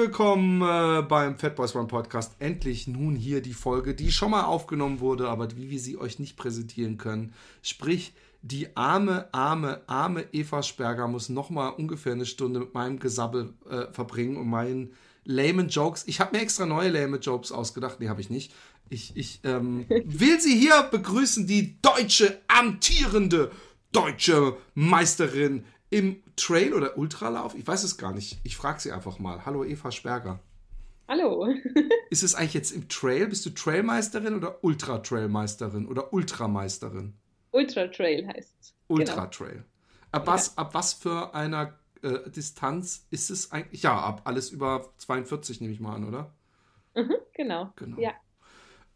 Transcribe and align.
Willkommen 0.00 0.62
äh, 0.62 1.02
beim 1.02 1.36
Fat 1.36 1.56
Boys 1.56 1.74
Run 1.74 1.86
Podcast. 1.86 2.34
Endlich 2.38 2.86
nun 2.86 3.16
hier 3.16 3.42
die 3.42 3.52
Folge, 3.52 3.94
die 3.94 4.10
schon 4.10 4.30
mal 4.30 4.44
aufgenommen 4.44 5.00
wurde, 5.00 5.28
aber 5.28 5.54
wie 5.58 5.68
wir 5.68 5.78
sie 5.78 5.98
euch 5.98 6.18
nicht 6.18 6.38
präsentieren 6.38 6.96
können. 6.96 7.34
Sprich, 7.60 8.14
die 8.40 8.74
arme, 8.78 9.28
arme, 9.32 9.82
arme 9.86 10.24
Eva 10.32 10.62
Sperger 10.62 11.06
muss 11.06 11.28
noch 11.28 11.50
mal 11.50 11.68
ungefähr 11.68 12.14
eine 12.14 12.24
Stunde 12.24 12.60
mit 12.60 12.72
meinem 12.72 12.98
Gesabbel 12.98 13.52
äh, 13.68 13.92
verbringen 13.92 14.38
und 14.38 14.48
meinen 14.48 14.94
lame 15.24 15.64
Jokes. 15.64 16.04
Ich 16.06 16.18
habe 16.18 16.34
mir 16.34 16.42
extra 16.42 16.64
neue 16.64 16.88
lame 16.88 17.18
Jokes 17.18 17.52
ausgedacht. 17.52 18.00
Nee, 18.00 18.08
habe 18.08 18.22
ich 18.22 18.30
nicht. 18.30 18.54
Ich, 18.88 19.14
ich 19.16 19.40
ähm, 19.44 19.84
will 20.06 20.40
sie 20.40 20.58
hier 20.58 20.82
begrüßen, 20.84 21.46
die 21.46 21.78
deutsche, 21.82 22.40
amtierende 22.48 23.50
deutsche 23.92 24.56
Meisterin 24.74 25.66
im 25.90 26.22
Trail 26.36 26.72
oder 26.72 26.96
Ultralauf? 26.96 27.54
Ich 27.54 27.66
weiß 27.66 27.82
es 27.82 27.98
gar 27.98 28.14
nicht. 28.14 28.38
Ich 28.44 28.56
frage 28.56 28.80
sie 28.80 28.92
einfach 28.92 29.18
mal. 29.18 29.44
Hallo 29.44 29.64
Eva 29.64 29.90
Sperger. 29.90 30.40
Hallo. 31.08 31.48
ist 32.10 32.22
es 32.22 32.36
eigentlich 32.36 32.54
jetzt 32.54 32.70
im 32.70 32.88
Trail? 32.88 33.26
Bist 33.26 33.44
du 33.44 33.50
Trailmeisterin 33.50 34.36
oder 34.36 34.62
Ultra-Trailmeisterin 34.62 35.86
oder 35.88 36.12
Ultrameisterin? 36.12 37.14
Ultra-Trail 37.50 38.28
heißt 38.28 38.54
es. 38.60 38.74
Genau. 38.86 39.00
Ultra-Trail. 39.00 39.50
Genau. 39.50 39.64
Ab, 40.12 40.26
ja. 40.26 40.32
was, 40.32 40.56
ab 40.56 40.74
was 40.74 40.92
für 40.92 41.34
einer 41.34 41.76
äh, 42.02 42.30
Distanz 42.30 43.06
ist 43.10 43.30
es 43.30 43.50
eigentlich? 43.50 43.82
Ja, 43.82 43.98
ab 43.98 44.22
alles 44.24 44.50
über 44.50 44.92
42 44.98 45.60
nehme 45.60 45.72
ich 45.72 45.80
mal 45.80 45.96
an, 45.96 46.06
oder? 46.06 46.32
Mhm, 46.94 47.16
genau. 47.32 47.72
genau. 47.74 48.00
Ja. 48.00 48.14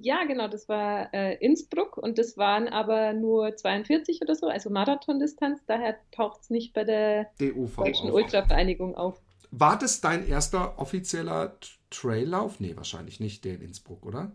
Ja, 0.00 0.24
genau, 0.24 0.46
das 0.48 0.68
war 0.68 1.12
äh, 1.12 1.34
Innsbruck 1.44 1.96
und 1.96 2.18
das 2.18 2.36
waren 2.36 2.68
aber 2.68 3.12
nur 3.14 3.56
42 3.56 4.22
oder 4.22 4.34
so, 4.34 4.46
also 4.46 4.70
Marathondistanz. 4.70 5.60
Daher 5.66 5.96
taucht 6.12 6.42
es 6.42 6.50
nicht 6.50 6.72
bei 6.72 6.84
der 6.84 7.30
DUV 7.40 7.76
Deutschen 7.76 8.10
Ultravereinigung 8.10 8.94
auf. 8.94 9.20
War 9.50 9.78
das 9.78 10.00
dein 10.00 10.28
erster 10.28 10.78
offizieller 10.78 11.56
Traillauf? 11.90 12.60
Nee, 12.60 12.76
wahrscheinlich 12.76 13.18
nicht 13.18 13.44
der 13.44 13.54
in 13.54 13.62
Innsbruck, 13.62 14.06
oder? 14.06 14.32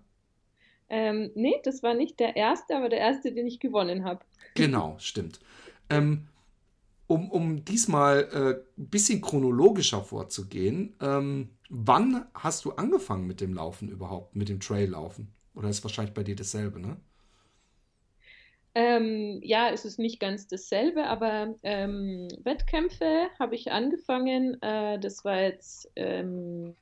Ähm, 0.90 1.32
nee, 1.36 1.56
das 1.64 1.82
war 1.82 1.94
nicht 1.94 2.20
der 2.20 2.36
erste, 2.36 2.76
aber 2.76 2.90
der 2.90 3.00
erste, 3.00 3.32
den 3.32 3.48
ich 3.48 3.60
gewonnen 3.60 4.04
habe. 4.04 4.20
Genau, 4.56 4.96
stimmt. 5.00 5.40
Ähm, 5.90 6.28
um, 7.08 7.32
um 7.32 7.64
diesmal 7.64 8.28
äh, 8.34 8.82
ein 8.82 8.88
bisschen 8.90 9.22
chronologischer 9.22 10.02
vorzugehen, 10.02 10.96
ähm, 11.02 11.50
wann 11.70 12.26
hast 12.34 12.66
du 12.66 12.72
angefangen 12.72 13.28
mit 13.28 13.40
dem 13.40 13.54
Laufen 13.54 13.88
überhaupt, 13.88 14.36
mit 14.36 14.50
dem 14.50 14.60
Traillaufen? 14.60 15.30
Oder 15.56 15.70
ist 15.70 15.84
wahrscheinlich 15.84 16.14
bei 16.14 16.24
dir 16.24 16.36
dasselbe, 16.36 16.80
ne? 16.80 16.98
Ähm, 18.76 19.40
ja, 19.44 19.70
es 19.70 19.86
ist 19.86 20.00
nicht 20.00 20.20
ganz 20.20 20.48
dasselbe, 20.48 21.06
aber 21.06 21.56
ähm, 21.62 22.28
Wettkämpfe 22.44 23.28
habe 23.38 23.56
ich 23.56 23.72
angefangen. 23.72 24.60
Äh, 24.64 25.00
das 25.00 25.24
war 25.24 25.42
jetzt 25.42 25.92
ähm, 25.96 26.76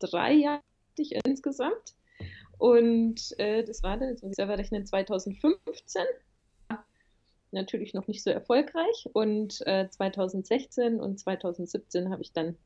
drei 0.00 0.32
Jahre 0.32 0.62
insgesamt. 1.24 1.94
Und 2.58 3.38
äh, 3.38 3.64
das 3.64 3.82
war 3.82 3.96
dann, 3.96 4.10
jetzt 4.10 4.22
muss 4.22 4.32
ich 4.32 4.36
selber 4.36 4.58
rechnen, 4.58 4.84
2015. 4.84 6.02
Natürlich 7.52 7.94
noch 7.94 8.06
nicht 8.06 8.22
so 8.22 8.30
erfolgreich. 8.30 9.08
Und 9.12 9.66
äh, 9.66 9.88
2016 9.88 11.00
und 11.00 11.18
2017 11.18 12.10
habe 12.10 12.22
ich 12.22 12.32
dann 12.32 12.56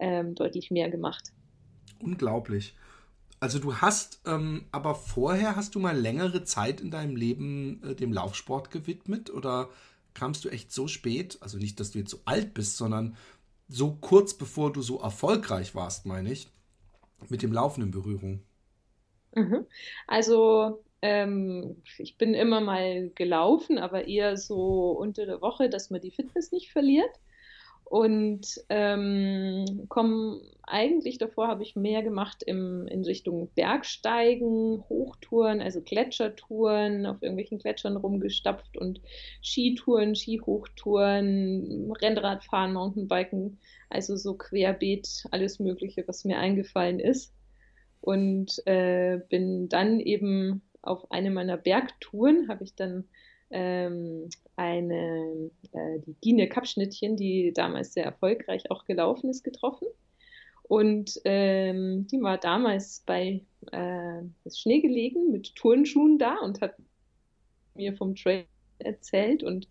ähm, 0.00 0.34
deutlich 0.34 0.70
mehr 0.70 0.90
gemacht. 0.90 1.32
Unglaublich. 2.00 2.74
Also 3.40 3.58
du 3.58 3.76
hast, 3.76 4.20
ähm, 4.26 4.66
aber 4.72 4.94
vorher 4.94 5.54
hast 5.54 5.74
du 5.74 5.78
mal 5.78 5.96
längere 5.96 6.44
Zeit 6.44 6.80
in 6.80 6.90
deinem 6.90 7.14
Leben 7.14 7.82
äh, 7.84 7.94
dem 7.94 8.12
Laufsport 8.12 8.70
gewidmet 8.70 9.30
oder 9.30 9.68
kamst 10.14 10.44
du 10.44 10.48
echt 10.48 10.72
so 10.72 10.88
spät, 10.88 11.38
also 11.40 11.58
nicht, 11.58 11.78
dass 11.78 11.92
du 11.92 11.98
jetzt 11.98 12.10
so 12.10 12.18
alt 12.24 12.52
bist, 12.52 12.76
sondern 12.76 13.16
so 13.68 13.96
kurz 14.00 14.34
bevor 14.34 14.72
du 14.72 14.82
so 14.82 15.00
erfolgreich 15.00 15.74
warst, 15.74 16.06
meine 16.06 16.32
ich, 16.32 16.48
mit 17.28 17.42
dem 17.42 17.52
Laufen 17.52 17.82
in 17.82 17.90
Berührung? 17.92 18.42
Mhm. 19.34 19.66
Also 20.08 20.82
ähm, 21.02 21.76
ich 21.98 22.16
bin 22.16 22.34
immer 22.34 22.60
mal 22.60 23.10
gelaufen, 23.10 23.78
aber 23.78 24.08
eher 24.08 24.36
so 24.36 24.90
unter 24.90 25.26
der 25.26 25.40
Woche, 25.40 25.70
dass 25.70 25.90
man 25.90 26.00
die 26.00 26.10
Fitness 26.10 26.50
nicht 26.50 26.72
verliert 26.72 27.10
und 27.90 28.60
ähm, 28.68 29.86
komme 29.88 30.42
eigentlich 30.62 31.16
davor 31.16 31.48
habe 31.48 31.62
ich 31.62 31.74
mehr 31.74 32.02
gemacht 32.02 32.42
im, 32.42 32.86
in 32.86 33.02
Richtung 33.02 33.48
Bergsteigen, 33.54 34.84
Hochtouren, 34.90 35.62
also 35.62 35.80
Gletschertouren, 35.80 37.06
auf 37.06 37.22
irgendwelchen 37.22 37.58
Gletschern 37.58 37.96
rumgestapft 37.96 38.76
und 38.76 39.00
Skitouren, 39.42 40.14
Skihochtouren, 40.14 41.90
Rennradfahren, 41.92 42.74
Mountainbiken, 42.74 43.58
also 43.88 44.16
so 44.16 44.34
querbeet 44.34 45.24
alles 45.30 45.58
Mögliche, 45.58 46.06
was 46.06 46.26
mir 46.26 46.38
eingefallen 46.38 47.00
ist. 47.00 47.32
Und 48.02 48.60
äh, 48.66 49.18
bin 49.30 49.70
dann 49.70 49.98
eben 49.98 50.60
auf 50.82 51.10
eine 51.10 51.30
meiner 51.30 51.56
Bergtouren, 51.56 52.48
habe 52.48 52.64
ich 52.64 52.74
dann 52.74 53.08
ähm, 53.50 54.28
eine, 54.56 55.50
äh, 55.72 55.98
die 56.06 56.16
Gine 56.20 56.48
Kapschnittchen, 56.48 57.16
die 57.16 57.52
damals 57.52 57.94
sehr 57.94 58.04
erfolgreich 58.04 58.70
auch 58.70 58.84
gelaufen 58.84 59.30
ist, 59.30 59.44
getroffen. 59.44 59.88
Und 60.64 61.18
ähm, 61.24 62.06
die 62.08 62.20
war 62.20 62.36
damals 62.36 63.02
bei 63.06 63.40
äh, 63.72 64.50
Schnee 64.54 64.80
gelegen 64.80 65.30
mit 65.32 65.54
Turnschuhen 65.54 66.18
da 66.18 66.36
und 66.36 66.60
hat 66.60 66.74
mir 67.74 67.96
vom 67.96 68.14
Trail 68.14 68.44
erzählt 68.78 69.42
und 69.42 69.66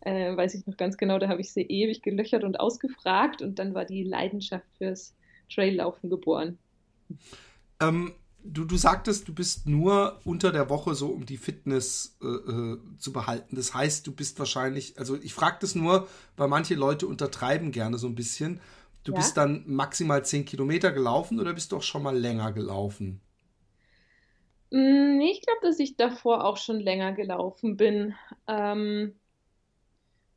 äh, 0.00 0.34
weiß 0.34 0.54
ich 0.54 0.66
noch 0.66 0.78
ganz 0.78 0.96
genau, 0.96 1.18
da 1.18 1.28
habe 1.28 1.42
ich 1.42 1.52
sie 1.52 1.62
ewig 1.62 2.02
gelöchert 2.02 2.42
und 2.42 2.58
ausgefragt 2.58 3.42
und 3.42 3.58
dann 3.58 3.74
war 3.74 3.84
die 3.84 4.02
Leidenschaft 4.02 4.66
fürs 4.78 5.14
Traillaufen 5.52 6.08
geboren. 6.08 6.58
Ähm, 7.82 8.14
du, 8.44 8.64
du 8.64 8.76
sagtest, 8.76 9.28
du 9.28 9.34
bist 9.34 9.66
nur 9.66 10.20
unter 10.24 10.52
der 10.52 10.68
Woche 10.70 10.94
so, 10.94 11.08
um 11.08 11.26
die 11.26 11.36
Fitness 11.36 12.16
äh, 12.22 12.26
äh, 12.26 12.78
zu 12.98 13.12
behalten. 13.12 13.56
Das 13.56 13.74
heißt, 13.74 14.06
du 14.06 14.12
bist 14.12 14.38
wahrscheinlich, 14.38 14.98
also 14.98 15.16
ich 15.16 15.34
frage 15.34 15.58
das 15.60 15.74
nur, 15.74 16.08
weil 16.36 16.48
manche 16.48 16.74
Leute 16.74 17.06
untertreiben 17.06 17.72
gerne 17.72 17.98
so 17.98 18.06
ein 18.06 18.14
bisschen. 18.14 18.60
Du 19.04 19.12
ja? 19.12 19.18
bist 19.18 19.36
dann 19.36 19.64
maximal 19.66 20.24
10 20.24 20.44
Kilometer 20.44 20.92
gelaufen 20.92 21.40
oder 21.40 21.54
bist 21.54 21.72
du 21.72 21.76
auch 21.76 21.82
schon 21.82 22.02
mal 22.02 22.16
länger 22.16 22.52
gelaufen? 22.52 23.20
Mm, 24.70 25.20
ich 25.20 25.42
glaube, 25.42 25.60
dass 25.62 25.78
ich 25.78 25.96
davor 25.96 26.44
auch 26.44 26.56
schon 26.56 26.80
länger 26.80 27.12
gelaufen 27.12 27.76
bin. 27.76 28.14
Ähm, 28.46 29.14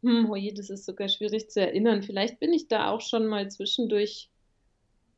hm, 0.01 0.29
oh 0.29 0.35
je, 0.35 0.53
das 0.53 0.69
ist 0.69 0.85
sogar 0.85 1.07
schwierig 1.07 1.49
zu 1.49 1.61
erinnern. 1.61 2.03
Vielleicht 2.03 2.39
bin 2.39 2.51
ich 2.51 2.67
da 2.67 2.89
auch 2.89 3.01
schon 3.01 3.25
mal 3.27 3.49
zwischendurch 3.49 4.29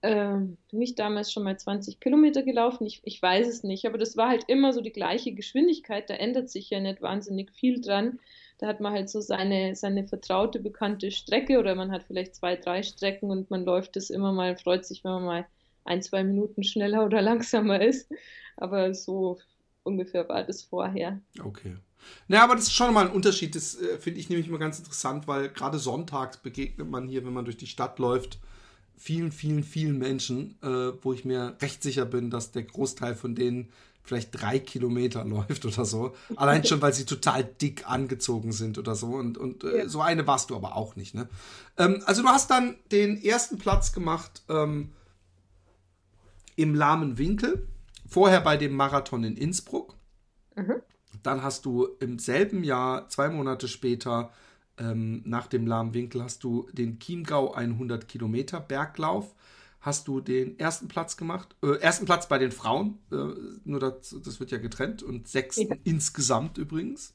äh, 0.06 0.38
bin 0.72 0.81
ich 0.81 0.96
damals 0.96 1.31
schon 1.31 1.44
mal 1.44 1.57
20 1.57 2.00
Kilometer 2.00 2.44
gelaufen? 2.44 2.86
Ich, 2.86 3.02
ich 3.04 3.22
weiß 3.22 3.48
es 3.48 3.63
nicht, 3.63 3.86
aber 3.86 3.98
das 3.98 4.16
war 4.16 4.30
halt 4.30 4.46
immer 4.48 4.72
so 4.74 4.81
die 4.81 4.92
gleiche 4.92 5.34
Geschwindigkeit. 5.34 6.10
Da 6.10 6.13
ändert 6.13 6.50
sich 6.50 6.69
ja 6.69 6.80
nicht 6.80 7.02
wahnsinnig 7.02 7.52
viel 7.52 7.81
dran. 7.81 8.19
Da 8.60 8.68
hat 8.68 8.80
man 8.80 8.94
halt 8.94 9.10
so 9.10 9.19
seine, 9.19 9.75
seine 9.75 10.07
vertraute, 10.07 10.60
bekannte 10.60 11.12
Strecke 11.12 11.60
oder 11.60 11.75
man 11.75 11.92
hat 11.92 12.04
vielleicht 12.04 12.36
zwei, 12.36 12.56
drei 12.56 12.84
Strecken 12.84 13.31
und 13.31 13.50
man 13.50 13.66
läuft 13.66 13.96
das 13.96 14.10
immer 14.10 14.31
mal, 14.31 14.56
freut 14.57 14.86
sich, 14.86 15.04
wenn 15.04 15.12
man 15.12 15.25
mal 15.25 15.46
ein, 15.84 16.02
zwei 16.02 16.24
Minuten 16.24 16.63
schneller 16.63 17.06
oder 17.06 17.22
langsamer 17.24 17.81
ist. 17.81 18.10
Aber 18.58 18.94
so 18.94 19.40
ungefähr 19.84 20.28
war 20.30 20.44
das 20.44 20.63
vorher. 20.63 21.19
Okay. 21.44 21.75
Naja, 22.28 22.44
aber 22.44 22.56
das 22.56 22.66
ist 22.66 22.74
schon 22.74 22.94
mal 22.94 23.08
ein 23.08 23.13
Unterschied. 23.13 23.56
Das 23.56 23.80
äh, 23.81 23.98
finde 23.98 24.19
ich 24.19 24.30
nämlich 24.30 24.48
immer 24.48 24.60
ganz 24.60 24.78
interessant, 24.78 25.28
weil 25.28 25.50
gerade 25.50 25.80
sonntags 25.80 26.38
begegnet 26.38 26.90
man 26.90 27.08
hier, 27.08 27.25
wenn 27.25 27.34
man 27.34 27.46
durch 27.46 27.58
die 27.58 27.68
Stadt 27.68 28.00
läuft, 28.00 28.40
vielen, 28.98 29.32
vielen, 29.32 29.64
vielen 29.64 29.98
Menschen, 29.98 30.58
äh, 30.62 30.94
wo 31.02 31.14
ich 31.14 31.26
mir 31.26 31.58
recht 31.62 31.84
sicher 31.84 32.06
bin, 32.06 32.30
dass 32.30 32.52
der 32.52 32.64
Großteil 32.64 33.16
von 33.16 33.36
denen 33.36 33.70
vielleicht 34.06 34.40
drei 34.40 34.60
Kilometer 34.60 35.26
läuft 35.26 35.66
oder 35.66 35.86
so. 35.86 36.16
Allein 36.36 36.64
schon, 36.64 36.82
weil 36.82 36.94
sie 36.94 37.06
total 37.06 37.44
dick 37.44 37.90
angezogen 37.90 38.52
sind 38.52 38.78
oder 38.78 38.96
so. 38.96 39.08
Und, 39.08 39.38
und 39.38 39.64
äh, 39.64 39.80
ja. 39.80 39.90
so 39.90 40.02
eine 40.02 40.26
warst 40.28 40.50
du 40.50 40.56
aber 40.56 40.76
auch 40.76 40.96
nicht. 40.96 41.16
Ne? 41.16 41.28
Ähm, 41.78 42.02
also 42.06 42.22
du 42.22 42.30
hast 42.30 42.50
dann 42.52 42.78
den 42.92 43.22
ersten 43.22 43.58
Platz 43.58 43.92
gemacht 43.92 44.44
ähm, 44.50 44.92
im 46.56 46.76
lahmen 46.76 47.18
Winkel. 47.18 47.68
Vorher 48.08 48.42
bei 48.42 48.56
dem 48.56 48.74
Marathon 48.74 49.24
in 49.24 49.36
Innsbruck. 49.36 49.96
Mhm. 50.56 50.76
Dann 51.24 51.42
hast 51.42 51.66
du 51.66 51.88
im 52.00 52.20
selben 52.20 52.64
Jahr, 52.64 53.10
zwei 53.10 53.30
Monate 53.30 53.68
später, 53.68 54.32
ähm, 54.80 55.22
nach 55.25 55.48
dem 55.48 55.68
lahmen 55.68 55.94
Winkel, 55.94 56.24
hast 56.24 56.44
du 56.44 56.68
den 56.74 57.00
Chiemgau 57.00 57.54
100 57.54 58.07
Kilometer 58.07 58.60
Berglauf 58.60 59.36
hast 59.86 60.07
du 60.07 60.19
den 60.19 60.57
ersten 60.57 60.88
Platz 60.88 61.16
gemacht. 61.16 61.56
Äh, 61.62 61.77
ersten 61.77 62.06
Platz 62.06 62.27
bei 62.27 62.39
den 62.39 62.51
Frauen, 62.51 62.98
äh, 63.12 63.18
nur 63.66 63.80
das, 63.80 64.16
das 64.24 64.39
wird 64.39 64.50
ja 64.50 64.57
getrennt 64.57 65.04
und 65.04 65.27
sechsten 65.27 65.68
ja. 65.68 65.75
insgesamt 65.83 66.57
übrigens. 66.57 67.13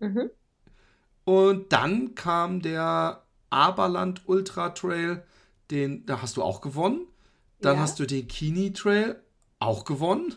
Mhm. 0.00 0.30
Und 1.24 1.72
dann 1.72 2.16
kam 2.16 2.60
der 2.60 3.22
Aberland 3.50 4.22
Ultra 4.26 4.70
Trail, 4.70 5.22
den, 5.70 6.04
da 6.04 6.20
hast 6.20 6.36
du 6.36 6.42
auch 6.42 6.60
gewonnen. 6.60 7.06
Dann 7.60 7.76
ja. 7.76 7.82
hast 7.82 8.00
du 8.00 8.06
den 8.06 8.26
Kini 8.26 8.72
Trail 8.72 9.22
auch 9.60 9.84
gewonnen. 9.84 10.34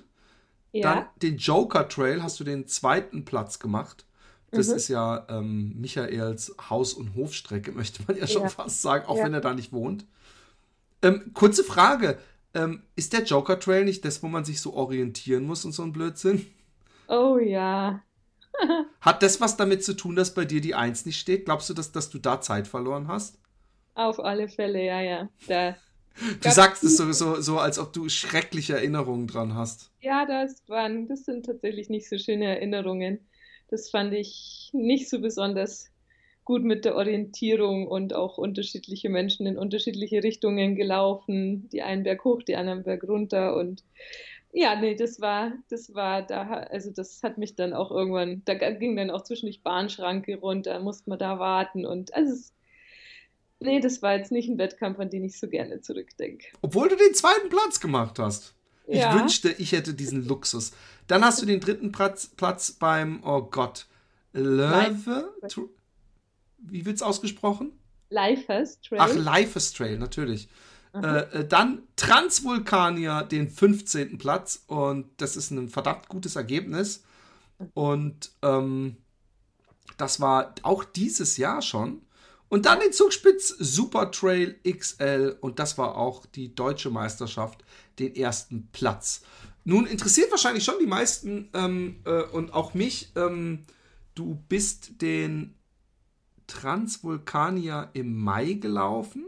Ja. 0.71 0.93
Dann 0.93 1.05
den 1.23 1.37
Joker 1.37 1.89
Trail 1.89 2.21
hast 2.21 2.39
du 2.39 2.43
den 2.43 2.67
zweiten 2.67 3.25
Platz 3.25 3.57
gemacht. 3.57 4.05
Das 4.51 4.69
mhm. 4.69 4.75
ist 4.75 4.87
ja 4.87 5.25
ähm, 5.29 5.79
Michaels 5.79 6.55
Haus- 6.69 6.93
und 6.93 7.15
Hofstrecke, 7.15 7.71
möchte 7.73 8.03
man 8.07 8.17
ja 8.17 8.27
schon 8.27 8.43
ja. 8.43 8.49
fast 8.49 8.81
sagen, 8.81 9.05
auch 9.07 9.17
wenn 9.17 9.33
er 9.33 9.41
da 9.41 9.53
nicht 9.53 9.71
wohnt. 9.71 10.05
Ähm, 11.01 11.31
kurze 11.33 11.63
Frage. 11.63 12.17
Ähm, 12.53 12.83
ist 12.95 13.11
der 13.11 13.23
Joker 13.23 13.59
Trail 13.59 13.83
nicht 13.83 14.05
das, 14.05 14.23
wo 14.23 14.27
man 14.27 14.45
sich 14.45 14.61
so 14.61 14.73
orientieren 14.73 15.45
muss 15.45 15.65
und 15.65 15.73
so 15.73 15.83
ein 15.83 15.91
Blödsinn? 15.91 16.45
Oh 17.07 17.37
ja. 17.37 18.01
Hat 19.01 19.21
das 19.21 19.41
was 19.41 19.57
damit 19.57 19.83
zu 19.83 19.93
tun, 19.93 20.15
dass 20.15 20.33
bei 20.33 20.45
dir 20.45 20.61
die 20.61 20.73
Eins 20.73 21.05
nicht 21.05 21.19
steht? 21.19 21.45
Glaubst 21.45 21.69
du, 21.69 21.73
dass, 21.73 21.91
dass 21.91 22.09
du 22.09 22.17
da 22.17 22.39
Zeit 22.39 22.67
verloren 22.67 23.09
hast? 23.09 23.37
Auf 23.93 24.19
alle 24.19 24.47
Fälle, 24.47 24.83
ja, 24.83 25.01
ja. 25.01 25.29
Da 25.47 25.75
du 26.41 26.51
sagst 26.51 26.83
es 26.83 26.97
so, 26.97 27.11
so, 27.11 27.41
so, 27.41 27.59
als 27.59 27.79
ob 27.79 27.93
du 27.93 28.09
schreckliche 28.09 28.73
Erinnerungen 28.73 29.27
dran 29.27 29.55
hast. 29.55 29.91
Ja, 30.01 30.25
das 30.25 30.63
waren, 30.67 31.07
das 31.07 31.25
sind 31.25 31.45
tatsächlich 31.45 31.89
nicht 31.89 32.07
so 32.07 32.17
schöne 32.17 32.45
Erinnerungen. 32.45 33.19
Das 33.69 33.89
fand 33.89 34.13
ich 34.13 34.69
nicht 34.73 35.09
so 35.09 35.19
besonders 35.19 35.91
gut 36.43 36.63
mit 36.63 36.85
der 36.85 36.95
Orientierung 36.95 37.87
und 37.87 38.13
auch 38.13 38.37
unterschiedliche 38.37 39.09
Menschen 39.09 39.47
in 39.47 39.57
unterschiedliche 39.57 40.23
Richtungen 40.23 40.75
gelaufen. 40.75 41.67
Die 41.69 41.81
einen 41.81 42.03
Berg 42.03 42.23
hoch, 42.23 42.43
die 42.43 42.55
anderen 42.55 42.83
Berg 42.83 43.03
runter 43.03 43.55
und 43.55 43.83
ja, 44.57 44.79
nee, 44.79 44.95
das 44.95 45.19
war, 45.19 45.51
das 45.69 45.93
war 45.93 46.21
da, 46.21 46.43
also 46.47 46.89
das 46.89 47.21
hat 47.23 47.37
mich 47.37 47.55
dann 47.55 47.73
auch 47.73 47.91
irgendwann, 47.91 48.41
da 48.45 48.53
ging 48.53 48.95
dann 48.95 49.09
auch 49.09 49.23
zwischendurch 49.23 49.63
Bahnschranke 49.63 50.37
runter, 50.37 50.79
musste 50.79 51.09
man 51.09 51.19
da 51.19 51.39
warten 51.39 51.85
und 51.85 52.13
also 52.13 52.31
es, 52.31 52.53
nee, 53.59 53.81
das 53.81 54.01
war 54.01 54.15
jetzt 54.15 54.31
nicht 54.31 54.47
ein 54.47 54.57
Wettkampf, 54.57 54.97
an 54.99 55.09
den 55.09 55.25
ich 55.25 55.37
so 55.37 55.49
gerne 55.49 55.81
zurückdenke. 55.81 56.45
Obwohl 56.61 56.87
du 56.87 56.95
den 56.95 57.13
zweiten 57.13 57.49
Platz 57.49 57.81
gemacht 57.81 58.17
hast. 58.17 58.55
Ich 58.87 58.99
ja. 58.99 59.19
wünschte, 59.19 59.53
ich 59.57 59.71
hätte 59.71 59.93
diesen 59.93 60.27
Luxus. 60.27 60.71
Dann 61.07 61.23
hast 61.23 61.41
du 61.41 61.45
den 61.45 61.59
dritten 61.59 61.91
Platz, 61.91 62.27
Platz 62.27 62.71
beim, 62.71 63.23
oh 63.23 63.43
Gott, 63.43 63.87
Löwe, 64.33 65.33
wie 66.57 66.85
wird 66.85 66.95
es 66.95 67.01
ausgesprochen? 67.01 67.71
Leifes 68.09 68.81
Trail. 68.81 68.99
Ach, 69.01 69.13
Leifes 69.13 69.73
Trail, 69.73 69.97
natürlich. 69.97 70.49
Äh, 70.93 71.39
äh, 71.39 71.47
dann 71.47 71.83
Transvulkanier 71.95 73.23
den 73.23 73.49
15. 73.49 74.17
Platz 74.17 74.63
und 74.67 75.09
das 75.17 75.35
ist 75.35 75.51
ein 75.51 75.69
verdammt 75.69 76.07
gutes 76.07 76.35
Ergebnis. 76.35 77.03
Und 77.73 78.31
ähm, 78.41 78.97
das 79.97 80.19
war 80.19 80.55
auch 80.61 80.83
dieses 80.83 81.37
Jahr 81.37 81.61
schon. 81.61 82.01
Und 82.47 82.65
dann 82.65 82.79
den 82.79 82.93
Zugspitz 82.93 83.49
Super 83.59 84.11
Trail 84.11 84.59
XL 84.63 85.37
und 85.41 85.59
das 85.59 85.77
war 85.77 85.97
auch 85.97 86.25
die 86.25 86.53
deutsche 86.53 86.89
Meisterschaft, 86.89 87.63
den 87.99 88.15
ersten 88.15 88.69
Platz. 88.71 89.21
Nun 89.65 89.87
interessiert 89.87 90.31
wahrscheinlich 90.31 90.63
schon 90.63 90.75
die 90.79 90.87
meisten 90.87 91.49
ähm, 91.53 91.97
äh, 92.05 92.21
und 92.21 92.53
auch 92.53 92.75
mich. 92.75 93.11
Ähm, 93.15 93.63
du 94.13 94.41
bist 94.47 95.01
den 95.01 95.55
Transvulkania 96.47 97.89
im 97.93 98.15
Mai 98.15 98.53
gelaufen 98.53 99.25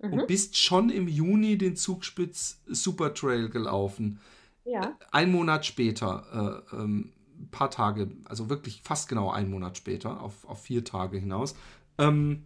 mhm. 0.00 0.12
und 0.12 0.26
bist 0.28 0.56
schon 0.56 0.90
im 0.90 1.08
Juni 1.08 1.58
den 1.58 1.74
Zugspitz 1.76 2.62
Super 2.66 3.14
Trail 3.14 3.48
gelaufen. 3.48 4.20
Ja. 4.64 4.96
Ein 5.10 5.32
Monat 5.32 5.66
später, 5.66 6.62
äh, 6.72 6.76
ähm, 6.76 7.12
ein 7.36 7.50
paar 7.50 7.70
Tage, 7.70 8.12
also 8.26 8.48
wirklich 8.48 8.80
fast 8.84 9.08
genau 9.08 9.32
einen 9.32 9.50
Monat 9.50 9.76
später, 9.76 10.20
auf, 10.20 10.48
auf 10.48 10.62
vier 10.62 10.84
Tage 10.84 11.18
hinaus. 11.18 11.56
Ähm, 11.98 12.44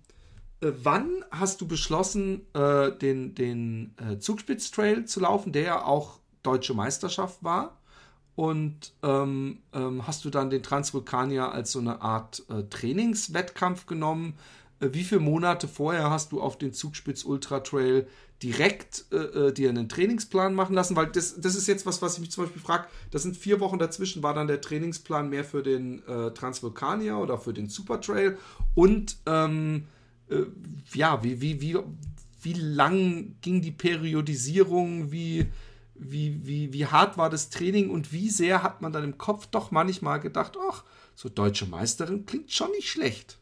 äh, 0.63 0.73
wann 0.83 1.27
hast 1.31 1.61
du 1.61 1.69
beschlossen, 1.69 2.47
äh, 2.55 2.91
den, 2.91 3.35
den 3.35 3.95
äh, 3.99 4.19
Zugspitz 4.19 4.71
Trail 4.71 5.05
zu 5.05 5.21
laufen, 5.21 5.53
der 5.53 5.63
ja 5.63 5.85
auch 5.85 6.21
deutsche 6.47 6.75
Meisterschaft 6.75 7.43
war? 7.43 7.77
und 8.37 8.93
ähm, 9.03 9.61
ähm, 9.73 10.07
hast 10.07 10.25
du 10.25 10.31
dann 10.31 10.51
den 10.51 10.63
Transvulkanier 10.63 11.51
als 11.51 11.73
so 11.73 11.81
eine 11.81 12.03
Art 12.03 12.45
äh, 12.51 12.65
Trainingswettkampf 12.65 13.87
genommen. 13.87 14.35
Äh, 14.79 14.91
wie 14.93 15.05
viele 15.05 15.23
Monate 15.23 15.67
vorher 15.67 16.11
hast 16.11 16.33
du 16.33 16.41
auf 16.41 16.59
den 16.59 16.75
Zugspitz 16.75 17.25
Ultra 17.25 17.61
Trail 17.61 18.07
direkt 18.43 19.07
äh, 19.11 19.17
äh, 19.17 19.53
dir 19.55 19.71
einen 19.71 19.89
Trainingsplan 19.89 20.55
machen 20.55 20.75
lassen? 20.75 20.97
Weil 20.97 21.07
das, 21.07 21.41
das 21.41 21.57
ist 21.57 21.67
jetzt 21.67 21.87
was, 21.87 22.03
was 22.03 22.15
ich 22.15 22.21
mich 22.21 22.31
zum 22.31 22.45
Beispiel 22.45 22.61
frage. 22.61 22.87
Das 23.11 23.23
sind 23.23 23.39
vier 23.39 23.59
Wochen 23.59 23.79
dazwischen. 23.79 24.23
War 24.23 24.35
dann 24.35 24.49
der 24.49 24.61
Trainingsplan 24.61 25.31
mehr 25.31 25.45
für 25.45 25.63
den 25.63 26.07
äh, 26.07 26.31
Transvulkanier 26.33 27.17
oder 27.17 27.39
für 27.39 27.55
den 27.55 27.71
Super 27.71 28.03
Trail? 28.03 28.37
Und 28.75 29.17
ähm, 29.25 29.85
äh, 30.29 30.43
ja, 30.93 31.25
wie, 31.25 31.41
wie, 31.41 31.63
wie, 31.63 31.79
wie 32.43 32.53
lang 32.53 33.37
ging 33.41 33.63
die 33.63 33.73
Periodisierung? 33.73 35.11
Wie 35.11 35.47
wie, 35.99 36.47
wie, 36.47 36.73
wie 36.73 36.87
hart 36.87 37.19
war 37.19 37.31
das 37.31 37.51
Training 37.51 37.91
und 37.91 38.13
wie 38.13 38.29
sehr 38.29 38.63
hat 38.63 38.83
man 38.83 38.93
dann 38.93 39.05
im 39.05 39.19
Kopf 39.19 39.47
doch 39.47 39.71
manchmal 39.71 40.21
gedacht, 40.21 40.57
ach, 40.71 40.85
so 41.15 41.29
deutsche 41.29 41.67
Meisterin 41.67 42.27
klingt 42.27 42.53
schon 42.53 42.71
nicht 42.73 42.89
schlecht. 42.89 43.39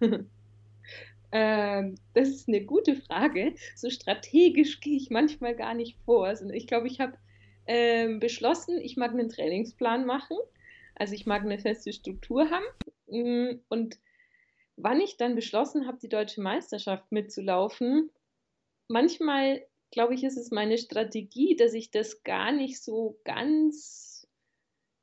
ähm, 1.32 1.94
das 2.14 2.28
ist 2.28 2.48
eine 2.48 2.64
gute 2.64 2.96
Frage. 2.96 3.54
So 3.74 3.90
strategisch 3.90 4.80
gehe 4.80 4.96
ich 4.96 5.10
manchmal 5.10 5.54
gar 5.54 5.74
nicht 5.74 5.96
vor. 6.04 6.26
Also 6.26 6.48
ich 6.50 6.66
glaube, 6.66 6.86
ich 6.86 7.00
habe 7.00 7.14
ähm, 7.66 8.20
beschlossen, 8.20 8.78
ich 8.78 8.96
mag 8.96 9.12
einen 9.12 9.28
Trainingsplan 9.28 10.06
machen. 10.06 10.36
Also 10.94 11.14
ich 11.14 11.26
mag 11.26 11.42
eine 11.42 11.58
feste 11.58 11.92
Struktur 11.92 12.50
haben. 12.50 12.64
Mm, 13.06 13.60
und 13.68 13.98
wann 14.76 15.00
ich 15.00 15.16
dann 15.16 15.34
beschlossen 15.34 15.86
habe, 15.86 15.98
die 16.00 16.08
deutsche 16.08 16.40
Meisterschaft 16.40 17.10
mitzulaufen, 17.10 18.10
manchmal 18.88 19.62
glaube 19.90 20.14
ich, 20.14 20.24
ist 20.24 20.36
es 20.36 20.50
meine 20.50 20.78
Strategie, 20.78 21.56
dass 21.56 21.74
ich 21.74 21.90
das 21.90 22.22
gar 22.22 22.52
nicht 22.52 22.82
so 22.82 23.20
ganz 23.24 24.08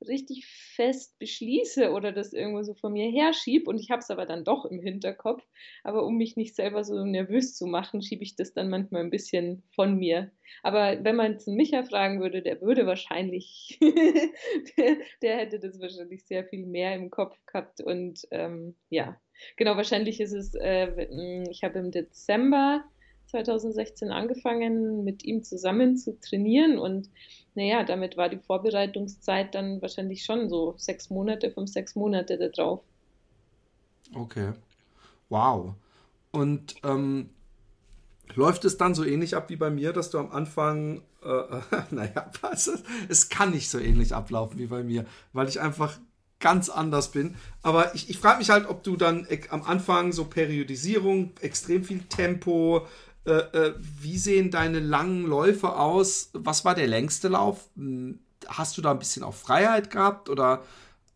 richtig 0.08 0.46
fest 0.46 1.18
beschließe 1.20 1.92
oder 1.92 2.12
das 2.12 2.34
irgendwo 2.34 2.62
so 2.64 2.74
von 2.74 2.94
mir 2.94 3.10
herschiebe 3.10 3.70
und 3.70 3.80
ich 3.80 3.92
habe 3.92 4.00
es 4.00 4.12
aber 4.12 4.26
dann 4.26 4.44
doch 4.44 4.66
im 4.66 4.80
Hinterkopf. 4.80 5.44
Aber 5.84 6.06
um 6.06 6.18
mich 6.18 6.36
nicht 6.36 6.56
selber 6.56 6.84
so 6.84 7.04
nervös 7.04 7.56
zu 7.56 7.66
machen, 7.66 8.02
schiebe 8.02 8.24
ich 8.24 8.36
das 8.36 8.54
dann 8.54 8.70
manchmal 8.70 9.02
ein 9.02 9.10
bisschen 9.10 9.64
von 9.74 9.98
mir. 9.98 10.32
Aber 10.64 11.04
wenn 11.04 11.16
man 11.16 11.34
jetzt 11.34 11.48
Micha 11.48 11.84
fragen 11.84 12.22
würde, 12.22 12.42
der 12.42 12.62
würde 12.62 12.86
wahrscheinlich, 12.86 13.80
der, 14.78 14.98
der, 15.22 15.38
hätte 15.38 15.60
das 15.60 15.80
wahrscheinlich 15.80 16.26
sehr 16.26 16.46
viel 16.46 16.66
mehr 16.66 16.96
im 16.96 17.10
Kopf 17.10 17.38
gehabt 17.46 17.82
und 17.82 18.28
ähm, 18.32 18.76
ja, 18.90 19.20
genau, 19.56 19.76
wahrscheinlich 19.76 20.20
ist 20.20 20.34
es, 20.34 20.56
äh, 20.56 21.08
ich 21.50 21.64
habe 21.64 21.80
im 21.80 21.92
Dezember 21.92 22.84
2016 23.28 24.12
angefangen, 24.12 25.04
mit 25.04 25.24
ihm 25.24 25.44
zusammen 25.44 25.98
zu 25.98 26.20
trainieren 26.20 26.78
und 26.78 27.10
naja, 27.56 27.84
damit 27.84 28.18
war 28.18 28.30
die 28.30 28.38
Vorbereitungszeit 28.38 29.56
dann 29.56 29.82
wahrscheinlich 29.82 30.24
schon 30.26 30.50
so 30.50 30.76
sechs 30.78 31.10
Monate, 31.10 31.52
fünf, 31.52 31.70
sechs 31.70 31.96
Monate 31.96 32.38
da 32.38 32.50
drauf. 32.50 32.82
Okay. 34.14 34.52
Wow. 35.30 35.74
Und 36.32 36.76
ähm, 36.84 37.30
läuft 38.36 38.66
es 38.66 38.78
dann 38.78 38.94
so 38.94 39.04
ähnlich 39.04 39.36
ab 39.36 39.50
wie 39.50 39.56
bei 39.56 39.70
mir, 39.70 39.94
dass 39.94 40.10
du 40.10 40.20
am 40.20 40.32
Anfang, 40.32 41.02
äh, 41.24 41.62
naja, 41.92 42.30
was, 42.42 42.84
es 43.08 43.30
kann 43.30 43.52
nicht 43.52 43.70
so 43.70 43.80
ähnlich 43.80 44.14
ablaufen 44.14 44.60
wie 44.60 44.68
bei 44.68 44.84
mir, 44.84 45.06
weil 45.32 45.48
ich 45.48 45.62
einfach 45.62 45.98
ganz 46.40 46.70
anders 46.70 47.12
bin. 47.12 47.36
Aber 47.62 47.96
ich, 47.96 48.10
ich 48.10 48.18
frage 48.18 48.40
mich 48.40 48.50
halt, 48.50 48.68
ob 48.68 48.84
du 48.84 48.98
dann 48.98 49.28
am 49.50 49.64
Anfang 49.64 50.12
so 50.12 50.26
Periodisierung, 50.26 51.32
extrem 51.40 51.84
viel 51.84 52.02
Tempo, 52.04 52.86
äh, 53.26 53.32
äh, 53.32 53.74
wie 53.80 54.18
sehen 54.18 54.52
deine 54.52 54.80
langen 54.80 55.26
Läufe 55.26 55.76
aus? 55.78 56.30
Was 56.34 56.64
war 56.64 56.76
der 56.76 56.88
längste 56.88 57.28
Lauf? 57.28 57.70
Hm, 57.76 58.20
hast 58.48 58.78
du 58.78 58.82
da 58.82 58.92
ein 58.92 59.00
bisschen 59.00 59.24
auch 59.24 59.34
Freiheit 59.34 59.90
gehabt 59.90 60.30
oder 60.30 60.64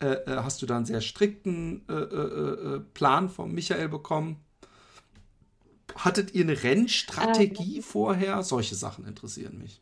äh, 0.01 0.13
äh 0.13 0.37
hast 0.37 0.61
du 0.61 0.65
da 0.65 0.77
einen 0.77 0.85
sehr 0.85 1.01
strikten 1.01 1.87
äh, 1.87 2.79
Plan 2.95 3.29
von 3.29 3.51
Michael 3.51 3.89
bekommen? 3.89 4.37
Hattet 5.95 6.33
ihr 6.33 6.43
eine 6.43 6.63
Rennstrategie 6.63 7.77
ähm, 7.77 7.83
vorher? 7.83 8.41
Solche 8.41 8.73
Sachen 8.73 9.05
interessieren 9.05 9.59
mich. 9.59 9.81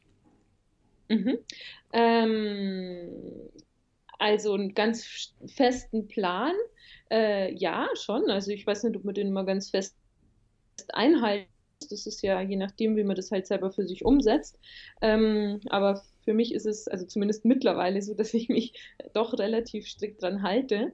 Mhm. 1.07 1.37
Ähm, 1.93 3.09
also 4.19 4.53
einen 4.53 4.73
ganz 4.73 5.33
festen 5.47 6.07
Plan. 6.07 6.53
Ja, 7.09 7.87
schon. 7.95 8.29
Also 8.29 8.51
ich 8.51 8.67
weiß 8.67 8.83
nicht, 8.83 8.97
ob 8.97 9.05
man 9.05 9.15
den 9.15 9.27
immer 9.27 9.45
ganz 9.45 9.69
fest 9.69 9.95
einhalten 10.89 11.47
das 11.79 12.05
ist 12.05 12.21
ja 12.21 12.41
je 12.41 12.55
nachdem, 12.55 12.95
wie 12.95 13.03
man 13.03 13.15
das 13.15 13.31
halt 13.31 13.47
selber 13.47 13.71
für 13.71 13.85
sich 13.85 14.05
umsetzt. 14.05 14.59
Ähm, 15.01 15.61
aber 15.69 16.03
für 16.23 16.33
mich 16.33 16.53
ist 16.53 16.65
es 16.65 16.87
also 16.87 17.05
zumindest 17.05 17.45
mittlerweile 17.45 18.01
so, 18.01 18.13
dass 18.15 18.33
ich 18.33 18.49
mich 18.49 18.73
doch 19.13 19.37
relativ 19.37 19.87
strikt 19.87 20.21
dran 20.21 20.41
halte. 20.41 20.93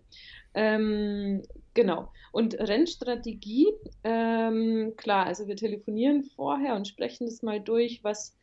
Ähm, 0.53 1.43
genau. 1.73 2.11
Und 2.31 2.55
Rennstrategie, 2.59 3.67
ähm, 4.03 4.93
klar, 4.97 5.25
also 5.25 5.47
wir 5.47 5.55
telefonieren 5.55 6.23
vorher 6.23 6.75
und 6.75 6.87
sprechen 6.87 7.25
das 7.25 7.41
mal 7.41 7.59
durch, 7.59 8.03
was 8.03 8.37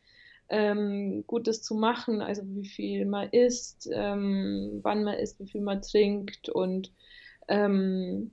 ähm, 0.49 1.23
gut 1.27 1.47
ist 1.47 1.63
zu 1.63 1.75
machen, 1.75 2.21
also 2.21 2.41
wie 2.45 2.67
viel 2.67 3.05
man 3.05 3.29
isst, 3.29 3.89
ähm, 3.93 4.79
wann 4.83 5.05
man 5.05 5.17
isst, 5.17 5.39
wie 5.39 5.47
viel 5.47 5.61
man 5.61 5.81
trinkt 5.81 6.49
und 6.49 6.91
ähm, 7.47 8.31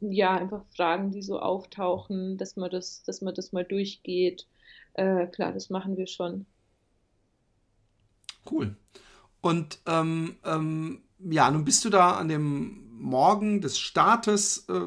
ja, 0.00 0.36
einfach 0.36 0.64
Fragen, 0.74 1.10
die 1.10 1.22
so 1.22 1.38
auftauchen, 1.38 2.38
dass 2.38 2.56
man 2.56 2.70
das, 2.70 3.02
dass 3.02 3.20
man 3.20 3.34
das 3.34 3.52
mal 3.52 3.64
durchgeht. 3.64 4.46
Äh, 4.94 5.26
klar, 5.26 5.52
das 5.52 5.70
machen 5.70 5.96
wir 5.96 6.06
schon. 6.06 6.46
Cool. 8.50 8.76
Und 9.40 9.78
ähm, 9.86 10.36
ähm, 10.44 11.02
ja, 11.18 11.50
nun 11.50 11.64
bist 11.64 11.84
du 11.84 11.90
da 11.90 12.12
an 12.12 12.28
dem 12.28 12.86
Morgen 12.98 13.60
des 13.60 13.78
Startes. 13.78 14.66
Äh, 14.68 14.80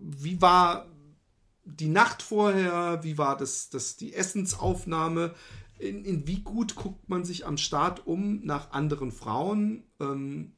wie 0.00 0.40
war 0.40 0.86
die 1.64 1.88
Nacht 1.88 2.22
vorher? 2.22 3.00
Wie 3.02 3.18
war 3.18 3.36
das, 3.36 3.70
das 3.70 3.96
die 3.96 4.14
Essensaufnahme? 4.14 5.34
In, 5.78 6.04
in 6.04 6.26
wie 6.26 6.40
gut 6.40 6.76
guckt 6.76 7.08
man 7.08 7.24
sich 7.24 7.46
am 7.46 7.56
Start 7.56 8.06
um 8.06 8.44
nach 8.44 8.72
anderen 8.72 9.10
Frauen? 9.10 9.84
Ähm, 10.00 10.52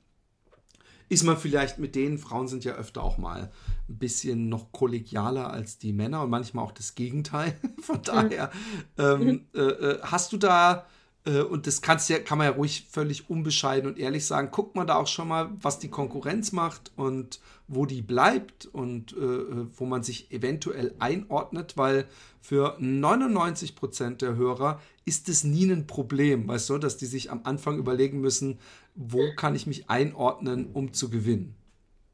ist 1.08 1.24
man 1.24 1.36
vielleicht 1.36 1.78
mit 1.78 1.94
denen, 1.94 2.18
Frauen 2.18 2.48
sind 2.48 2.64
ja 2.64 2.74
öfter 2.74 3.02
auch 3.02 3.18
mal 3.18 3.52
ein 3.88 3.98
bisschen 3.98 4.48
noch 4.48 4.72
kollegialer 4.72 5.50
als 5.50 5.78
die 5.78 5.92
Männer 5.92 6.22
und 6.22 6.30
manchmal 6.30 6.64
auch 6.64 6.72
das 6.72 6.94
Gegenteil. 6.94 7.58
Von 7.82 8.02
daher, 8.02 8.50
ähm, 8.98 9.20
mhm. 9.20 9.46
äh, 9.54 9.60
äh, 9.60 9.98
hast 10.02 10.32
du 10.32 10.36
da, 10.36 10.86
äh, 11.26 11.40
und 11.40 11.66
das 11.66 11.82
kannst 11.82 12.08
ja, 12.08 12.18
kann 12.18 12.38
man 12.38 12.46
ja 12.46 12.52
ruhig 12.52 12.86
völlig 12.90 13.28
unbescheiden 13.28 13.88
und 13.88 13.98
ehrlich 13.98 14.26
sagen, 14.26 14.50
guckt 14.50 14.74
man 14.74 14.86
da 14.86 14.96
auch 14.96 15.06
schon 15.06 15.28
mal, 15.28 15.50
was 15.60 15.78
die 15.78 15.88
Konkurrenz 15.88 16.52
macht 16.52 16.92
und 16.96 17.40
wo 17.68 17.86
die 17.86 18.02
bleibt 18.02 18.66
und 18.66 19.14
äh, 19.16 19.20
äh 19.20 19.66
wo 19.76 19.86
man 19.86 20.02
sich 20.02 20.30
eventuell 20.30 20.94
einordnet, 20.98 21.76
weil 21.76 22.06
für 22.40 22.76
99 22.78 23.74
Prozent 23.74 24.22
der 24.22 24.36
Hörer 24.36 24.80
ist 25.04 25.28
es 25.28 25.44
nie 25.44 25.70
ein 25.70 25.86
Problem, 25.86 26.46
weißt 26.48 26.70
du, 26.70 26.78
dass 26.78 26.96
die 26.96 27.06
sich 27.06 27.30
am 27.30 27.40
Anfang 27.44 27.78
überlegen 27.78 28.20
müssen, 28.20 28.58
wo 28.94 29.34
kann 29.34 29.54
ich 29.54 29.66
mich 29.66 29.88
einordnen, 29.90 30.70
um 30.72 30.92
zu 30.92 31.10
gewinnen? 31.10 31.54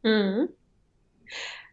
Mhm. 0.03 0.49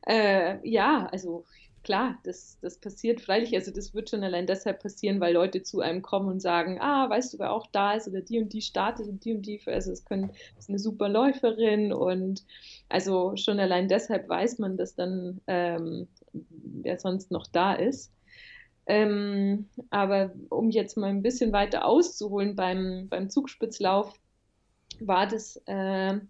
Äh, 0.07 0.67
ja, 0.67 1.07
also 1.11 1.45
klar, 1.83 2.17
das, 2.23 2.57
das 2.61 2.79
passiert 2.79 3.21
freilich. 3.21 3.53
Also 3.55 3.71
das 3.71 3.93
wird 3.93 4.09
schon 4.09 4.23
allein 4.23 4.47
deshalb 4.47 4.81
passieren, 4.81 5.19
weil 5.19 5.33
Leute 5.33 5.63
zu 5.63 5.81
einem 5.81 6.01
kommen 6.01 6.29
und 6.29 6.41
sagen, 6.41 6.79
ah, 6.81 7.09
weißt 7.09 7.33
du, 7.33 7.39
wer 7.39 7.51
auch 7.51 7.67
da 7.67 7.93
ist 7.93 8.07
oder 8.07 8.21
die 8.21 8.39
und 8.39 8.53
die 8.53 8.61
startet 8.61 9.07
und 9.07 9.23
die 9.25 9.33
und 9.33 9.45
die, 9.45 9.61
also 9.65 9.91
es 9.91 10.05
können, 10.05 10.31
ist 10.57 10.69
eine 10.69 10.79
super 10.79 11.09
Läuferin 11.09 11.93
und 11.93 12.43
also 12.89 13.35
schon 13.35 13.59
allein 13.59 13.87
deshalb 13.87 14.29
weiß 14.29 14.59
man, 14.59 14.77
dass 14.77 14.95
dann 14.95 15.41
ähm, 15.47 16.07
wer 16.33 16.99
sonst 16.99 17.31
noch 17.31 17.47
da 17.47 17.73
ist. 17.73 18.11
Ähm, 18.85 19.67
aber 19.89 20.31
um 20.49 20.69
jetzt 20.69 20.95
mal 20.95 21.09
ein 21.09 21.21
bisschen 21.21 21.51
weiter 21.51 21.85
auszuholen 21.85 22.55
beim, 22.55 23.07
beim 23.09 23.29
Zugspitzlauf, 23.29 24.13
war 25.01 25.27
das 25.27 25.61
äh, 25.65 26.13
ein 26.13 26.29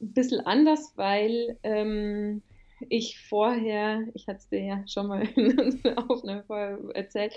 bisschen 0.00 0.40
anders, 0.40 0.92
weil 0.96 1.58
ähm, 1.62 2.42
ich 2.88 3.18
vorher, 3.20 4.02
ich 4.14 4.26
hatte 4.26 4.38
es 4.38 4.48
dir 4.48 4.62
ja 4.62 4.84
schon 4.88 5.06
mal 5.06 5.22
in 5.36 5.58
unserer 5.58 6.10
Aufnahme 6.10 6.44
vorher 6.46 6.78
erzählt, 6.94 7.34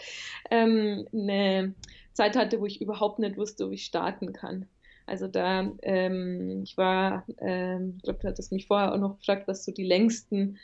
ähm, 0.50 1.08
eine 1.14 1.76
Zeit 2.14 2.36
hatte, 2.36 2.60
wo 2.60 2.66
ich 2.66 2.82
überhaupt 2.82 3.20
nicht 3.20 3.38
wusste, 3.38 3.66
ob 3.66 3.72
ich 3.72 3.86
starten 3.86 4.34
kann. 4.34 4.68
Also 5.06 5.28
da, 5.28 5.72
ähm, 5.82 6.62
ich 6.64 6.78
war, 6.78 7.26
ähm, 7.40 7.96
ich 7.98 8.04
glaube, 8.04 8.20
du 8.20 8.28
hattest 8.28 8.52
mich 8.52 8.68
vorher 8.68 8.94
auch 8.94 9.00
noch 9.00 9.18
gefragt, 9.18 9.48
was 9.48 9.66
so 9.66 9.72
die 9.72 9.84
längsten 9.84 10.60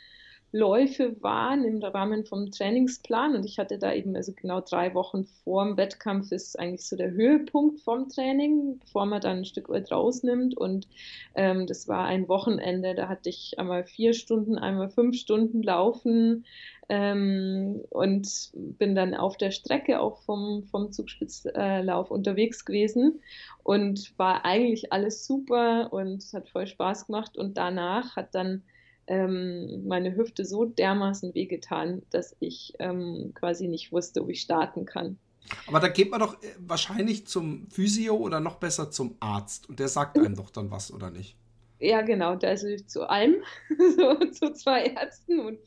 Läufe 0.52 1.22
waren 1.22 1.64
im 1.64 1.80
Rahmen 1.82 2.24
vom 2.24 2.50
Trainingsplan. 2.50 3.36
Und 3.36 3.44
ich 3.44 3.58
hatte 3.58 3.78
da 3.78 3.92
eben 3.92 4.16
also 4.16 4.32
genau 4.32 4.60
drei 4.60 4.94
Wochen 4.94 5.24
vor 5.44 5.64
dem 5.64 5.76
Wettkampf 5.76 6.32
ist 6.32 6.58
eigentlich 6.58 6.86
so 6.86 6.96
der 6.96 7.12
Höhepunkt 7.12 7.80
vom 7.80 8.08
Training, 8.08 8.78
bevor 8.80 9.06
man 9.06 9.20
dann 9.20 9.38
ein 9.38 9.44
Stück 9.44 9.68
weit 9.68 9.92
rausnimmt. 9.92 10.56
Und 10.56 10.88
ähm, 11.34 11.66
das 11.66 11.86
war 11.86 12.04
ein 12.06 12.28
Wochenende, 12.28 12.94
da 12.94 13.08
hatte 13.08 13.28
ich 13.28 13.58
einmal 13.58 13.84
vier 13.84 14.12
Stunden, 14.12 14.58
einmal 14.58 14.90
fünf 14.90 15.16
Stunden 15.16 15.62
laufen 15.62 16.44
ähm, 16.88 17.82
und 17.90 18.50
bin 18.54 18.96
dann 18.96 19.14
auf 19.14 19.36
der 19.36 19.52
Strecke 19.52 20.00
auch 20.00 20.18
vom, 20.22 20.64
vom 20.64 20.90
Zugspitzlauf 20.90 22.10
unterwegs 22.10 22.64
gewesen. 22.64 23.20
Und 23.62 24.18
war 24.18 24.44
eigentlich 24.44 24.92
alles 24.92 25.26
super 25.26 25.92
und 25.92 26.24
hat 26.32 26.48
voll 26.48 26.66
Spaß 26.66 27.06
gemacht. 27.06 27.36
Und 27.36 27.56
danach 27.56 28.16
hat 28.16 28.34
dann 28.34 28.64
ähm, 29.10 29.88
meine 29.88 30.14
Hüfte 30.14 30.44
so 30.44 30.64
dermaßen 30.64 31.34
wehgetan, 31.34 32.02
dass 32.10 32.36
ich 32.38 32.74
ähm, 32.78 33.32
quasi 33.34 33.66
nicht 33.66 33.90
wusste, 33.90 34.22
ob 34.22 34.30
ich 34.30 34.40
starten 34.40 34.84
kann. 34.84 35.18
Aber 35.66 35.80
da 35.80 35.88
geht 35.88 36.12
man 36.12 36.20
doch 36.20 36.40
äh, 36.44 36.46
wahrscheinlich 36.60 37.26
zum 37.26 37.68
Physio 37.70 38.14
oder 38.14 38.38
noch 38.38 38.56
besser 38.56 38.92
zum 38.92 39.16
Arzt 39.18 39.68
und 39.68 39.80
der 39.80 39.88
sagt 39.88 40.16
einem 40.16 40.36
doch 40.36 40.50
dann 40.50 40.70
was, 40.70 40.92
oder 40.92 41.10
nicht? 41.10 41.36
Ja, 41.80 42.02
genau, 42.02 42.36
da 42.36 42.52
ist 42.52 42.62
ich 42.62 42.86
zu 42.86 43.08
allem, 43.08 43.42
so, 43.96 44.14
zu 44.30 44.52
zwei 44.52 44.84
Ärzten 44.84 45.40
und 45.40 45.58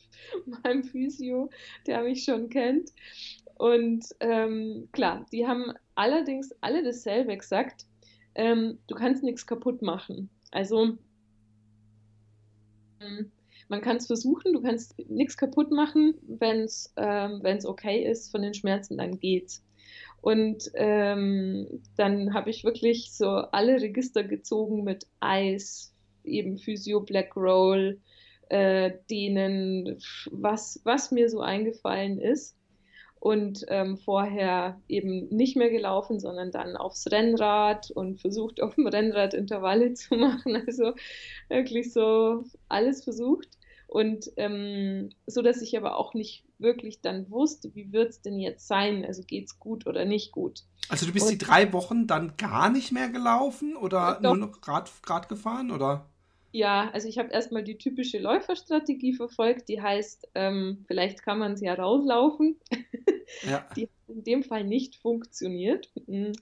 meinem 0.62 0.82
Physio, 0.82 1.50
der 1.86 2.02
mich 2.02 2.24
schon 2.24 2.48
kennt. 2.48 2.92
Und 3.56 4.06
ähm, 4.20 4.88
klar, 4.92 5.26
die 5.32 5.46
haben 5.46 5.74
allerdings 5.96 6.50
alle 6.62 6.82
dasselbe 6.82 7.36
gesagt, 7.36 7.84
ähm, 8.36 8.78
du 8.86 8.94
kannst 8.94 9.22
nichts 9.22 9.46
kaputt 9.46 9.82
machen. 9.82 10.30
Also 10.50 10.96
ähm, 13.00 13.30
man 13.68 13.80
kann 13.80 13.96
es 13.96 14.06
versuchen, 14.06 14.52
du 14.52 14.62
kannst 14.62 14.98
nichts 15.08 15.36
kaputt 15.36 15.70
machen, 15.70 16.14
wenn 16.26 16.60
es 16.60 16.92
ähm, 16.96 17.42
okay 17.64 18.04
ist 18.04 18.30
von 18.30 18.42
den 18.42 18.54
Schmerzen, 18.54 18.98
dann 18.98 19.18
geht's. 19.18 19.62
Und 20.20 20.70
ähm, 20.74 21.82
dann 21.96 22.32
habe 22.32 22.50
ich 22.50 22.64
wirklich 22.64 23.12
so 23.12 23.28
alle 23.28 23.80
Register 23.80 24.24
gezogen 24.24 24.84
mit 24.84 25.06
Eis, 25.20 25.94
eben 26.24 26.58
Physio, 26.58 27.00
Black 27.00 27.36
Roll, 27.36 28.00
äh, 28.48 28.92
denen, 29.10 29.98
was, 30.30 30.80
was 30.84 31.10
mir 31.10 31.28
so 31.28 31.40
eingefallen 31.40 32.18
ist 32.18 32.56
und 33.24 33.64
ähm, 33.68 33.96
vorher 33.96 34.78
eben 34.86 35.28
nicht 35.30 35.56
mehr 35.56 35.70
gelaufen, 35.70 36.20
sondern 36.20 36.50
dann 36.50 36.76
aufs 36.76 37.10
Rennrad 37.10 37.90
und 37.90 38.20
versucht 38.20 38.60
auf 38.62 38.74
dem 38.74 38.86
Rennrad 38.86 39.32
Intervalle 39.32 39.94
zu 39.94 40.14
machen. 40.14 40.62
Also 40.66 40.92
wirklich 41.48 41.90
so 41.90 42.44
alles 42.68 43.02
versucht. 43.02 43.48
Und 43.86 44.30
ähm, 44.36 45.08
so, 45.26 45.40
dass 45.40 45.62
ich 45.62 45.74
aber 45.78 45.96
auch 45.96 46.12
nicht 46.12 46.44
wirklich 46.58 47.00
dann 47.00 47.30
wusste, 47.30 47.74
wie 47.74 47.92
wird 47.92 48.10
es 48.10 48.20
denn 48.20 48.38
jetzt 48.38 48.68
sein? 48.68 49.06
Also 49.06 49.22
geht 49.22 49.46
es 49.46 49.58
gut 49.58 49.86
oder 49.86 50.04
nicht 50.04 50.30
gut? 50.30 50.64
Also 50.90 51.06
du 51.06 51.12
bist 51.12 51.24
und, 51.24 51.32
die 51.32 51.38
drei 51.38 51.72
Wochen 51.72 52.06
dann 52.06 52.36
gar 52.36 52.68
nicht 52.68 52.92
mehr 52.92 53.08
gelaufen 53.08 53.74
oder 53.74 54.18
doch, 54.20 54.36
nur 54.36 54.48
noch 54.48 54.68
Rad, 54.68 54.90
Rad 55.06 55.30
gefahren 55.30 55.70
oder? 55.70 56.04
Ja, 56.52 56.90
also 56.92 57.08
ich 57.08 57.18
habe 57.18 57.30
erstmal 57.30 57.64
die 57.64 57.78
typische 57.78 58.18
Läuferstrategie 58.18 59.14
verfolgt, 59.14 59.68
die 59.68 59.80
heißt, 59.80 60.28
ähm, 60.34 60.84
vielleicht 60.86 61.22
kann 61.22 61.38
man 61.38 61.54
es 61.54 61.62
ja 61.62 61.72
rauslaufen. 61.74 62.60
Ja. 63.42 63.68
Die 63.76 63.82
hat 63.82 63.90
in 64.08 64.24
dem 64.24 64.42
Fall 64.42 64.64
nicht 64.64 64.96
funktioniert. 64.96 65.90
Mhm. 66.06 66.32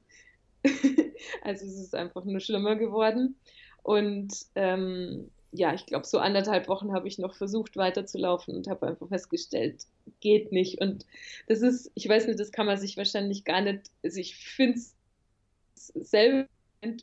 also 1.42 1.66
es 1.66 1.78
ist 1.78 1.94
einfach 1.94 2.24
nur 2.24 2.40
schlimmer 2.40 2.76
geworden. 2.76 3.36
Und 3.82 4.32
ähm, 4.54 5.30
ja, 5.52 5.74
ich 5.74 5.86
glaube, 5.86 6.06
so 6.06 6.18
anderthalb 6.18 6.68
Wochen 6.68 6.92
habe 6.92 7.08
ich 7.08 7.18
noch 7.18 7.34
versucht 7.34 7.76
weiterzulaufen 7.76 8.56
und 8.56 8.68
habe 8.68 8.86
einfach 8.86 9.08
festgestellt, 9.08 9.86
geht 10.20 10.50
nicht. 10.50 10.80
Und 10.80 11.04
das 11.46 11.60
ist, 11.60 11.90
ich 11.94 12.08
weiß 12.08 12.26
nicht, 12.26 12.40
das 12.40 12.52
kann 12.52 12.66
man 12.66 12.78
sich 12.78 12.96
wahrscheinlich 12.96 13.44
gar 13.44 13.60
nicht, 13.60 13.90
also 14.02 14.18
ich 14.18 14.36
finde 14.36 14.78
es 14.78 14.94
selber 15.94 16.48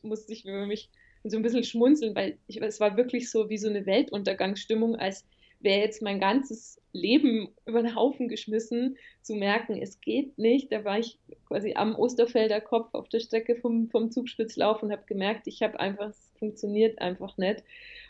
musste 0.02 0.34
ich 0.34 0.46
über 0.46 0.66
mich 0.66 0.90
so 1.24 1.38
ein 1.38 1.44
bisschen 1.44 1.64
schmunzeln, 1.64 2.16
weil 2.16 2.38
ich, 2.48 2.62
es 2.62 2.80
war 2.80 2.98
wirklich 2.98 3.30
so 3.30 3.50
wie 3.50 3.58
so 3.58 3.70
eine 3.70 3.86
Weltuntergangsstimmung, 3.86 4.96
als 4.96 5.26
wäre 5.60 5.80
jetzt 5.80 6.02
mein 6.02 6.20
ganzes 6.20 6.82
Leben 6.92 7.50
über 7.66 7.82
den 7.82 7.96
Haufen 7.96 8.28
geschmissen, 8.28 8.98
zu 9.22 9.36
merken, 9.36 9.80
es 9.82 10.02
geht 10.02 10.38
nicht. 10.38 10.72
Da 10.72 10.84
war 10.86 11.00
ich 11.00 11.20
quasi 11.48 11.74
am 11.76 11.96
Osterfelder 11.96 12.62
Kopf 12.62 12.94
auf 12.94 13.10
der 13.10 13.20
Strecke 13.20 13.56
vom, 13.56 13.90
vom 13.90 14.12
Zugspitzlauf 14.12 14.82
und 14.82 14.92
habe 14.92 15.04
gemerkt, 15.06 15.48
ich 15.48 15.62
habe 15.62 15.80
einfach, 15.80 16.10
es 16.10 16.32
funktioniert 16.40 17.00
einfach 17.00 17.38
nicht. 17.38 17.64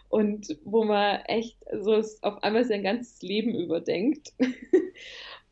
Und 0.10 0.58
wo 0.64 0.84
man 0.84 1.22
echt 1.26 1.58
so 1.82 1.94
auf 2.22 2.44
einmal 2.44 2.66
sein 2.66 2.84
ganzes 2.84 3.22
Leben 3.22 3.54
überdenkt. 3.54 4.34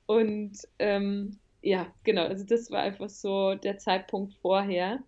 Und 0.07 0.57
ähm, 0.79 1.37
ja, 1.61 1.93
genau, 2.03 2.23
also 2.23 2.45
das 2.45 2.71
war 2.71 2.81
einfach 2.81 3.09
so 3.09 3.55
der 3.55 3.77
Zeitpunkt 3.77 4.33
vorher. 4.41 5.03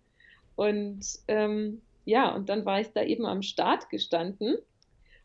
Und 0.56 1.04
ähm, 1.26 1.80
ja, 2.04 2.34
und 2.34 2.48
dann 2.48 2.64
war 2.64 2.80
ich 2.80 2.88
da 2.88 3.02
eben 3.02 3.24
am 3.24 3.42
Start 3.42 3.88
gestanden 3.88 4.56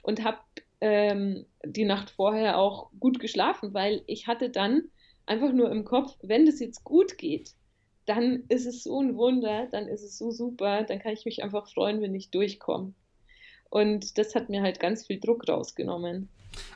und 0.01 0.23
habe 0.23 0.37
ähm, 0.81 1.45
die 1.65 1.85
Nacht 1.85 2.09
vorher 2.09 2.57
auch 2.57 2.91
gut 2.99 3.19
geschlafen, 3.19 3.73
weil 3.73 4.03
ich 4.07 4.27
hatte 4.27 4.49
dann 4.49 4.83
einfach 5.25 5.51
nur 5.51 5.71
im 5.71 5.85
Kopf, 5.85 6.15
wenn 6.21 6.45
das 6.45 6.59
jetzt 6.59 6.83
gut 6.83 7.17
geht, 7.17 7.53
dann 8.05 8.43
ist 8.49 8.65
es 8.65 8.83
so 8.83 9.01
ein 9.01 9.15
Wunder, 9.15 9.67
dann 9.71 9.87
ist 9.87 10.03
es 10.03 10.17
so 10.17 10.31
super, 10.31 10.83
dann 10.83 10.99
kann 10.99 11.13
ich 11.13 11.25
mich 11.25 11.43
einfach 11.43 11.67
freuen, 11.71 12.01
wenn 12.01 12.13
ich 12.13 12.29
durchkomme. 12.29 12.93
Und 13.69 14.17
das 14.17 14.35
hat 14.35 14.49
mir 14.49 14.61
halt 14.61 14.79
ganz 14.79 15.07
viel 15.07 15.19
Druck 15.19 15.47
rausgenommen. 15.47 16.29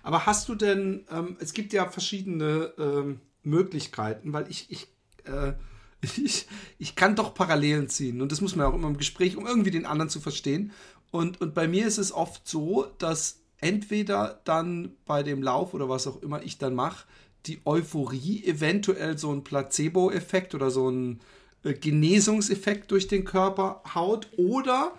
Aber 0.03 0.25
hast 0.25 0.49
du 0.49 0.55
denn, 0.55 1.05
ähm, 1.11 1.37
es 1.39 1.53
gibt 1.53 1.71
ja 1.71 1.87
verschiedene 1.87 2.73
ähm, 2.77 3.21
Möglichkeiten, 3.43 4.33
weil 4.33 4.49
ich, 4.49 4.69
ich, 4.71 4.87
äh, 5.25 5.53
ich, 6.23 6.47
ich 6.77 6.95
kann 6.95 7.15
doch 7.15 7.33
Parallelen 7.33 7.89
ziehen 7.89 8.21
und 8.21 8.31
das 8.31 8.41
muss 8.41 8.55
man 8.55 8.65
auch 8.65 8.73
immer 8.73 8.87
im 8.87 8.97
Gespräch, 8.97 9.37
um 9.37 9.45
irgendwie 9.45 9.71
den 9.71 9.85
anderen 9.85 10.09
zu 10.09 10.19
verstehen. 10.19 10.71
Und, 11.11 11.41
und 11.41 11.53
bei 11.53 11.67
mir 11.67 11.87
ist 11.87 11.97
es 11.97 12.11
oft 12.11 12.47
so, 12.47 12.85
dass 12.97 13.38
entweder 13.61 14.41
dann 14.45 14.93
bei 15.05 15.23
dem 15.23 15.41
Lauf 15.43 15.73
oder 15.73 15.89
was 15.89 16.07
auch 16.07 16.21
immer 16.21 16.43
ich 16.43 16.57
dann 16.57 16.75
mache, 16.75 17.05
die 17.45 17.61
Euphorie 17.65 18.43
eventuell 18.45 19.17
so 19.17 19.31
ein 19.31 19.43
Placebo-Effekt 19.43 20.55
oder 20.55 20.71
so 20.71 20.89
ein 20.89 21.19
äh, 21.63 21.73
Genesungseffekt 21.73 22.91
durch 22.91 23.07
den 23.07 23.25
Körper 23.25 23.81
haut 23.93 24.29
oder 24.37 24.93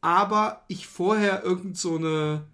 aber 0.00 0.64
ich 0.68 0.86
vorher 0.86 1.42
irgend 1.42 1.76
so 1.76 1.96
eine 1.96 2.44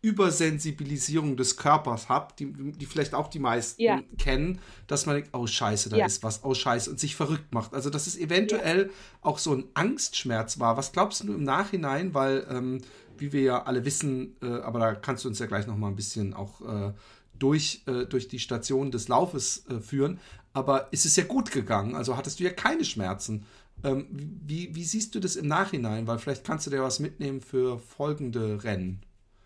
Übersensibilisierung 0.00 1.36
des 1.36 1.56
Körpers 1.56 2.08
habe, 2.08 2.32
die, 2.38 2.46
die 2.46 2.86
vielleicht 2.86 3.14
auch 3.14 3.28
die 3.28 3.40
meisten 3.40 3.82
ja. 3.82 4.00
kennen, 4.16 4.60
dass 4.86 5.06
man 5.06 5.16
denkt, 5.16 5.30
oh 5.32 5.46
scheiße, 5.46 5.88
da 5.88 5.96
ja. 5.96 6.06
ist 6.06 6.22
was, 6.22 6.44
oh 6.44 6.54
scheiße, 6.54 6.88
und 6.90 7.00
sich 7.00 7.16
verrückt 7.16 7.52
macht. 7.52 7.74
Also 7.74 7.90
dass 7.90 8.06
es 8.06 8.16
eventuell 8.16 8.86
ja. 8.86 8.92
auch 9.22 9.38
so 9.38 9.52
ein 9.54 9.64
Angstschmerz 9.74 10.60
war. 10.60 10.76
Was 10.76 10.92
glaubst 10.92 11.24
du 11.24 11.32
im 11.32 11.42
Nachhinein? 11.42 12.14
Weil, 12.14 12.46
ähm, 12.48 12.80
wie 13.20 13.32
wir 13.32 13.42
ja 13.42 13.62
alle 13.64 13.84
wissen, 13.84 14.36
äh, 14.42 14.46
aber 14.46 14.78
da 14.78 14.94
kannst 14.94 15.24
du 15.24 15.28
uns 15.28 15.38
ja 15.38 15.46
gleich 15.46 15.66
noch 15.66 15.76
mal 15.76 15.88
ein 15.88 15.96
bisschen 15.96 16.34
auch 16.34 16.60
äh, 16.60 16.92
durch, 17.38 17.82
äh, 17.86 18.06
durch 18.06 18.28
die 18.28 18.38
Station 18.38 18.90
des 18.90 19.08
Laufes 19.08 19.66
äh, 19.68 19.80
führen. 19.80 20.20
Aber 20.52 20.92
ist 20.92 21.06
es 21.06 21.16
ja 21.16 21.24
gut 21.24 21.50
gegangen, 21.52 21.94
also 21.94 22.16
hattest 22.16 22.40
du 22.40 22.44
ja 22.44 22.50
keine 22.50 22.84
Schmerzen. 22.84 23.44
Ähm, 23.84 24.06
wie, 24.10 24.74
wie 24.74 24.84
siehst 24.84 25.14
du 25.14 25.20
das 25.20 25.36
im 25.36 25.46
Nachhinein? 25.46 26.06
Weil 26.06 26.18
vielleicht 26.18 26.44
kannst 26.44 26.66
du 26.66 26.70
dir 26.70 26.82
was 26.82 26.98
mitnehmen 26.98 27.40
für 27.40 27.78
folgende 27.78 28.64
Rennen. 28.64 29.00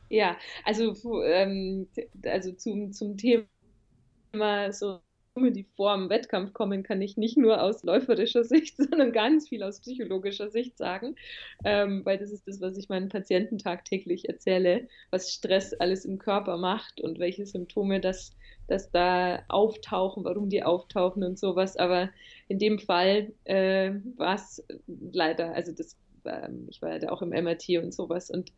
Ja, 0.09 0.37
also, 0.65 1.23
ähm, 1.25 1.89
also 2.25 2.53
zum, 2.53 2.93
zum 2.93 3.17
Thema 3.17 4.73
so 4.73 5.01
die 5.35 5.67
vor 5.77 5.97
dem 5.97 6.11
Wettkampf 6.11 6.53
kommen, 6.53 6.83
kann 6.83 7.01
ich 7.01 7.17
nicht 7.17 7.39
nur 7.39 7.63
aus 7.63 7.83
läuferischer 7.83 8.45
Sicht, 8.45 8.77
sondern 8.77 9.13
ganz 9.13 9.49
viel 9.49 9.63
aus 9.63 9.81
psychologischer 9.81 10.51
Sicht 10.51 10.77
sagen, 10.77 11.17
ähm, 11.65 12.05
weil 12.05 12.19
das 12.19 12.31
ist 12.31 12.47
das, 12.47 12.61
was 12.61 12.77
ich 12.77 12.89
meinen 12.89 13.09
Patienten 13.09 13.59
tagtäglich 13.59 14.29
erzähle, 14.29 14.89
was 15.11 15.33
Stress 15.33 15.73
alles 15.75 16.05
im 16.05 16.19
Körper 16.19 16.59
macht 16.59 17.01
und 17.01 17.19
welche 17.19 17.47
Symptome 17.47 18.01
das, 18.01 18.37
das 18.69 18.91
da 18.91 19.43
auftauchen, 19.49 20.25
warum 20.25 20.51
die 20.51 20.63
auftauchen 20.63 21.25
und 21.25 21.39
sowas. 21.39 21.77
Aber 21.77 22.11
in 22.49 22.59
dem 22.59 22.79
Fall 22.79 23.33
äh, 23.45 23.93
war 24.17 24.35
es 24.35 24.63
leider, 24.87 25.55
also 25.55 25.73
das, 25.73 25.97
äh, 26.25 26.49
ich 26.69 26.83
war 26.83 27.01
ja 27.01 27.11
auch 27.11 27.23
im 27.23 27.31
MRT 27.31 27.83
und 27.83 27.95
sowas 27.95 28.31
und 28.31 28.53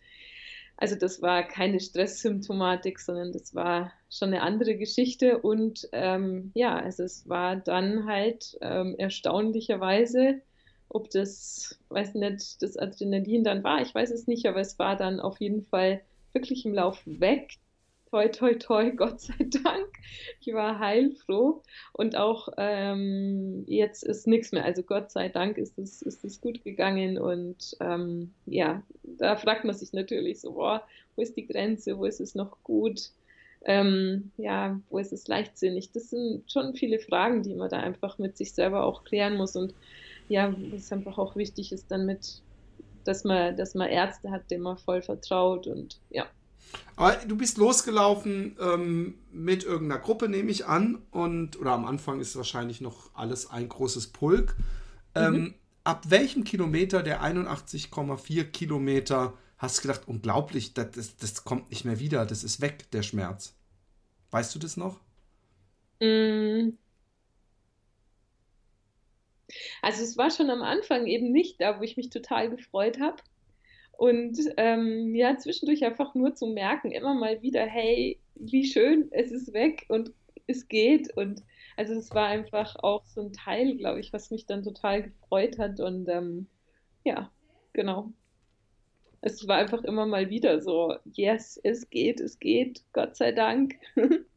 also 0.76 0.96
das 0.96 1.22
war 1.22 1.42
keine 1.44 1.80
Stresssymptomatik, 1.80 2.98
sondern 2.98 3.32
das 3.32 3.54
war 3.54 3.92
schon 4.10 4.28
eine 4.28 4.42
andere 4.42 4.76
Geschichte. 4.76 5.38
Und 5.38 5.88
ähm, 5.92 6.50
ja, 6.54 6.76
also 6.76 7.04
es 7.04 7.28
war 7.28 7.56
dann 7.56 8.06
halt 8.06 8.58
ähm, 8.60 8.94
erstaunlicherweise, 8.98 10.40
ob 10.88 11.10
das, 11.10 11.78
weiß 11.88 12.14
nicht, 12.14 12.62
das 12.62 12.76
Adrenalin 12.76 13.44
dann 13.44 13.64
war, 13.64 13.82
ich 13.82 13.94
weiß 13.94 14.10
es 14.10 14.26
nicht, 14.26 14.46
aber 14.46 14.60
es 14.60 14.78
war 14.78 14.96
dann 14.96 15.20
auf 15.20 15.40
jeden 15.40 15.64
Fall 15.66 16.00
wirklich 16.32 16.66
im 16.66 16.74
Lauf 16.74 17.00
weg 17.04 17.54
toi, 18.14 18.28
toi, 18.28 18.54
toi, 18.54 18.90
Gott 18.96 19.20
sei 19.20 19.34
Dank. 19.64 19.88
Ich 20.40 20.54
war 20.54 20.78
heilfroh 20.78 21.62
und 21.92 22.16
auch 22.16 22.48
ähm, 22.58 23.64
jetzt 23.66 24.04
ist 24.04 24.28
nichts 24.28 24.52
mehr. 24.52 24.64
Also 24.64 24.82
Gott 24.84 25.10
sei 25.10 25.28
Dank 25.28 25.58
ist 25.58 25.78
es, 25.78 26.00
ist 26.02 26.40
gut 26.40 26.62
gegangen 26.62 27.18
und 27.18 27.76
ähm, 27.80 28.32
ja, 28.46 28.84
da 29.02 29.34
fragt 29.34 29.64
man 29.64 29.74
sich 29.74 29.92
natürlich 29.92 30.40
so, 30.40 30.52
boah, 30.52 30.86
wo 31.16 31.22
ist 31.22 31.36
die 31.36 31.46
Grenze, 31.46 31.98
wo 31.98 32.04
ist 32.04 32.20
es 32.20 32.36
noch 32.36 32.62
gut? 32.62 33.10
Ähm, 33.64 34.30
ja, 34.36 34.80
wo 34.90 34.98
ist 34.98 35.12
es 35.12 35.26
leichtsinnig? 35.26 35.90
Das 35.90 36.10
sind 36.10 36.50
schon 36.50 36.74
viele 36.74 37.00
Fragen, 37.00 37.42
die 37.42 37.54
man 37.54 37.70
da 37.70 37.80
einfach 37.80 38.18
mit 38.18 38.36
sich 38.36 38.54
selber 38.54 38.84
auch 38.84 39.02
klären 39.02 39.36
muss 39.36 39.56
und 39.56 39.74
ja, 40.28 40.54
was 40.70 40.92
einfach 40.92 41.18
auch 41.18 41.34
wichtig 41.34 41.72
ist 41.72 41.90
dann 41.90 42.06
mit, 42.06 42.42
dass 43.04 43.24
man, 43.24 43.56
dass 43.56 43.74
man 43.74 43.88
Ärzte 43.88 44.30
hat, 44.30 44.50
denen 44.52 44.62
man 44.62 44.78
voll 44.78 45.02
vertraut 45.02 45.66
und 45.66 46.00
ja. 46.10 46.26
Aber 46.96 47.16
du 47.26 47.36
bist 47.36 47.58
losgelaufen 47.58 48.56
ähm, 48.60 49.18
mit 49.32 49.64
irgendeiner 49.64 50.00
Gruppe, 50.00 50.28
nehme 50.28 50.50
ich 50.50 50.66
an. 50.66 51.02
Und, 51.10 51.58
oder 51.58 51.72
am 51.72 51.86
Anfang 51.86 52.20
ist 52.20 52.36
wahrscheinlich 52.36 52.80
noch 52.80 53.10
alles 53.14 53.50
ein 53.50 53.68
großes 53.68 54.08
Pulk. 54.08 54.56
Ähm, 55.14 55.32
mhm. 55.32 55.54
Ab 55.82 56.04
welchem 56.08 56.44
Kilometer 56.44 57.02
der 57.02 57.22
81,4 57.22 58.44
Kilometer 58.44 59.34
hast 59.58 59.78
du 59.78 59.88
gedacht, 59.88 60.02
unglaublich, 60.06 60.74
das, 60.74 60.92
das, 60.92 61.16
das, 61.16 61.44
kommt 61.44 61.70
nicht 61.70 61.84
mehr 61.84 61.98
wieder, 61.98 62.26
das 62.26 62.44
ist 62.44 62.60
weg, 62.60 62.90
der 62.92 63.02
Schmerz? 63.02 63.54
Weißt 64.30 64.54
du 64.54 64.58
das 64.58 64.76
noch? 64.76 65.00
Mm. 66.00 66.70
Also 69.82 70.02
es 70.02 70.16
war 70.16 70.30
schon 70.30 70.50
am 70.50 70.62
Anfang 70.62 71.06
eben 71.06 71.30
nicht 71.30 71.60
da, 71.60 71.78
wo 71.78 71.82
ich 71.82 71.96
mich 71.96 72.10
total 72.10 72.50
gefreut 72.50 72.98
habe. 73.00 73.22
Und 73.96 74.38
ähm, 74.56 75.14
ja, 75.14 75.36
zwischendurch 75.38 75.84
einfach 75.84 76.14
nur 76.14 76.34
zu 76.34 76.46
merken, 76.46 76.90
immer 76.90 77.14
mal 77.14 77.42
wieder, 77.42 77.64
hey, 77.64 78.18
wie 78.34 78.64
schön, 78.64 79.08
es 79.12 79.30
ist 79.30 79.52
weg 79.52 79.86
und 79.88 80.12
es 80.46 80.68
geht. 80.68 81.16
Und 81.16 81.42
also 81.76 81.94
es 81.94 82.10
war 82.12 82.26
einfach 82.26 82.76
auch 82.76 83.04
so 83.06 83.22
ein 83.22 83.32
Teil, 83.32 83.76
glaube 83.76 84.00
ich, 84.00 84.12
was 84.12 84.30
mich 84.30 84.46
dann 84.46 84.62
total 84.62 85.04
gefreut 85.04 85.58
hat. 85.58 85.80
Und 85.80 86.08
ähm, 86.08 86.46
ja, 87.04 87.30
genau. 87.72 88.12
Es 89.20 89.46
war 89.48 89.56
einfach 89.56 89.84
immer 89.84 90.06
mal 90.06 90.28
wieder 90.28 90.60
so, 90.60 90.96
yes, 91.12 91.58
es 91.62 91.88
geht, 91.88 92.20
es 92.20 92.38
geht, 92.38 92.82
Gott 92.92 93.16
sei 93.16 93.32
Dank. 93.32 93.76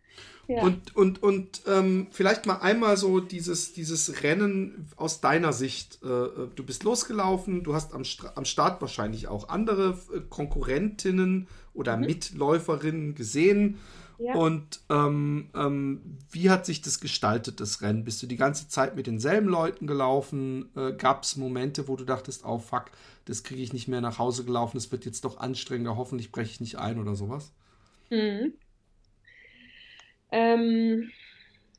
Ja. 0.48 0.62
Und, 0.62 0.96
und, 0.96 1.22
und 1.24 1.62
ähm, 1.68 2.08
vielleicht 2.12 2.46
mal 2.46 2.60
einmal 2.60 2.96
so 2.96 3.20
dieses, 3.20 3.74
dieses 3.74 4.24
Rennen 4.24 4.88
aus 4.96 5.20
deiner 5.20 5.52
Sicht. 5.52 6.00
Äh, 6.04 6.08
äh 6.08 6.48
du 6.56 6.64
bist 6.64 6.84
losgelaufen, 6.84 7.64
du 7.64 7.74
hast 7.74 7.94
am, 7.94 8.04
am 8.36 8.46
Start 8.46 8.80
wahrscheinlich 8.80 9.28
auch 9.28 9.50
andere 9.50 9.98
äh, 10.14 10.22
Konkurrentinnen 10.30 11.48
oder 11.74 11.98
mhm. 11.98 12.06
Mitläuferinnen 12.06 13.16
gesehen. 13.16 13.78
Ja. 14.20 14.34
Und 14.36 14.80
ähm, 14.90 15.50
ähm, 15.54 16.18
wie 16.32 16.50
hat 16.50 16.66
sich 16.66 16.82
das 16.82 17.00
gestaltet, 17.00 17.60
das 17.60 17.82
Rennen? 17.82 18.04
Bist 18.04 18.24
du 18.24 18.28
die 18.28 18.38
ganze 18.38 18.68
Zeit 18.68 18.96
mit 18.96 19.06
denselben 19.06 19.48
Leuten 19.48 19.86
gelaufen? 19.86 20.70
Äh, 20.76 20.94
Gab 20.94 21.24
es 21.24 21.36
Momente, 21.36 21.88
wo 21.88 21.96
du 21.98 22.04
dachtest, 22.04 22.44
oh 22.46 22.58
fuck, 22.58 22.86
das 23.26 23.44
kriege 23.44 23.62
ich 23.62 23.74
nicht 23.74 23.88
mehr 23.88 24.02
nach 24.02 24.18
Hause 24.18 24.44
gelaufen, 24.44 24.78
es 24.78 24.92
wird 24.92 25.06
jetzt 25.06 25.24
doch 25.26 25.38
anstrengender, 25.38 25.98
hoffentlich 25.98 26.32
breche 26.32 26.52
ich 26.52 26.62
nicht 26.62 26.78
ein 26.78 27.00
oder 27.00 27.16
sowas? 27.16 27.52
Mhm. 28.10 28.54
Ähm, 30.32 31.10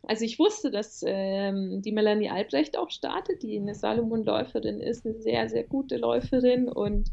also 0.03 0.25
ich 0.25 0.39
wusste, 0.39 0.71
dass 0.71 1.05
ähm, 1.07 1.83
die 1.83 1.93
Melanie 1.93 2.31
Albrecht 2.31 2.79
auch 2.79 2.91
startet, 2.91 3.43
die 3.43 3.59
eine 3.59 3.75
Salomon-Läuferin 3.75 4.81
ist, 4.81 5.05
eine 5.05 5.21
sehr, 5.21 5.49
sehr 5.49 5.65
gute 5.65 5.97
Läuferin 5.97 6.69
und 6.69 7.11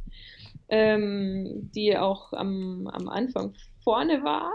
ähm, 0.70 1.70
die 1.74 1.98
auch 1.98 2.32
am, 2.34 2.88
am 2.88 3.10
Anfang 3.10 3.54
vorne 3.84 4.24
war. 4.24 4.52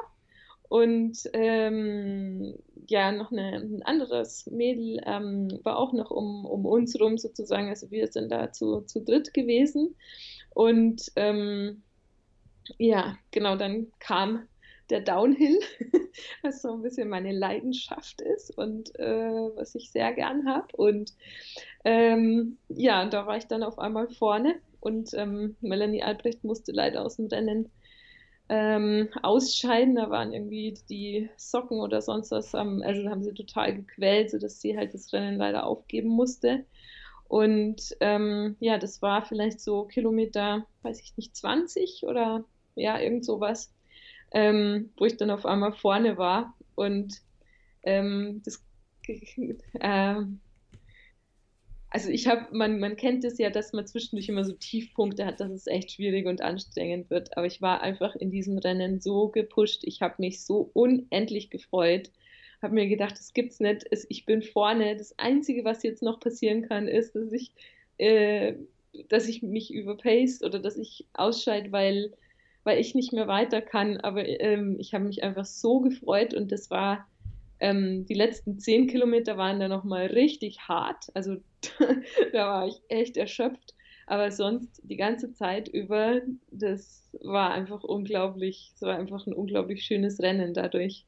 Und 0.68 1.18
ähm, 1.32 2.54
ja, 2.86 3.10
noch 3.10 3.32
eine, 3.32 3.56
ein 3.56 3.82
anderes 3.82 4.46
Mädel 4.46 5.00
ähm, 5.04 5.58
war 5.64 5.76
auch 5.76 5.92
noch 5.92 6.10
um, 6.10 6.44
um 6.46 6.64
uns 6.64 6.98
rum 7.00 7.18
sozusagen. 7.18 7.68
Also 7.68 7.90
wir 7.90 8.06
sind 8.06 8.30
da 8.30 8.52
zu, 8.52 8.82
zu 8.82 9.02
dritt 9.02 9.34
gewesen. 9.34 9.96
Und 10.54 11.10
ähm, 11.16 11.82
ja, 12.78 13.16
genau, 13.32 13.56
dann 13.56 13.88
kam 13.98 14.46
der 14.90 15.00
Downhill, 15.00 15.58
was 16.42 16.62
so 16.62 16.72
ein 16.72 16.82
bisschen 16.82 17.08
meine 17.08 17.32
Leidenschaft 17.32 18.20
ist 18.20 18.56
und 18.56 18.98
äh, 18.98 19.50
was 19.56 19.74
ich 19.74 19.90
sehr 19.90 20.12
gern 20.12 20.48
habe. 20.48 20.68
Und 20.76 21.14
ähm, 21.84 22.58
ja, 22.68 23.06
da 23.06 23.26
war 23.26 23.36
ich 23.36 23.46
dann 23.46 23.62
auf 23.62 23.78
einmal 23.78 24.08
vorne 24.08 24.56
und 24.80 25.14
ähm, 25.14 25.56
Melanie 25.60 26.02
Albrecht 26.02 26.44
musste 26.44 26.72
leider 26.72 27.04
aus 27.04 27.16
dem 27.16 27.26
Rennen 27.26 27.70
ähm, 28.48 29.08
ausscheiden. 29.22 29.94
Da 29.94 30.10
waren 30.10 30.32
irgendwie 30.32 30.74
die 30.88 31.30
Socken 31.36 31.80
oder 31.80 32.02
sonst 32.02 32.32
was, 32.32 32.52
haben, 32.52 32.82
also 32.82 33.08
haben 33.08 33.22
sie 33.22 33.32
total 33.32 33.74
gequält, 33.74 34.30
sodass 34.30 34.60
sie 34.60 34.76
halt 34.76 34.92
das 34.94 35.12
Rennen 35.12 35.36
leider 35.36 35.66
aufgeben 35.66 36.08
musste. 36.08 36.64
Und 37.28 37.96
ähm, 38.00 38.56
ja, 38.58 38.76
das 38.78 39.02
war 39.02 39.22
vielleicht 39.24 39.60
so 39.60 39.84
Kilometer, 39.84 40.66
weiß 40.82 41.00
ich 41.00 41.16
nicht, 41.16 41.36
20 41.36 42.02
oder 42.02 42.44
ja, 42.74 42.98
irgend 42.98 43.24
sowas 43.24 43.72
ähm, 44.32 44.90
wo 44.96 45.04
ich 45.04 45.16
dann 45.16 45.30
auf 45.30 45.46
einmal 45.46 45.72
vorne 45.72 46.18
war. 46.18 46.54
Und 46.74 47.20
ähm, 47.82 48.42
das, 48.44 48.62
äh, 49.80 50.22
also 51.92 52.08
ich 52.08 52.28
habe, 52.28 52.46
man, 52.56 52.78
man 52.78 52.96
kennt 52.96 53.24
es 53.24 53.38
ja, 53.38 53.50
dass 53.50 53.72
man 53.72 53.86
zwischendurch 53.86 54.28
immer 54.28 54.44
so 54.44 54.52
Tiefpunkte 54.52 55.26
hat, 55.26 55.40
dass 55.40 55.50
es 55.50 55.66
echt 55.66 55.92
schwierig 55.92 56.26
und 56.26 56.40
anstrengend 56.40 57.10
wird. 57.10 57.36
Aber 57.36 57.46
ich 57.46 57.60
war 57.60 57.82
einfach 57.82 58.14
in 58.14 58.30
diesem 58.30 58.58
Rennen 58.58 59.00
so 59.00 59.28
gepusht. 59.28 59.82
Ich 59.82 60.00
habe 60.00 60.14
mich 60.18 60.44
so 60.44 60.70
unendlich 60.72 61.50
gefreut. 61.50 62.10
Habe 62.62 62.74
mir 62.74 62.86
gedacht, 62.88 63.18
das 63.18 63.32
gibt's 63.32 63.58
nicht. 63.58 63.86
Ich 64.08 64.24
bin 64.24 64.42
vorne. 64.42 64.96
Das 64.96 65.18
Einzige, 65.18 65.64
was 65.64 65.82
jetzt 65.82 66.02
noch 66.02 66.20
passieren 66.20 66.62
kann, 66.62 66.86
ist, 66.86 67.16
dass 67.16 67.32
ich, 67.32 67.52
äh, 67.98 68.54
dass 69.08 69.26
ich 69.26 69.42
mich 69.42 69.72
überpace 69.72 70.42
oder 70.42 70.60
dass 70.60 70.76
ich 70.76 71.06
ausscheide, 71.14 71.72
weil, 71.72 72.12
weil 72.64 72.78
ich 72.78 72.94
nicht 72.94 73.12
mehr 73.12 73.28
weiter 73.28 73.60
kann. 73.60 73.98
Aber 73.98 74.26
ähm, 74.26 74.76
ich 74.78 74.94
habe 74.94 75.04
mich 75.04 75.22
einfach 75.22 75.44
so 75.44 75.80
gefreut 75.80 76.34
und 76.34 76.52
das 76.52 76.70
war 76.70 77.06
ähm, 77.60 78.06
die 78.06 78.14
letzten 78.14 78.58
zehn 78.58 78.86
Kilometer 78.86 79.36
waren 79.36 79.60
dann 79.60 79.70
nochmal 79.70 80.06
richtig 80.06 80.60
hart. 80.60 81.06
Also 81.14 81.36
da 82.32 82.46
war 82.46 82.66
ich 82.66 82.80
echt 82.88 83.16
erschöpft. 83.16 83.74
Aber 84.06 84.32
sonst 84.32 84.80
die 84.82 84.96
ganze 84.96 85.32
Zeit 85.34 85.68
über, 85.68 86.20
das 86.50 87.04
war 87.22 87.52
einfach 87.52 87.84
unglaublich, 87.84 88.72
es 88.74 88.82
war 88.82 88.98
einfach 88.98 89.24
ein 89.26 89.32
unglaublich 89.32 89.84
schönes 89.84 90.18
Rennen 90.20 90.52
dadurch. 90.52 91.04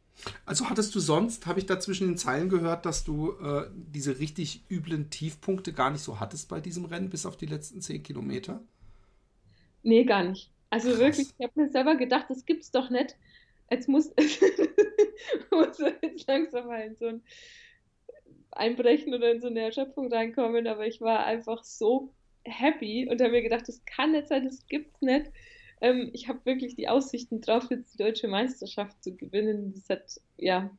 Also 0.46 0.68
hattest 0.70 0.94
du 0.94 1.00
sonst, 1.00 1.46
habe 1.46 1.58
ich 1.58 1.66
da 1.66 1.80
zwischen 1.80 2.06
den 2.06 2.16
Zeilen 2.16 2.48
gehört, 2.48 2.86
dass 2.86 3.02
du 3.02 3.32
äh, 3.42 3.64
diese 3.74 4.20
richtig 4.20 4.62
üblen 4.70 5.10
Tiefpunkte 5.10 5.72
gar 5.72 5.90
nicht 5.90 6.02
so 6.02 6.20
hattest 6.20 6.48
bei 6.48 6.60
diesem 6.60 6.84
Rennen, 6.84 7.10
bis 7.10 7.26
auf 7.26 7.36
die 7.36 7.46
letzten 7.46 7.80
zehn 7.80 8.04
Kilometer? 8.04 8.62
Nee, 9.82 10.04
gar 10.04 10.22
nicht. 10.22 10.51
Also 10.72 10.88
Krass. 10.90 11.00
wirklich, 11.00 11.28
ich 11.38 11.44
habe 11.44 11.60
mir 11.60 11.68
selber 11.68 11.96
gedacht, 11.96 12.26
das 12.28 12.44
gibt's 12.44 12.70
doch 12.70 12.90
nicht 12.90 13.16
jetzt 13.72 13.88
muss, 13.88 14.12
muss 15.50 15.78
jetzt 15.78 16.28
langsam 16.28 16.66
mal 16.66 16.82
in 16.82 16.96
so 16.96 17.06
ein 17.06 17.22
Einbrechen 18.50 19.14
oder 19.14 19.32
in 19.32 19.40
so 19.40 19.48
eine 19.48 19.60
Erschöpfung 19.60 20.12
reinkommen, 20.12 20.66
aber 20.66 20.86
ich 20.86 21.00
war 21.00 21.24
einfach 21.24 21.64
so 21.64 22.12
happy 22.44 23.08
und 23.08 23.20
habe 23.20 23.32
mir 23.32 23.42
gedacht, 23.42 23.66
das 23.66 23.84
kann 23.84 24.12
nicht 24.12 24.28
sein, 24.28 24.44
das 24.44 24.66
gibt's 24.66 25.00
nicht. 25.00 25.30
Ähm, 25.80 26.10
ich 26.12 26.28
habe 26.28 26.44
wirklich 26.44 26.76
die 26.76 26.88
Aussichten 26.88 27.40
drauf, 27.40 27.68
jetzt 27.70 27.94
die 27.94 28.02
deutsche 28.02 28.28
Meisterschaft 28.28 29.02
zu 29.02 29.16
gewinnen. 29.16 29.72
Das 29.74 29.88
hat, 29.88 30.20
ja, 30.36 30.70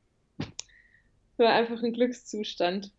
war 1.38 1.53
einfach 1.53 1.82
ein 1.82 1.93
Glückszustand. 1.93 2.91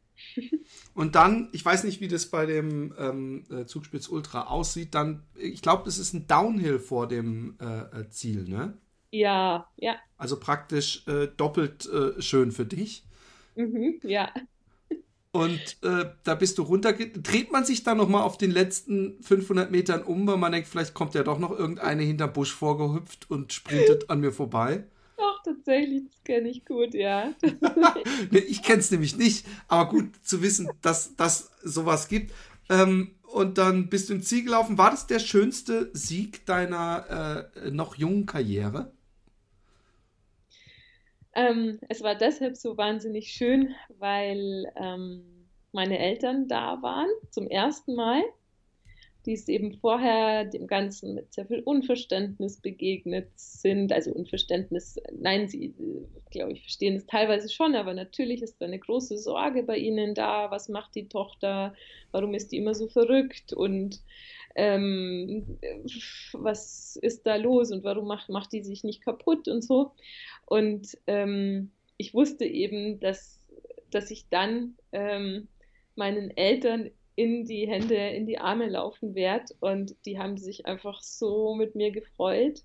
Und 0.95 1.15
dann, 1.15 1.49
ich 1.53 1.65
weiß 1.65 1.85
nicht, 1.85 2.01
wie 2.01 2.09
das 2.09 2.27
bei 2.27 2.47
dem 2.47 2.95
ähm, 2.99 3.45
äh, 3.51 3.67
Zugspitz 3.67 4.09
Ultra 4.09 4.49
aussieht, 4.49 4.95
dann, 4.95 5.23
ich 5.35 5.63
glaube, 5.63 5.83
das 5.85 5.99
ist 5.99 6.13
ein 6.13 6.27
Downhill 6.27 6.79
vor 6.79 7.09
dem 7.09 7.57
äh, 7.61 8.01
äh 8.01 8.09
Ziel, 8.11 8.45
ne? 8.49 8.79
Ja, 9.11 9.69
ja. 9.77 9.97
Also 10.17 10.41
praktisch 10.41 11.07
äh, 11.07 11.29
doppelt 11.37 11.87
äh, 11.87 12.21
schön 12.21 12.51
für 12.51 12.67
dich. 12.67 13.05
Mhm, 13.55 14.01
ja. 14.03 14.33
Und 15.31 15.79
äh, 15.83 16.11
da 16.23 16.35
bist 16.37 16.59
du 16.59 16.63
runter. 16.63 16.93
Dreht 16.93 17.51
man 17.51 17.65
sich 17.65 17.83
dann 17.83 17.97
nochmal 17.97 18.23
auf 18.23 18.39
den 18.39 18.53
letzten 18.53 19.21
500 19.23 19.71
Metern 19.71 20.03
um, 20.03 20.27
weil 20.29 20.37
man 20.37 20.53
denkt, 20.53 20.69
vielleicht 20.69 20.95
kommt 20.95 21.15
ja 21.15 21.25
doch 21.25 21.41
noch 21.41 21.51
irgendeine 21.51 22.03
hinterm 22.03 22.33
Busch 22.33 22.53
vorgehüpft 22.53 23.31
und 23.31 23.53
sprintet 23.53 24.11
an 24.11 24.21
mir 24.21 24.33
vorbei? 24.33 24.85
Tatsächlich, 25.45 26.05
das 26.07 26.25
kenne 26.25 26.49
ich 26.49 26.65
gut, 26.65 26.95
ja. 26.95 27.35
ich 28.31 28.63
kenne 28.63 28.81
es 28.81 28.91
nämlich 28.91 29.17
nicht, 29.17 29.47
aber 29.69 29.91
gut 29.91 30.11
zu 30.23 30.41
wissen, 30.41 30.71
dass 30.81 31.15
das 31.17 31.51
sowas 31.63 32.09
gibt. 32.09 32.33
Ähm, 32.71 33.15
und 33.25 33.59
dann 33.59 33.91
bist 33.91 34.09
du 34.09 34.15
ins 34.15 34.29
Ziel 34.29 34.45
gelaufen. 34.45 34.79
War 34.79 34.91
das 34.91 35.07
der 35.07 35.19
schönste 35.19 35.91
Sieg 35.93 36.47
deiner 36.47 37.51
äh, 37.63 37.71
noch 37.71 37.97
jungen 37.97 38.25
Karriere? 38.25 38.93
Ähm, 41.35 41.79
es 41.89 42.03
war 42.03 42.15
deshalb 42.15 42.57
so 42.57 42.79
wahnsinnig 42.79 43.33
schön, 43.33 43.75
weil 43.99 44.73
ähm, 44.77 45.25
meine 45.73 45.99
Eltern 45.99 46.49
da 46.49 46.81
waren 46.81 47.09
zum 47.31 47.49
ersten 47.49 47.95
Mal, 47.95 48.23
die 49.27 49.33
es 49.33 49.49
eben 49.49 49.73
vorher 49.73 50.45
dem 50.45 50.67
Ganzen 50.67 51.15
mit 51.15 51.33
sehr 51.33 51.47
viel 51.47 51.61
Unverständnis 51.61 52.61
begegnet 52.61 53.29
sind. 53.37 53.93
Also 53.93 54.13
Unverständnis, 54.13 55.01
nein, 55.13 55.49
sie, 55.49 55.75
glaube 56.31 56.53
ich, 56.53 56.63
verstehen 56.63 56.97
es 56.97 57.07
teilweise 57.07 57.49
schon, 57.49 57.75
aber 57.75 57.95
natürlich 57.95 58.43
ist 58.43 58.61
da 58.61 58.67
eine 58.67 58.79
große 58.79 59.17
Sorge 59.19 59.63
bei 59.63 59.79
ihnen 59.79 60.15
da. 60.15 60.51
Was 60.51 60.69
macht 60.69 60.95
die 60.95 61.09
Tochter? 61.09 61.75
Warum 62.13 62.35
ist 62.35 62.53
die 62.53 62.59
immer 62.59 62.75
so 62.75 62.87
verrückt? 62.87 63.53
Und 63.53 64.01
ähm, 64.57 65.59
was 66.33 66.97
ist 66.97 67.27
da 67.27 67.37
los 67.37 67.73
und 67.73 67.83
warum 67.85 68.07
macht, 68.07 68.29
macht 68.29 68.53
die 68.53 68.63
sich 68.63 68.85
nicht 68.85 69.03
kaputt 69.03 69.49
und 69.49 69.63
so. 69.63 69.93
Und 70.47 70.99
ähm, 71.07 71.71
ich 71.97 72.15
wusste 72.15 72.45
eben, 72.45 73.01
dass, 73.01 73.41
dass 73.91 74.11
ich 74.11 74.29
dann 74.29 74.77
ähm, 74.93 75.49
meinen 75.97 76.37
Eltern 76.37 76.91
in 77.17 77.45
die 77.45 77.69
Hände, 77.69 77.95
in 77.95 78.27
die 78.27 78.39
Arme 78.39 78.69
laufen 78.69 79.15
werde 79.15 79.55
und 79.61 79.95
die 80.05 80.19
haben 80.19 80.37
sich 80.37 80.67
einfach 80.67 81.03
so 81.03 81.55
mit 81.55 81.75
mir 81.75 81.91
gefreut. 81.91 82.63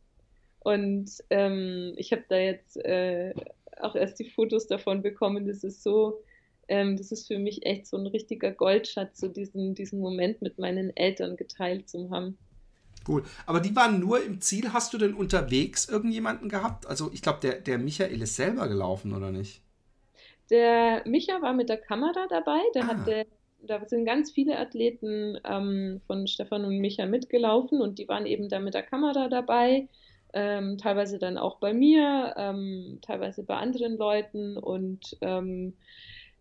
Und 0.60 1.10
ähm, 1.30 1.94
ich 1.98 2.12
habe 2.12 2.24
da 2.28 2.38
jetzt 2.38 2.78
äh, 2.78 3.34
auch 3.80 3.96
erst 3.96 4.20
die 4.20 4.30
Fotos 4.30 4.68
davon 4.68 5.02
bekommen. 5.02 5.48
Das 5.48 5.64
ist 5.64 5.84
so 5.84 6.22
ähm, 6.70 6.96
das 6.96 7.12
ist 7.12 7.28
für 7.28 7.40
mich 7.40 7.66
echt 7.66 7.88
so 7.88 7.98
ein 7.98 8.06
richtiger 8.06 8.52
Goldschatz, 8.52 9.20
so 9.20 9.28
diesen, 9.28 9.74
diesen 9.74 10.00
Moment 10.00 10.42
mit 10.42 10.60
meinen 10.60 10.96
Eltern 10.96 11.36
geteilt 11.36 11.90
zu 11.90 12.10
haben. 12.12 12.38
Cool. 13.08 13.24
Aber 13.48 13.60
die 13.60 13.76
waren 13.76 14.00
nur 14.00 14.24
im 14.24 14.40
Ziel. 14.40 14.72
Hast 14.72 14.94
du 14.94 15.00
denn 15.00 15.16
unterwegs 15.16 15.90
irgendjemanden 15.90 16.48
gehabt? 16.48 16.86
Also 16.86 17.10
ich 17.12 17.24
glaube, 17.24 17.40
der, 17.42 17.60
der 17.60 17.80
Michael 17.80 18.22
ist 18.22 18.36
selber 18.36 18.68
gelaufen, 18.68 19.16
oder 19.16 19.32
nicht? 19.32 19.62
Der 20.52 21.04
Micha 21.08 21.42
war 21.42 21.54
mit 21.54 21.70
der 21.70 21.78
Kamera 21.78 22.28
dabei. 22.30 22.60
Der 22.76 22.84
ah. 22.84 22.88
hatte, 22.88 23.26
da 23.62 23.84
sind 23.86 24.06
ganz 24.06 24.32
viele 24.32 24.58
Athleten 24.58 25.38
ähm, 25.44 26.02
von 26.08 26.28
Stefan 26.28 26.66
und 26.66 26.80
Micha 26.80 27.06
mitgelaufen 27.06 27.82
und 27.82 28.00
die 28.00 28.08
waren 28.08 28.26
eben 28.26 28.50
da 28.50 28.60
mit 28.60 28.74
der 28.74 28.84
Kamera 28.84 29.28
dabei. 29.28 29.88
Ähm, 30.32 30.78
teilweise 30.78 31.18
dann 31.18 31.38
auch 31.38 31.58
bei 31.58 31.74
mir, 31.74 32.36
ähm, 32.38 33.00
teilweise 33.02 33.44
bei 33.44 33.56
anderen 33.56 33.98
Leuten 33.98 34.58
und 34.58 35.18
ähm, 35.22 35.74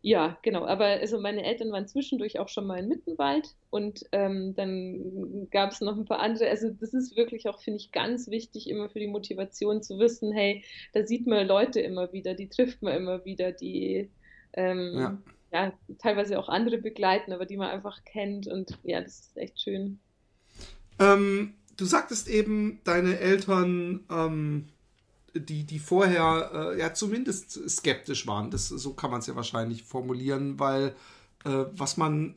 ja, 0.01 0.39
genau. 0.43 0.65
Aber 0.65 0.85
also 0.85 1.19
meine 1.19 1.45
Eltern 1.45 1.73
waren 1.73 1.89
zwischendurch 1.89 2.39
auch 2.39 2.49
schon 2.49 2.67
mal 2.67 2.79
in 2.79 2.89
Mittenwald 2.89 3.55
und 3.71 4.05
ähm, 4.13 4.55
dann 4.55 5.49
gab 5.51 5.73
es 5.73 5.81
noch 5.81 5.97
ein 5.97 6.05
paar 6.05 6.21
andere. 6.21 6.49
Also 6.49 6.71
das 6.71 6.95
ist 6.95 7.17
wirklich 7.17 7.49
auch, 7.49 7.61
finde 7.61 7.79
ich, 7.79 7.91
ganz 7.91 8.29
wichtig, 8.31 8.71
immer 8.71 8.89
für 8.89 9.01
die 9.01 9.09
Motivation 9.09 9.83
zu 9.83 9.99
wissen, 9.99 10.33
hey, 10.33 10.63
da 10.93 11.05
sieht 11.05 11.27
man 11.27 11.47
Leute 11.47 11.81
immer 11.81 12.13
wieder, 12.13 12.35
die 12.35 12.49
trifft 12.49 12.81
man 12.81 12.95
immer 12.95 13.25
wieder, 13.25 13.51
die 13.51 14.09
ähm, 14.53 14.93
ja. 14.95 15.19
Ja. 15.53 15.73
teilweise 15.99 16.39
auch 16.39 16.49
andere 16.49 16.79
begleiten, 16.79 17.33
aber 17.33 17.47
die 17.47 17.57
man 17.57 17.71
einfach 17.71 18.05
kennt 18.05 18.47
und 18.47 18.79
ja, 18.83 19.01
das 19.01 19.21
ist 19.21 19.37
echt 19.37 19.61
schön. 19.61 19.99
Ähm, 20.99 21.55
du 21.77 21.85
sagtest 21.85 22.29
eben, 22.29 22.81
deine 22.85 23.19
Eltern 23.19 24.05
ähm, 24.11 24.69
die, 25.35 25.65
die 25.65 25.79
vorher 25.79 26.51
äh, 26.53 26.79
ja 26.79 26.95
zumindest 26.95 27.69
skeptisch 27.69 28.27
waren. 28.27 28.51
Das, 28.51 28.69
so 28.69 28.93
kann 28.95 29.11
man 29.11 29.21
es 29.21 29.27
ja 29.27 29.37
wahrscheinlich 29.37 29.85
formulieren, 29.85 30.59
weil 30.59 30.95
äh, 31.45 31.65
was 31.73 31.97
man 31.97 32.35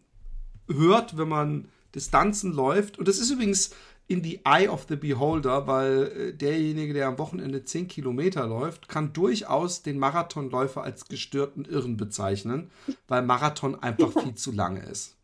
hört, 0.68 1.18
wenn 1.18 1.30
man 1.30 1.70
Distanzen 1.96 2.54
läuft, 2.54 3.00
und 3.00 3.08
das 3.08 3.20
ist 3.20 3.32
übrigens 3.32 3.72
in 4.12 4.24
the 4.24 4.42
eye 4.44 4.68
of 4.68 4.88
the 4.90 4.98
beholder, 4.98 5.68
weil 5.68 6.04
äh, 6.04 6.34
derjenige, 6.34 6.94
der 6.94 7.08
am 7.08 7.18
Wochenende 7.18 7.64
10 7.64 7.88
Kilometer 7.88 8.46
läuft, 8.46 8.90
kann 8.90 9.14
durchaus 9.14 9.84
den 9.84 9.98
Marathonläufer 10.00 10.84
als 10.84 11.08
gestörten 11.08 11.64
Irren 11.64 11.96
bezeichnen, 11.96 12.70
weil 13.08 13.22
Marathon 13.22 13.82
einfach 13.82 14.12
viel 14.24 14.36
zu 14.36 14.52
lange 14.52 14.82
ist. 14.82 15.16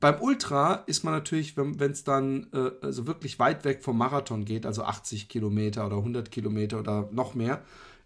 Beim 0.00 0.20
Ultra 0.20 0.84
ist 0.86 1.04
man 1.04 1.12
natürlich, 1.12 1.56
wenn 1.56 1.90
es 1.90 2.04
dann 2.04 2.46
äh, 2.52 2.70
also 2.80 3.06
wirklich 3.06 3.38
weit 3.38 3.64
weg 3.64 3.82
vom 3.82 3.98
Marathon 3.98 4.46
geht, 4.46 4.64
also 4.64 4.82
80 4.82 5.28
Kilometer 5.28 5.86
oder 5.86 5.96
100 5.96 6.30
Kilometer 6.30 6.80
oder 6.80 7.08
noch 7.12 7.34
mehr, 7.34 7.62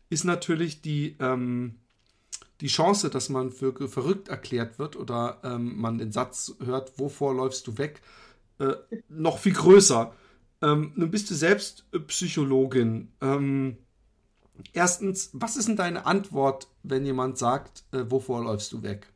ist 0.08 0.24
natürlich 0.24 0.82
die, 0.82 1.16
ähm, 1.20 1.76
die 2.60 2.66
Chance, 2.66 3.10
dass 3.10 3.28
man 3.28 3.52
für 3.52 3.72
verrückt 3.88 4.28
erklärt 4.28 4.78
wird 4.80 4.96
oder 4.96 5.38
ähm, 5.44 5.80
man 5.80 5.98
den 5.98 6.10
Satz 6.10 6.54
hört, 6.64 6.98
wovor 6.98 7.34
läufst 7.34 7.66
du 7.68 7.78
weg, 7.78 8.02
äh, 8.60 8.74
noch 9.08 9.38
viel 9.38 9.54
größer. 9.54 10.14
Ähm, 10.62 10.92
nun 10.94 11.10
bist 11.10 11.30
du 11.30 11.34
selbst 11.34 11.90
Psychologin. 12.06 13.10
Ähm, 13.20 13.78
erstens, 14.72 15.30
was 15.32 15.56
ist 15.56 15.68
denn 15.68 15.76
deine 15.76 16.06
Antwort, 16.06 16.68
wenn 16.82 17.06
jemand 17.06 17.38
sagt, 17.38 17.84
äh, 17.92 18.04
wovor 18.08 18.44
läufst 18.44 18.72
du 18.72 18.82
weg? 18.82 19.06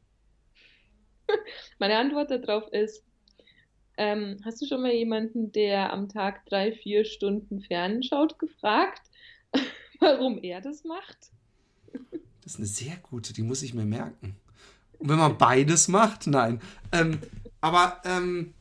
Meine 1.79 1.99
Antwort 1.99 2.31
darauf 2.31 2.67
ist, 2.73 3.05
ähm, 3.97 4.39
hast 4.45 4.61
du 4.61 4.67
schon 4.67 4.83
mal 4.83 4.93
jemanden, 4.93 5.53
der 5.53 5.93
am 5.93 6.09
Tag 6.09 6.47
drei, 6.47 6.73
vier 6.73 7.05
Stunden 7.05 7.61
fernschaut, 7.61 8.39
gefragt, 8.39 9.03
warum 10.01 10.43
er 10.43 10.61
das 10.61 10.85
macht? 10.85 11.31
Das 12.43 12.55
ist 12.55 12.59
eine 12.59 12.67
sehr 12.67 12.97
gute, 12.97 13.33
die 13.33 13.43
muss 13.43 13.63
ich 13.63 13.75
mir 13.75 13.85
merken. 13.85 14.37
Und 14.99 15.09
wenn 15.11 15.19
man 15.19 15.39
beides 15.39 15.89
macht, 15.89 16.27
nein. 16.27 16.61
Ähm, 16.93 17.21
aber 17.61 18.01
ähm, 18.05 18.55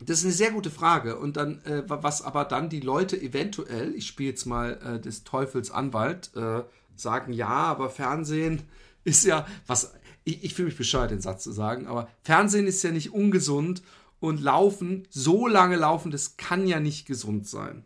das 0.00 0.18
ist 0.18 0.24
eine 0.24 0.34
sehr 0.34 0.50
gute 0.50 0.70
Frage. 0.70 1.18
Und 1.18 1.36
dann, 1.36 1.62
äh, 1.64 1.82
was 1.86 2.22
aber 2.22 2.44
dann 2.44 2.68
die 2.68 2.80
Leute 2.80 3.20
eventuell, 3.20 3.94
ich 3.94 4.06
spiele 4.06 4.30
jetzt 4.30 4.44
mal 4.44 4.78
äh, 4.84 5.00
des 5.00 5.24
Teufels 5.24 5.70
Anwalt, 5.70 6.30
äh, 6.36 6.62
sagen, 6.96 7.32
ja, 7.32 7.48
aber 7.48 7.90
Fernsehen 7.90 8.62
ist 9.04 9.24
ja, 9.24 9.46
was, 9.66 9.94
ich, 10.24 10.44
ich 10.44 10.54
fühle 10.54 10.66
mich 10.66 10.76
bescheuert, 10.76 11.10
den 11.10 11.20
Satz 11.20 11.44
zu 11.44 11.52
sagen, 11.52 11.86
aber 11.86 12.08
Fernsehen 12.22 12.66
ist 12.66 12.82
ja 12.82 12.90
nicht 12.90 13.12
ungesund 13.12 13.82
und 14.20 14.40
Laufen, 14.40 15.06
so 15.10 15.46
lange 15.46 15.76
laufen, 15.76 16.10
das 16.10 16.36
kann 16.36 16.66
ja 16.66 16.80
nicht 16.80 17.06
gesund 17.06 17.46
sein. 17.46 17.84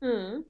Hm. 0.00 0.44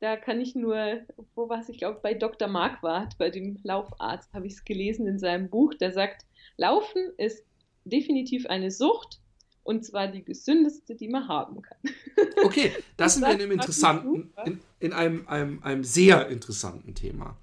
Da 0.00 0.16
kann 0.16 0.40
ich 0.40 0.54
nur, 0.54 1.00
wo 1.34 1.50
war 1.50 1.60
es, 1.60 1.68
ich 1.68 1.76
glaube, 1.78 2.00
bei 2.02 2.14
Dr. 2.14 2.48
Marquardt, 2.48 3.18
bei 3.18 3.28
dem 3.28 3.58
Laufarzt, 3.62 4.32
habe 4.32 4.46
ich 4.46 4.54
es 4.54 4.64
gelesen 4.64 5.06
in 5.06 5.18
seinem 5.18 5.50
Buch, 5.50 5.74
der 5.74 5.92
sagt, 5.92 6.24
Laufen 6.56 7.12
ist 7.18 7.44
definitiv 7.84 8.46
eine 8.46 8.70
Sucht 8.70 9.20
und 9.62 9.84
zwar 9.84 10.08
die 10.08 10.24
gesündeste, 10.24 10.94
die 10.94 11.08
man 11.08 11.28
haben 11.28 11.62
kann. 11.62 11.78
Okay, 12.44 12.72
das 12.96 13.14
sind 13.14 13.22
wir 13.22 13.32
in 13.32 13.40
einem 13.40 13.52
interessanten, 13.52 14.32
in, 14.44 14.60
in 14.78 14.92
einem, 14.92 15.28
einem, 15.28 15.62
einem 15.62 15.84
sehr 15.84 16.28
interessanten 16.28 16.94
Thema. 16.94 17.36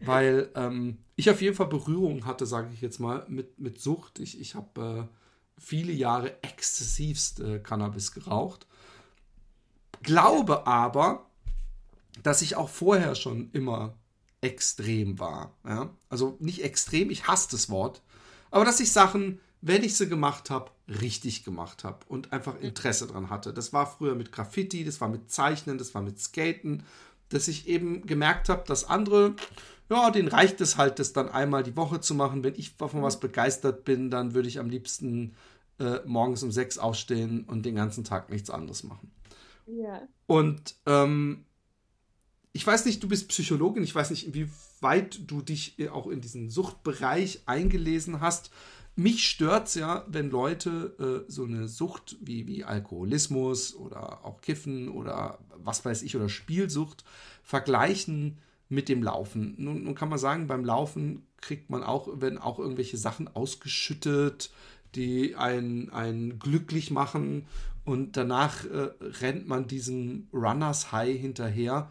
Weil 0.00 0.50
ähm, 0.54 0.98
ich 1.16 1.28
auf 1.28 1.42
jeden 1.42 1.56
Fall 1.56 1.66
Berührung 1.66 2.24
hatte, 2.24 2.46
sage 2.46 2.70
ich 2.72 2.80
jetzt 2.80 2.98
mal, 2.98 3.24
mit, 3.28 3.58
mit 3.58 3.80
Sucht. 3.80 4.20
Ich, 4.20 4.40
ich 4.40 4.54
habe 4.54 5.08
äh, 5.08 5.14
viele 5.58 5.92
Jahre 5.92 6.42
exzessivst 6.42 7.40
äh, 7.40 7.58
Cannabis 7.58 8.12
geraucht. 8.12 8.66
Glaube 10.02 10.66
aber, 10.66 11.26
dass 12.22 12.42
ich 12.42 12.56
auch 12.56 12.68
vorher 12.68 13.14
schon 13.14 13.50
immer 13.52 13.96
extrem 14.40 15.18
war. 15.18 15.56
Ja? 15.66 15.90
Also 16.08 16.36
nicht 16.40 16.62
extrem, 16.62 17.10
ich 17.10 17.26
hasse 17.26 17.48
das 17.50 17.68
Wort, 17.70 18.02
aber 18.50 18.64
dass 18.64 18.80
ich 18.80 18.92
Sachen, 18.92 19.40
wenn 19.60 19.82
ich 19.82 19.96
sie 19.96 20.08
gemacht 20.08 20.50
habe, 20.50 20.70
richtig 20.88 21.44
gemacht 21.44 21.84
habe 21.84 21.98
und 22.08 22.32
einfach 22.32 22.58
Interesse 22.60 23.06
dran 23.06 23.30
hatte. 23.30 23.52
Das 23.52 23.72
war 23.72 23.86
früher 23.86 24.14
mit 24.14 24.32
Graffiti, 24.32 24.84
das 24.84 25.00
war 25.00 25.08
mit 25.08 25.30
Zeichnen, 25.30 25.78
das 25.78 25.94
war 25.94 26.02
mit 26.02 26.18
Skaten, 26.18 26.84
dass 27.28 27.48
ich 27.48 27.68
eben 27.68 28.06
gemerkt 28.06 28.48
habe, 28.48 28.64
dass 28.66 28.84
andere, 28.84 29.34
ja, 29.90 30.10
denen 30.10 30.28
reicht 30.28 30.60
es 30.60 30.78
halt, 30.78 30.98
das 30.98 31.12
dann 31.12 31.28
einmal 31.28 31.62
die 31.62 31.76
Woche 31.76 32.00
zu 32.00 32.14
machen. 32.14 32.42
Wenn 32.42 32.54
ich 32.54 32.70
von 32.70 33.02
was 33.02 33.20
begeistert 33.20 33.84
bin, 33.84 34.10
dann 34.10 34.34
würde 34.34 34.48
ich 34.48 34.58
am 34.58 34.70
liebsten 34.70 35.34
äh, 35.78 36.00
morgens 36.06 36.42
um 36.42 36.50
sechs 36.50 36.78
aufstehen 36.78 37.44
und 37.44 37.66
den 37.66 37.74
ganzen 37.74 38.04
Tag 38.04 38.30
nichts 38.30 38.48
anderes 38.48 38.82
machen. 38.82 39.10
Ja. 39.66 40.08
Und 40.26 40.76
ähm, 40.86 41.44
ich 42.52 42.66
weiß 42.66 42.86
nicht, 42.86 43.02
du 43.02 43.08
bist 43.08 43.28
Psychologin, 43.28 43.84
ich 43.84 43.94
weiß 43.94 44.10
nicht, 44.10 44.26
inwieweit 44.26 45.20
du 45.30 45.42
dich 45.42 45.76
auch 45.90 46.06
in 46.06 46.20
diesen 46.20 46.48
Suchtbereich 46.48 47.42
eingelesen 47.46 48.20
hast. 48.20 48.50
Mich 48.98 49.28
stört 49.28 49.68
es 49.68 49.76
ja, 49.76 50.04
wenn 50.08 50.28
Leute 50.28 51.24
äh, 51.28 51.30
so 51.30 51.44
eine 51.44 51.68
Sucht 51.68 52.16
wie, 52.20 52.48
wie 52.48 52.64
Alkoholismus 52.64 53.76
oder 53.76 54.24
auch 54.24 54.40
Kiffen 54.40 54.88
oder 54.88 55.38
was 55.56 55.84
weiß 55.84 56.02
ich 56.02 56.16
oder 56.16 56.28
Spielsucht 56.28 57.04
vergleichen 57.44 58.38
mit 58.68 58.88
dem 58.88 59.04
Laufen. 59.04 59.54
Nun, 59.56 59.84
nun 59.84 59.94
kann 59.94 60.08
man 60.08 60.18
sagen, 60.18 60.48
beim 60.48 60.64
Laufen 60.64 61.28
kriegt 61.40 61.70
man 61.70 61.84
auch, 61.84 62.08
wenn 62.14 62.38
auch 62.38 62.58
irgendwelche 62.58 62.96
Sachen 62.96 63.28
ausgeschüttet, 63.28 64.50
die 64.96 65.36
einen, 65.36 65.90
einen 65.90 66.40
glücklich 66.40 66.90
machen 66.90 67.46
und 67.84 68.16
danach 68.16 68.64
äh, 68.64 68.90
rennt 69.20 69.46
man 69.46 69.68
diesem 69.68 70.26
Runners 70.32 70.90
High 70.90 71.20
hinterher 71.20 71.88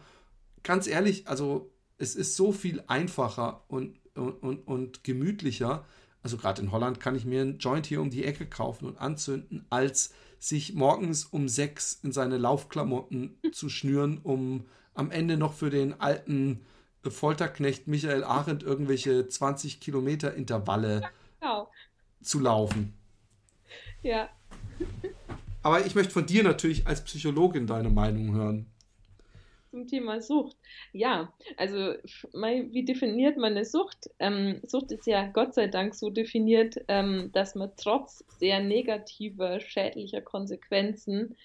ganz 0.62 0.86
ehrlich, 0.86 1.26
also 1.26 1.70
es 1.96 2.16
ist 2.16 2.36
so 2.36 2.52
viel 2.52 2.84
einfacher 2.86 3.64
und, 3.68 3.98
und, 4.14 4.42
und, 4.42 4.68
und 4.68 5.04
gemütlicher. 5.04 5.86
Also 6.22 6.36
gerade 6.36 6.62
in 6.62 6.72
Holland 6.72 7.00
kann 7.00 7.14
ich 7.14 7.24
mir 7.24 7.42
einen 7.42 7.58
Joint 7.58 7.86
hier 7.86 8.00
um 8.00 8.10
die 8.10 8.24
Ecke 8.24 8.46
kaufen 8.46 8.86
und 8.86 8.98
anzünden, 8.98 9.64
als 9.70 10.12
sich 10.38 10.74
morgens 10.74 11.24
um 11.24 11.48
sechs 11.48 11.98
in 12.02 12.12
seine 12.12 12.38
Laufklamotten 12.38 13.38
zu 13.52 13.68
schnüren, 13.68 14.18
um 14.22 14.66
am 14.94 15.10
Ende 15.10 15.36
noch 15.36 15.52
für 15.52 15.70
den 15.70 16.00
alten 16.00 16.64
Folterknecht 17.06 17.86
Michael 17.86 18.24
Arendt 18.24 18.62
irgendwelche 18.62 19.28
20 19.28 19.80
Kilometer 19.80 20.34
Intervalle 20.34 21.10
genau. 21.40 21.70
zu 22.20 22.40
laufen. 22.40 22.94
Ja. 24.02 24.28
Aber 25.62 25.86
ich 25.86 25.94
möchte 25.94 26.12
von 26.12 26.26
dir 26.26 26.42
natürlich 26.42 26.86
als 26.86 27.02
Psychologin 27.04 27.66
deine 27.66 27.90
Meinung 27.90 28.34
hören 28.34 28.66
zum 29.70 29.86
Thema 29.86 30.20
Sucht. 30.20 30.56
Ja, 30.92 31.32
also 31.56 31.94
wie 32.32 32.84
definiert 32.84 33.36
man 33.36 33.52
eine 33.52 33.64
Sucht? 33.64 34.10
Ähm, 34.18 34.60
Sucht 34.64 34.92
ist 34.92 35.06
ja 35.06 35.26
Gott 35.26 35.54
sei 35.54 35.66
Dank 35.66 35.94
so 35.94 36.10
definiert, 36.10 36.76
ähm, 36.88 37.30
dass 37.32 37.54
man 37.54 37.72
trotz 37.76 38.24
sehr 38.38 38.60
negativer, 38.60 39.60
schädlicher 39.60 40.20
Konsequenzen 40.20 41.36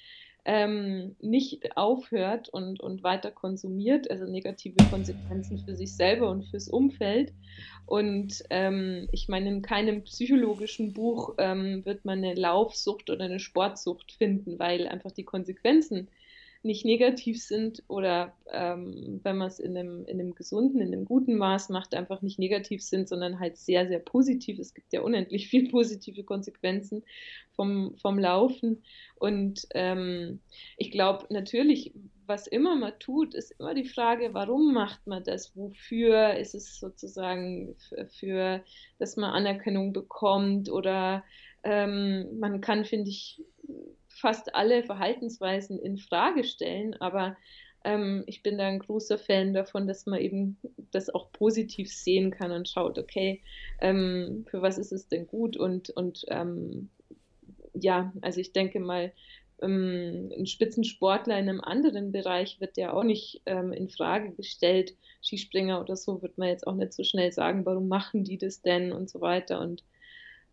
ähm, 0.46 1.16
nicht 1.22 1.78
aufhört 1.78 2.50
und, 2.50 2.82
und 2.82 3.04
weiter 3.04 3.32
konsumiert, 3.32 4.12
also 4.12 4.26
negative 4.26 4.84
Konsequenzen 4.90 5.60
für 5.60 5.76
sich 5.76 5.96
selber 5.96 6.30
und 6.30 6.44
fürs 6.46 6.68
Umfeld. 6.68 7.32
Und 7.86 8.44
ähm, 8.50 9.08
ich 9.12 9.30
meine, 9.30 9.50
in 9.50 9.62
keinem 9.62 10.04
psychologischen 10.04 10.94
Buch 10.94 11.36
ähm, 11.38 11.86
wird 11.86 12.04
man 12.06 12.20
eine 12.20 12.34
Laufsucht 12.34 13.10
oder 13.10 13.26
eine 13.26 13.40
Sportsucht 13.40 14.12
finden, 14.12 14.60
weil 14.60 14.88
einfach 14.88 15.12
die 15.12 15.24
Konsequenzen 15.26 16.10
nicht 16.64 16.86
negativ 16.86 17.42
sind 17.44 17.84
oder 17.88 18.34
ähm, 18.52 19.20
wenn 19.24 19.38
man 19.38 19.48
es 19.48 19.60
in 19.60 19.78
einem, 19.78 20.06
in 20.06 20.20
einem 20.20 20.34
gesunden, 20.34 20.80
in 20.80 20.94
einem 20.94 21.04
guten 21.04 21.36
Maß 21.38 21.70
macht, 21.70 21.94
einfach 21.94 22.22
nicht 22.22 22.40
negativ 22.40 22.82
sind, 22.82 23.10
sondern 23.10 23.40
halt 23.40 23.58
sehr, 23.58 23.88
sehr 23.88 24.00
positiv. 24.00 24.60
Es 24.60 24.74
gibt 24.74 24.94
ja 24.94 25.02
unendlich 25.02 25.48
viel 25.50 25.70
positive 25.70 26.24
Konsequenzen 26.24 27.04
vom, 27.52 27.98
vom 27.98 28.18
Laufen. 28.18 28.84
Und 29.16 29.68
ähm, 29.74 30.40
ich 30.78 30.92
glaube 30.92 31.26
natürlich, 31.30 31.94
was 32.26 32.48
immer 32.48 32.76
man 32.78 32.98
tut, 33.00 33.34
ist 33.34 33.52
immer 33.60 33.74
die 33.74 33.84
Frage, 33.84 34.34
warum 34.34 34.74
macht 34.74 35.06
man 35.06 35.24
das? 35.24 35.56
Wofür 35.58 36.36
ist 36.36 36.56
es 36.56 36.80
sozusagen 36.80 37.76
für, 37.90 38.08
für 38.08 38.64
dass 39.00 39.18
man 39.18 39.32
Anerkennung 39.32 39.92
bekommt 39.92 40.70
oder 40.70 41.26
ähm, 41.64 42.40
man 42.40 42.62
kann, 42.62 42.86
finde 42.86 43.10
ich, 43.10 43.42
fast 44.14 44.56
alle 44.56 44.84
Verhaltensweisen 44.84 45.80
in 45.80 45.98
Frage 45.98 46.44
stellen, 46.44 46.96
aber 47.00 47.36
ähm, 47.84 48.24
ich 48.28 48.44
bin 48.44 48.58
da 48.58 48.68
ein 48.68 48.80
großer 48.80 49.18
Fan 49.18 49.54
davon, 49.54 49.88
dass 49.88 50.06
man 50.06 50.20
eben 50.20 50.58
das 50.92 51.10
auch 51.10 51.32
positiv 51.32 51.92
sehen 51.92 52.32
kann 52.32 52.52
und 52.52 52.70
schaut, 52.70 52.98
okay, 52.98 53.42
ähm, 53.80 54.46
für 54.50 54.62
was 54.62 54.78
ist 54.78 54.92
es 54.92 55.08
denn 55.08 55.28
gut 55.28 55.58
und, 55.58 55.90
und 55.90 56.26
ähm, 56.30 56.90
ja, 57.74 58.14
also 58.22 58.40
ich 58.40 58.54
denke 58.54 58.80
mal, 58.80 59.12
ähm, 59.62 60.32
ein 60.38 60.46
Spitzensportler 60.46 61.38
in 61.40 61.50
einem 61.50 61.62
anderen 61.62 62.12
Bereich 62.12 62.60
wird 62.60 62.78
ja 62.78 62.94
auch 62.94 63.04
nicht 63.04 63.42
ähm, 63.46 63.74
in 63.74 63.90
Frage 63.90 64.32
gestellt. 64.32 64.96
Skispringer 65.22 65.80
oder 65.80 65.96
so 65.96 66.22
wird 66.22 66.38
man 66.38 66.50
jetzt 66.50 66.68
auch 66.68 66.76
nicht 66.76 66.94
so 66.94 67.04
schnell 67.04 67.32
sagen, 67.32 67.66
warum 67.66 67.88
machen 67.88 68.24
die 68.24 68.38
das 68.38 68.62
denn 68.62 68.92
und 68.92 69.10
so 69.10 69.22
weiter. 69.22 69.62
Und 69.62 69.84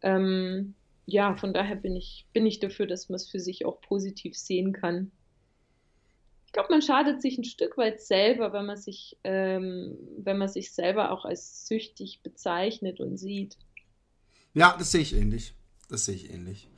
ähm, 0.02 0.74
ja, 1.12 1.36
von 1.36 1.52
daher 1.52 1.76
bin 1.76 1.96
ich, 1.96 2.26
bin 2.32 2.46
ich 2.46 2.60
dafür, 2.60 2.86
dass 2.86 3.08
man 3.08 3.16
es 3.16 3.28
für 3.28 3.40
sich 3.40 3.64
auch 3.64 3.80
positiv 3.80 4.36
sehen 4.36 4.72
kann. 4.72 5.10
Ich 6.46 6.52
glaube, 6.52 6.70
man 6.70 6.82
schadet 6.82 7.22
sich 7.22 7.38
ein 7.38 7.44
Stück 7.44 7.76
weit 7.76 8.00
selber, 8.00 8.52
wenn 8.52 8.66
man 8.66 8.76
sich, 8.76 9.16
ähm, 9.22 9.96
wenn 10.18 10.36
man 10.36 10.48
sich 10.48 10.72
selber 10.72 11.12
auch 11.12 11.24
als 11.24 11.66
süchtig 11.68 12.22
bezeichnet 12.22 12.98
und 12.98 13.18
sieht. 13.18 13.56
Ja, 14.54 14.74
das 14.76 14.90
sehe 14.90 15.02
ich 15.02 15.14
ähnlich. 15.14 15.54
Das 15.88 16.06
sehe 16.06 16.16
ich 16.16 16.32
ähnlich. 16.32 16.68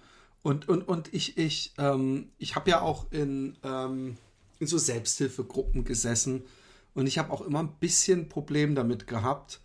Und, 0.43 0.69
und, 0.69 0.87
und 0.89 1.15
ich, 1.15 1.39
ich, 1.39 1.73
ähm, 1.79 2.33
ich 2.39 2.57
habe 2.57 2.71
ja 2.71 2.83
auch 2.83 3.11
in, 3.13 3.57
ähm, 3.65 4.19
in 4.59 4.67
so 4.67 4.77
Selbsthilfegruppen 4.77 5.85
gesessen 5.85 6.43
und 6.95 7.07
ich 7.07 7.19
habe 7.19 7.33
auch 7.33 7.41
immer 7.43 7.61
ein 7.63 7.77
bisschen 7.79 8.29
Problem 8.29 8.75
damit 8.75 9.07
gehabt, 9.07 9.61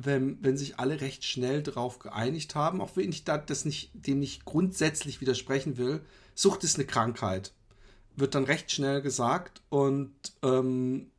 wenn, 0.00 0.42
wenn 0.42 0.56
sich 0.56 0.78
alle 0.78 1.00
recht 1.00 1.24
schnell 1.24 1.62
darauf 1.62 1.98
geeinigt 1.98 2.54
haben, 2.54 2.80
auch 2.80 2.96
wenn 2.96 3.10
ich 3.10 3.24
da 3.24 3.38
das 3.38 3.64
nicht, 3.64 3.90
dem 3.94 4.20
nicht 4.20 4.44
grundsätzlich 4.44 5.20
widersprechen 5.20 5.76
will, 5.76 6.00
Sucht 6.34 6.62
ist 6.62 6.76
eine 6.76 6.86
Krankheit. 6.86 7.52
Wird 8.14 8.34
dann 8.34 8.44
recht 8.44 8.70
schnell 8.70 9.02
gesagt. 9.02 9.60
Und 9.70 10.12
ähm, 10.42 11.10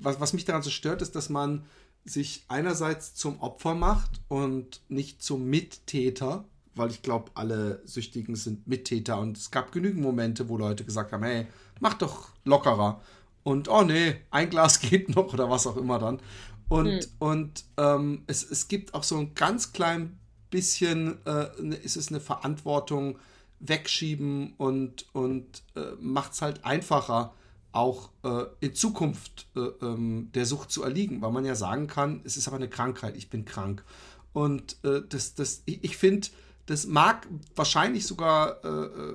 was, 0.00 0.20
was 0.20 0.32
mich 0.32 0.44
daran 0.44 0.62
so 0.62 0.70
stört, 0.70 1.02
ist, 1.02 1.14
dass 1.14 1.28
man 1.28 1.64
sich 2.04 2.44
einerseits 2.48 3.14
zum 3.14 3.40
Opfer 3.40 3.74
macht 3.74 4.20
und 4.28 4.82
nicht 4.88 5.22
zum 5.22 5.46
Mittäter, 5.46 6.44
weil 6.74 6.90
ich 6.90 7.02
glaube, 7.02 7.30
alle 7.34 7.80
Süchtigen 7.84 8.36
sind 8.36 8.66
Mittäter 8.66 9.18
und 9.20 9.38
es 9.38 9.50
gab 9.50 9.72
genügend 9.72 10.02
Momente, 10.02 10.48
wo 10.48 10.58
Leute 10.58 10.84
gesagt 10.84 11.12
haben, 11.12 11.22
hey, 11.22 11.46
mach 11.80 11.94
doch 11.94 12.30
lockerer 12.44 13.00
und 13.44 13.68
oh 13.68 13.82
nee, 13.82 14.16
ein 14.30 14.50
Glas 14.50 14.80
geht 14.80 15.14
noch 15.14 15.32
oder 15.32 15.48
was 15.48 15.66
auch 15.66 15.76
immer 15.76 15.98
dann. 15.98 16.20
Und, 16.68 16.86
mhm. 16.86 17.00
und 17.18 17.64
ähm, 17.76 18.22
es, 18.26 18.48
es 18.48 18.68
gibt 18.68 18.94
auch 18.94 19.02
so 19.02 19.18
ein 19.18 19.34
ganz 19.34 19.72
klein 19.72 20.18
bisschen, 20.50 21.24
äh, 21.26 21.48
ne, 21.60 21.76
ist 21.76 21.96
es 21.96 22.08
eine 22.08 22.20
Verantwortung 22.20 23.18
wegschieben 23.60 24.54
und, 24.56 25.06
und 25.14 25.62
äh, 25.74 25.92
macht 26.00 26.32
es 26.32 26.42
halt 26.42 26.64
einfacher, 26.64 27.34
auch 27.72 28.10
äh, 28.22 28.44
in 28.60 28.74
Zukunft 28.74 29.48
äh, 29.56 29.60
ähm, 29.84 30.30
der 30.32 30.46
Sucht 30.46 30.70
zu 30.70 30.84
erliegen, 30.84 31.20
weil 31.22 31.32
man 31.32 31.44
ja 31.44 31.56
sagen 31.56 31.88
kann, 31.88 32.20
es 32.24 32.36
ist 32.36 32.46
aber 32.46 32.56
eine 32.56 32.68
Krankheit, 32.68 33.16
ich 33.16 33.30
bin 33.30 33.44
krank. 33.44 33.84
Und 34.32 34.76
äh, 34.84 35.02
das, 35.08 35.34
das, 35.34 35.62
ich, 35.66 35.82
ich 35.82 35.96
finde, 35.96 36.28
das 36.66 36.86
mag 36.86 37.26
wahrscheinlich 37.56 38.06
sogar 38.06 38.64
äh, 38.64 39.14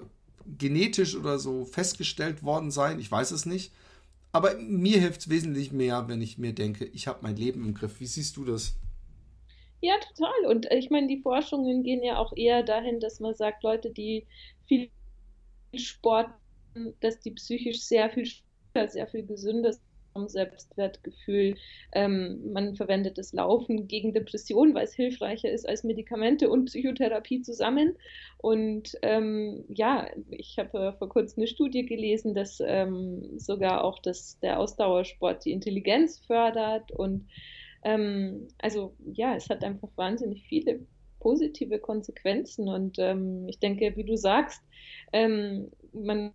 genetisch 0.57 1.15
oder 1.15 1.39
so 1.39 1.65
festgestellt 1.65 2.43
worden 2.43 2.71
sein, 2.71 2.99
ich 2.99 3.09
weiß 3.09 3.31
es 3.31 3.45
nicht. 3.45 3.71
Aber 4.31 4.55
mir 4.55 4.99
hilft 4.99 5.21
es 5.21 5.29
wesentlich 5.29 5.71
mehr, 5.71 6.07
wenn 6.07 6.21
ich 6.21 6.37
mir 6.37 6.53
denke, 6.53 6.85
ich 6.85 7.07
habe 7.07 7.19
mein 7.21 7.35
Leben 7.35 7.65
im 7.65 7.73
Griff. 7.73 7.99
Wie 7.99 8.05
siehst 8.05 8.37
du 8.37 8.45
das? 8.45 8.75
Ja, 9.81 9.95
total. 9.99 10.45
Und 10.47 10.69
äh, 10.71 10.77
ich 10.77 10.89
meine, 10.89 11.07
die 11.07 11.21
Forschungen 11.21 11.83
gehen 11.83 12.03
ja 12.03 12.17
auch 12.17 12.33
eher 12.35 12.63
dahin, 12.63 12.99
dass 12.99 13.19
man 13.19 13.33
sagt, 13.33 13.63
Leute, 13.63 13.91
die 13.91 14.27
viel 14.67 14.89
Sport, 15.75 16.29
dass 16.99 17.19
die 17.19 17.31
psychisch 17.31 17.81
sehr 17.81 18.09
viel, 18.09 18.29
sehr 18.87 19.07
viel 19.07 19.25
gesünder 19.25 19.73
sind 19.73 19.88
Selbstwertgefühl. 20.27 21.55
Ähm, 21.93 22.51
man 22.51 22.75
verwendet 22.75 23.17
das 23.17 23.33
Laufen 23.33 23.87
gegen 23.87 24.13
Depressionen, 24.13 24.73
weil 24.73 24.85
es 24.85 24.93
hilfreicher 24.93 25.49
ist 25.49 25.67
als 25.67 25.83
Medikamente 25.83 26.49
und 26.49 26.65
Psychotherapie 26.65 27.41
zusammen. 27.41 27.95
Und 28.37 28.97
ähm, 29.01 29.63
ja, 29.69 30.07
ich 30.29 30.57
habe 30.57 30.95
vor 30.97 31.09
kurzem 31.09 31.41
eine 31.41 31.47
Studie 31.47 31.85
gelesen, 31.85 32.33
dass 32.33 32.61
ähm, 32.65 33.39
sogar 33.39 33.83
auch 33.83 33.99
das, 33.99 34.39
der 34.39 34.59
Ausdauersport 34.59 35.45
die 35.45 35.51
Intelligenz 35.51 36.19
fördert. 36.19 36.91
Und 36.91 37.27
ähm, 37.83 38.47
also 38.59 38.93
ja, 39.13 39.35
es 39.35 39.49
hat 39.49 39.63
einfach 39.63 39.89
wahnsinnig 39.95 40.43
viele 40.47 40.79
positive 41.19 41.79
Konsequenzen. 41.79 42.67
Und 42.67 42.97
ähm, 42.99 43.47
ich 43.47 43.59
denke, 43.59 43.95
wie 43.95 44.03
du 44.03 44.17
sagst, 44.17 44.61
ähm, 45.13 45.71
man 45.93 46.33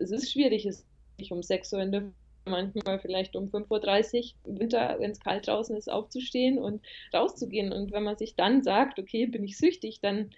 es 0.00 0.10
ist 0.10 0.32
schwierig, 0.32 0.66
es 0.66 0.84
nicht 1.22 1.32
um 1.32 1.42
6 1.42 1.72
Uhr 1.72 1.80
in 1.80 1.92
der 1.92 2.12
manchmal 2.44 2.98
vielleicht 2.98 3.36
um 3.36 3.46
5.30 3.46 4.34
Uhr 4.44 4.58
Winter, 4.58 4.96
wenn 4.98 5.12
es 5.12 5.20
kalt 5.20 5.46
draußen 5.46 5.76
ist, 5.76 5.88
aufzustehen 5.90 6.58
und 6.58 6.82
rauszugehen. 7.14 7.72
Und 7.72 7.92
wenn 7.92 8.02
man 8.02 8.16
sich 8.16 8.34
dann 8.34 8.62
sagt, 8.62 8.98
okay, 8.98 9.26
bin 9.26 9.44
ich 9.44 9.56
süchtig, 9.56 10.00
dann 10.00 10.30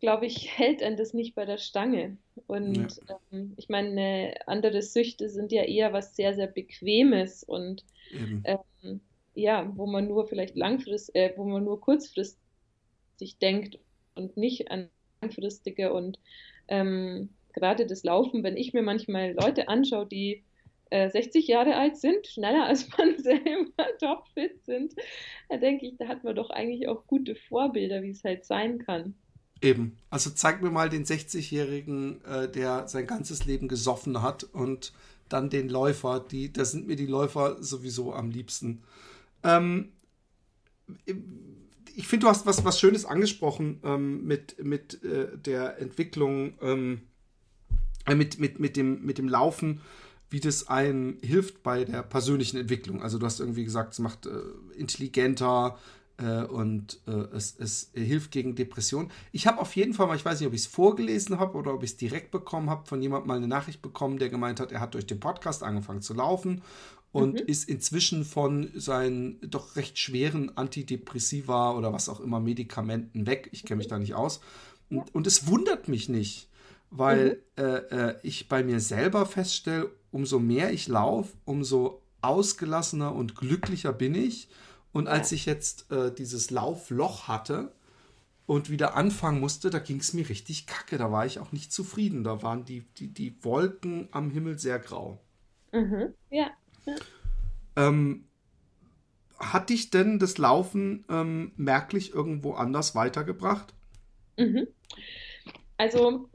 glaube 0.00 0.26
ich, 0.26 0.56
hält 0.58 0.82
einen 0.82 0.96
das 0.96 1.12
nicht 1.12 1.34
bei 1.34 1.44
der 1.44 1.58
Stange. 1.58 2.16
Und 2.46 3.00
ja. 3.08 3.20
ähm, 3.32 3.52
ich 3.56 3.68
meine, 3.68 4.34
andere 4.46 4.80
Süchte 4.80 5.28
sind 5.28 5.52
ja 5.52 5.64
eher 5.64 5.92
was 5.92 6.16
sehr, 6.16 6.34
sehr 6.34 6.46
Bequemes 6.46 7.44
und 7.44 7.84
ähm, 8.44 9.00
ja, 9.34 9.70
wo 9.76 9.86
man 9.86 10.08
nur 10.08 10.26
vielleicht 10.26 10.56
langfristig, 10.56 11.14
äh, 11.14 11.32
wo 11.36 11.44
man 11.44 11.64
nur 11.64 11.80
kurzfristig 11.80 12.38
denkt 13.40 13.78
und 14.14 14.36
nicht 14.36 14.70
an 14.70 14.88
langfristige 15.20 15.92
und 15.92 16.18
ähm, 16.68 17.30
gerade 17.58 17.86
das 17.86 18.04
Laufen, 18.04 18.42
wenn 18.42 18.56
ich 18.56 18.72
mir 18.72 18.82
manchmal 18.82 19.32
Leute 19.32 19.68
anschaue, 19.68 20.06
die 20.06 20.44
äh, 20.90 21.10
60 21.10 21.46
Jahre 21.46 21.76
alt 21.76 21.96
sind, 21.96 22.26
schneller 22.26 22.64
als 22.64 22.88
man 22.98 23.18
selber 23.18 23.84
topfit 24.00 24.64
sind, 24.64 24.94
da 25.48 25.56
denke 25.56 25.86
ich, 25.86 25.96
da 25.98 26.08
hat 26.08 26.24
man 26.24 26.34
doch 26.34 26.50
eigentlich 26.50 26.88
auch 26.88 27.06
gute 27.06 27.34
Vorbilder, 27.34 28.02
wie 28.02 28.10
es 28.10 28.24
halt 28.24 28.44
sein 28.44 28.78
kann. 28.78 29.14
Eben. 29.60 29.98
Also 30.08 30.30
zeig 30.30 30.62
mir 30.62 30.70
mal 30.70 30.88
den 30.88 31.04
60-Jährigen, 31.04 32.24
äh, 32.24 32.48
der 32.48 32.86
sein 32.86 33.06
ganzes 33.06 33.44
Leben 33.44 33.68
gesoffen 33.68 34.22
hat 34.22 34.44
und 34.44 34.92
dann 35.28 35.50
den 35.50 35.68
Läufer. 35.68 36.20
Die, 36.20 36.52
da 36.52 36.64
sind 36.64 36.86
mir 36.86 36.96
die 36.96 37.06
Läufer 37.06 37.62
sowieso 37.62 38.12
am 38.12 38.30
liebsten. 38.30 38.82
Ähm, 39.42 39.92
ich 41.96 42.06
finde, 42.06 42.26
du 42.26 42.30
hast 42.30 42.46
was, 42.46 42.64
was 42.64 42.78
Schönes 42.78 43.04
angesprochen 43.04 43.80
ähm, 43.82 44.24
mit, 44.24 44.62
mit 44.64 45.02
äh, 45.02 45.36
der 45.36 45.80
Entwicklung 45.80 46.54
ähm, 46.62 47.02
äh, 48.08 48.14
mit, 48.14 48.38
mit, 48.38 48.58
mit, 48.58 48.76
dem, 48.76 49.04
mit 49.04 49.18
dem 49.18 49.28
Laufen, 49.28 49.80
wie 50.30 50.40
das 50.40 50.68
einem 50.68 51.18
hilft 51.22 51.62
bei 51.62 51.84
der 51.84 52.02
persönlichen 52.02 52.58
Entwicklung. 52.58 53.02
Also 53.02 53.18
du 53.18 53.26
hast 53.26 53.40
irgendwie 53.40 53.64
gesagt, 53.64 53.94
es 53.94 53.98
macht 53.98 54.26
äh, 54.26 54.30
intelligenter 54.76 55.78
äh, 56.18 56.42
und 56.42 57.00
äh, 57.06 57.12
es, 57.34 57.56
es 57.58 57.90
hilft 57.94 58.30
gegen 58.30 58.54
Depressionen. 58.54 59.10
Ich 59.32 59.46
habe 59.46 59.60
auf 59.60 59.74
jeden 59.74 59.94
Fall 59.94 60.06
mal, 60.06 60.16
ich 60.16 60.24
weiß 60.24 60.40
nicht, 60.40 60.48
ob 60.48 60.54
ich 60.54 60.62
es 60.62 60.66
vorgelesen 60.66 61.38
habe 61.38 61.56
oder 61.56 61.72
ob 61.72 61.82
ich 61.82 61.92
es 61.92 61.96
direkt 61.96 62.30
bekommen 62.30 62.68
habe, 62.68 62.86
von 62.86 63.00
jemandem 63.00 63.28
mal 63.28 63.36
eine 63.36 63.48
Nachricht 63.48 63.80
bekommen, 63.80 64.18
der 64.18 64.28
gemeint 64.28 64.60
hat, 64.60 64.72
er 64.72 64.80
hat 64.80 64.94
durch 64.94 65.06
den 65.06 65.20
Podcast 65.20 65.62
angefangen 65.62 66.02
zu 66.02 66.14
laufen 66.14 66.62
und 67.12 67.34
mhm. 67.34 67.46
ist 67.46 67.68
inzwischen 67.68 68.24
von 68.24 68.70
seinen 68.74 69.40
doch 69.40 69.76
recht 69.76 69.98
schweren 69.98 70.56
Antidepressiva 70.56 71.72
oder 71.72 71.92
was 71.92 72.08
auch 72.08 72.20
immer 72.20 72.40
Medikamenten 72.40 73.26
weg. 73.26 73.48
Ich 73.52 73.64
kenne 73.64 73.78
mich 73.78 73.88
da 73.88 73.98
nicht 73.98 74.14
aus. 74.14 74.40
Und, 74.90 75.14
und 75.14 75.26
es 75.26 75.46
wundert 75.46 75.88
mich 75.88 76.08
nicht 76.08 76.47
weil 76.90 77.42
mhm. 77.56 77.64
äh, 77.64 77.76
äh, 77.76 78.16
ich 78.22 78.48
bei 78.48 78.62
mir 78.62 78.80
selber 78.80 79.26
feststelle, 79.26 79.90
umso 80.10 80.38
mehr 80.38 80.72
ich 80.72 80.88
laufe, 80.88 81.36
umso 81.44 82.02
ausgelassener 82.20 83.14
und 83.14 83.36
glücklicher 83.36 83.92
bin 83.92 84.14
ich. 84.14 84.48
Und 84.92 85.06
ja. 85.06 85.12
als 85.12 85.32
ich 85.32 85.46
jetzt 85.46 85.90
äh, 85.92 86.12
dieses 86.12 86.50
Laufloch 86.50 87.28
hatte 87.28 87.72
und 88.46 88.70
wieder 88.70 88.96
anfangen 88.96 89.40
musste, 89.40 89.70
da 89.70 89.78
ging 89.78 90.00
es 90.00 90.14
mir 90.14 90.28
richtig 90.28 90.66
kacke. 90.66 90.96
Da 90.96 91.12
war 91.12 91.26
ich 91.26 91.38
auch 91.38 91.52
nicht 91.52 91.72
zufrieden. 91.72 92.24
Da 92.24 92.42
waren 92.42 92.64
die, 92.64 92.80
die, 92.96 93.08
die 93.08 93.36
Wolken 93.44 94.08
am 94.10 94.30
Himmel 94.30 94.58
sehr 94.58 94.78
grau. 94.78 95.20
Mhm. 95.72 96.14
Ja. 96.30 96.50
ja. 96.86 96.94
Ähm, 97.76 98.24
hat 99.38 99.70
dich 99.70 99.90
denn 99.90 100.18
das 100.18 100.38
Laufen 100.38 101.04
ähm, 101.08 101.52
merklich 101.56 102.12
irgendwo 102.12 102.54
anders 102.54 102.94
weitergebracht? 102.94 103.74
Mhm. 104.36 104.66
Also 105.76 106.28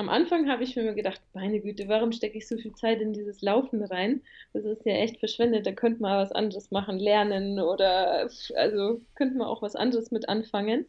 am 0.00 0.08
Anfang 0.08 0.48
habe 0.48 0.64
ich 0.64 0.76
mir 0.76 0.94
gedacht, 0.94 1.20
meine 1.34 1.60
Güte, 1.60 1.86
warum 1.86 2.10
stecke 2.12 2.38
ich 2.38 2.48
so 2.48 2.56
viel 2.56 2.74
Zeit 2.74 3.02
in 3.02 3.12
dieses 3.12 3.42
Laufen 3.42 3.84
rein? 3.84 4.22
Das 4.54 4.64
ist 4.64 4.86
ja 4.86 4.94
echt 4.94 5.18
verschwendet, 5.18 5.66
da 5.66 5.72
könnte 5.72 6.00
man 6.00 6.16
was 6.16 6.32
anderes 6.32 6.70
machen, 6.70 6.98
lernen 6.98 7.60
oder 7.60 8.30
also 8.56 9.02
könnte 9.14 9.36
man 9.36 9.46
auch 9.46 9.60
was 9.60 9.76
anderes 9.76 10.10
mit 10.10 10.26
anfangen. 10.26 10.86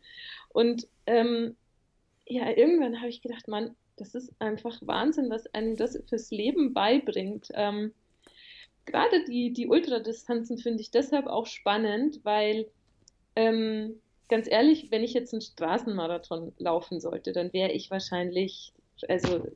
Und 0.48 0.88
ähm, 1.08 1.58
ja, 2.26 2.56
irgendwann 2.56 3.02
habe 3.02 3.10
ich 3.10 3.22
gedacht, 3.22 3.50
Mann, 3.50 3.76
das 3.98 4.16
ist 4.16 4.32
einfach 4.40 4.80
Wahnsinn, 4.80 5.30
was 5.30 5.54
einem 5.54 5.76
das 5.76 6.02
fürs 6.08 6.32
Leben 6.32 6.74
beibringt. 6.74 7.50
Ähm, 7.54 7.94
gerade 8.86 9.26
die, 9.26 9.52
die 9.52 9.68
Ultradistanzen 9.68 10.58
finde 10.58 10.80
ich 10.80 10.90
deshalb 10.90 11.28
auch 11.28 11.48
spannend, 11.48 12.22
weil 12.24 12.66
ähm, 13.36 14.00
ganz 14.30 14.50
ehrlich, 14.50 14.90
wenn 14.90 15.04
ich 15.04 15.14
jetzt 15.14 15.34
einen 15.34 15.42
Straßenmarathon 15.42 16.54
laufen 16.60 17.02
sollte, 17.02 17.34
dann 17.34 17.52
wäre 17.52 17.74
ich 17.74 17.92
wahrscheinlich 17.92 18.72
also 19.10 19.48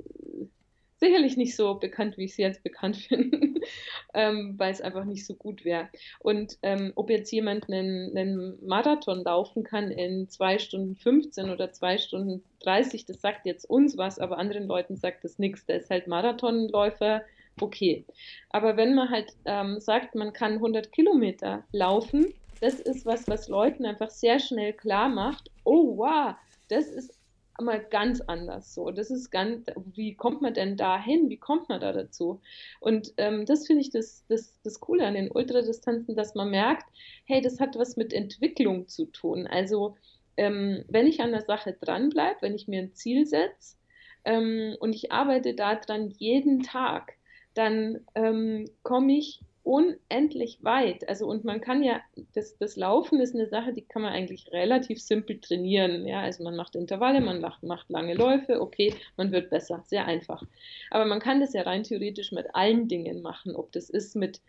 sicherlich 0.97 1.37
nicht 1.37 1.55
so 1.55 1.75
bekannt, 1.75 2.17
wie 2.17 2.25
ich 2.25 2.35
sie 2.35 2.41
jetzt 2.41 2.63
bekannt 2.63 3.09
bin, 3.09 3.59
ähm, 4.13 4.55
weil 4.57 4.71
es 4.71 4.81
einfach 4.81 5.03
nicht 5.05 5.25
so 5.25 5.35
gut 5.35 5.65
wäre. 5.65 5.89
Und 6.19 6.57
ähm, 6.61 6.93
ob 6.95 7.09
jetzt 7.09 7.31
jemand 7.31 7.69
einen, 7.69 8.15
einen, 8.17 8.65
Marathon 8.65 9.23
laufen 9.23 9.63
kann 9.63 9.91
in 9.91 10.29
2 10.29 10.59
Stunden 10.59 10.95
15 10.95 11.49
oder 11.49 11.71
2 11.71 11.97
Stunden 11.97 12.43
30, 12.61 13.05
das 13.05 13.21
sagt 13.21 13.45
jetzt 13.45 13.69
uns 13.69 13.97
was, 13.97 14.19
aber 14.19 14.37
anderen 14.37 14.67
Leuten 14.67 14.95
sagt 14.95 15.23
das 15.23 15.37
nichts. 15.37 15.65
Der 15.65 15.77
ist 15.77 15.89
halt 15.89 16.07
Marathonläufer, 16.07 17.23
okay. 17.59 18.05
Aber 18.49 18.77
wenn 18.77 18.95
man 18.95 19.09
halt 19.09 19.33
ähm, 19.45 19.79
sagt, 19.79 20.15
man 20.15 20.33
kann 20.33 20.53
100 20.53 20.91
Kilometer 20.91 21.63
laufen, 21.71 22.33
das 22.61 22.79
ist 22.79 23.05
was, 23.05 23.27
was 23.27 23.49
Leuten 23.49 23.85
einfach 23.85 24.09
sehr 24.09 24.39
schnell 24.39 24.71
klar 24.71 25.09
macht, 25.09 25.51
oh 25.65 25.97
wow, 25.97 26.35
das 26.69 26.87
ist 26.87 27.14
mal 27.61 27.83
ganz 27.83 28.21
anders 28.21 28.73
so. 28.73 28.91
Das 28.91 29.09
ist 29.11 29.31
ganz, 29.31 29.65
wie 29.93 30.15
kommt 30.15 30.41
man 30.41 30.53
denn 30.53 30.77
da 30.77 31.01
hin? 31.01 31.29
Wie 31.29 31.37
kommt 31.37 31.69
man 31.69 31.79
da 31.79 31.93
dazu? 31.93 32.41
Und 32.79 33.13
ähm, 33.17 33.45
das 33.45 33.67
finde 33.67 33.81
ich 33.81 33.89
das, 33.89 34.25
das, 34.27 34.59
das 34.63 34.79
Coole 34.79 35.05
an 35.05 35.13
den 35.13 35.31
Ultradistanzen, 35.31 36.15
dass 36.15 36.35
man 36.35 36.49
merkt, 36.49 36.85
hey, 37.25 37.41
das 37.41 37.59
hat 37.59 37.77
was 37.77 37.97
mit 37.97 38.13
Entwicklung 38.13 38.87
zu 38.87 39.05
tun. 39.05 39.47
Also 39.47 39.95
ähm, 40.37 40.83
wenn 40.87 41.07
ich 41.07 41.21
an 41.21 41.31
der 41.31 41.43
Sache 41.43 41.73
dranbleibe, 41.73 42.41
wenn 42.41 42.55
ich 42.55 42.67
mir 42.67 42.81
ein 42.81 42.93
Ziel 42.93 43.25
setze 43.25 43.77
ähm, 44.25 44.75
und 44.79 44.93
ich 44.93 45.11
arbeite 45.11 45.53
daran 45.53 46.09
jeden 46.17 46.63
Tag, 46.63 47.13
dann 47.53 48.01
ähm, 48.15 48.69
komme 48.83 49.17
ich 49.17 49.41
unendlich 49.65 50.63
weit. 50.63 51.09
Also 51.09 51.25
und 51.25 51.43
man 51.43 51.59
kann 51.59 51.83
ja, 51.83 51.99
das, 52.33 52.55
das 52.57 52.75
Laufen 52.75 53.19
ist 53.19 53.33
eine 53.33 53.47
Sache, 53.47 53.73
die 53.73 53.81
kann 53.81 54.03
man 54.03 54.13
eigentlich 54.13 54.51
relativ 54.51 55.01
simpel 55.01 55.39
trainieren. 55.41 56.05
Ja, 56.05 56.21
also 56.21 56.43
man 56.43 56.55
macht 56.55 56.75
Intervalle, 56.75 57.19
man 57.19 57.41
macht, 57.41 57.63
macht 57.63 57.89
lange 57.89 58.13
Läufe, 58.13 58.61
okay, 58.61 58.93
man 59.17 59.31
wird 59.31 59.49
besser, 59.49 59.83
sehr 59.87 60.05
einfach. 60.05 60.43
Aber 60.91 61.05
man 61.05 61.19
kann 61.19 61.39
das 61.39 61.53
ja 61.53 61.63
rein 61.63 61.81
theoretisch 61.81 62.31
mit 62.31 62.53
allen 62.53 62.87
Dingen 62.87 63.23
machen, 63.23 63.55
ob 63.55 63.71
das 63.71 63.89
ist 63.89 64.15
mit 64.15 64.39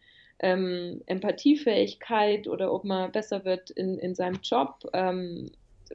ähm, 0.41 1.01
Empathiefähigkeit 1.07 2.47
oder 2.47 2.71
ob 2.71 2.85
man 2.85 3.11
besser 3.11 3.47
wird 3.47 3.71
in, 3.71 3.99
in 3.99 4.15
seinem 4.15 4.41
Job. 4.43 4.87
Ähm, 4.93 5.51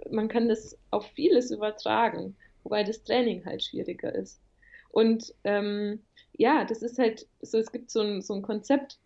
man 0.10 0.30
kann 0.30 0.50
das 0.50 0.76
auf 0.90 1.06
vieles 1.12 1.52
übertragen, 1.52 2.36
wobei 2.64 2.84
das 2.84 3.04
Training 3.04 3.46
halt 3.46 3.64
schwieriger 3.64 4.16
ist. 4.16 4.42
Und 4.90 5.32
ähm, 5.44 6.00
ja, 6.34 6.66
das 6.66 6.82
ist 6.82 6.98
halt 6.98 7.28
so, 7.44 7.60
es 7.60 7.72
gibt 7.72 7.92
so 7.92 8.02
ein, 8.02 8.24
so 8.24 8.34
ein 8.34 8.42
Konzept, 8.42 8.98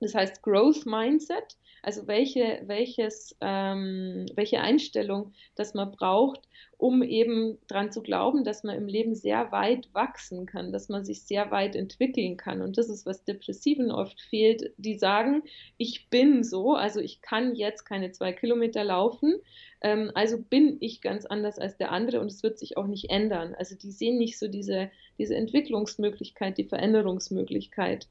Das 0.00 0.14
heißt 0.14 0.42
Growth 0.42 0.84
Mindset, 0.84 1.56
also 1.82 2.06
welche, 2.06 2.62
welches, 2.66 3.36
ähm, 3.40 4.26
welche 4.34 4.60
Einstellung, 4.60 5.32
dass 5.54 5.72
man 5.72 5.92
braucht, 5.92 6.40
um 6.76 7.02
eben 7.02 7.58
daran 7.68 7.92
zu 7.92 8.02
glauben, 8.02 8.44
dass 8.44 8.62
man 8.62 8.76
im 8.76 8.88
Leben 8.88 9.14
sehr 9.14 9.52
weit 9.52 9.88
wachsen 9.94 10.44
kann, 10.44 10.72
dass 10.72 10.88
man 10.88 11.04
sich 11.04 11.22
sehr 11.22 11.50
weit 11.50 11.74
entwickeln 11.74 12.36
kann. 12.36 12.60
Und 12.60 12.76
das 12.76 12.90
ist, 12.90 13.06
was 13.06 13.24
Depressiven 13.24 13.90
oft 13.90 14.20
fehlt. 14.20 14.74
Die 14.76 14.98
sagen, 14.98 15.42
ich 15.78 16.10
bin 16.10 16.44
so, 16.44 16.74
also 16.74 17.00
ich 17.00 17.22
kann 17.22 17.54
jetzt 17.54 17.84
keine 17.84 18.10
zwei 18.10 18.32
Kilometer 18.32 18.84
laufen, 18.84 19.36
ähm, 19.80 20.10
also 20.14 20.38
bin 20.42 20.76
ich 20.80 21.00
ganz 21.00 21.24
anders 21.24 21.58
als 21.58 21.76
der 21.78 21.92
andere 21.92 22.20
und 22.20 22.26
es 22.26 22.42
wird 22.42 22.58
sich 22.58 22.76
auch 22.76 22.86
nicht 22.86 23.08
ändern. 23.08 23.54
Also 23.54 23.76
die 23.76 23.92
sehen 23.92 24.18
nicht 24.18 24.38
so 24.38 24.48
diese, 24.48 24.90
diese 25.18 25.36
Entwicklungsmöglichkeit, 25.36 26.58
die 26.58 26.64
Veränderungsmöglichkeit. 26.64 28.08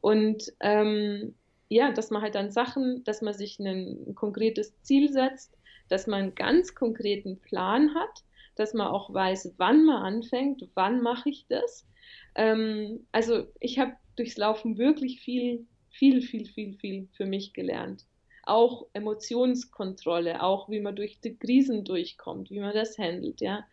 Und 0.00 0.52
ähm, 0.60 1.34
ja, 1.68 1.90
dass 1.90 2.10
man 2.10 2.22
halt 2.22 2.34
dann 2.34 2.50
Sachen, 2.50 3.02
dass 3.04 3.22
man 3.22 3.34
sich 3.34 3.58
ein, 3.58 4.14
konkretes 4.14 4.80
Ziel 4.82 5.10
setzt, 5.10 5.56
dass 5.88 6.06
man 6.06 6.22
einen 6.22 6.34
ganz 6.34 6.74
konkreten 6.74 7.38
Plan 7.40 7.94
hat, 7.94 8.24
dass 8.56 8.74
man 8.74 8.88
auch 8.88 9.12
weiß, 9.12 9.54
wann 9.56 9.84
man 9.84 10.02
anfängt, 10.02 10.68
wann 10.74 11.00
mache 11.00 11.30
ich 11.30 11.46
das. 11.48 11.86
Ähm, 12.34 13.06
also 13.12 13.46
ich 13.60 13.78
habe 13.78 13.92
durchs 14.16 14.36
Laufen 14.36 14.76
wirklich 14.76 15.20
viel, 15.20 15.66
viel, 15.90 16.22
viel, 16.22 16.46
viel, 16.46 16.74
viel 16.74 17.08
für 17.12 17.24
mich 17.26 17.52
gelernt. 17.52 18.04
Auch 18.44 18.86
Emotionskontrolle, 18.92 20.42
auch 20.42 20.68
wie 20.68 20.80
man 20.80 20.96
durch 20.96 21.20
die 21.20 21.36
Krisen 21.36 21.84
durchkommt, 21.84 22.50
wie 22.50 22.60
man 22.60 22.74
das 22.74 22.98
handelt, 22.98 23.40
ja. 23.40 23.64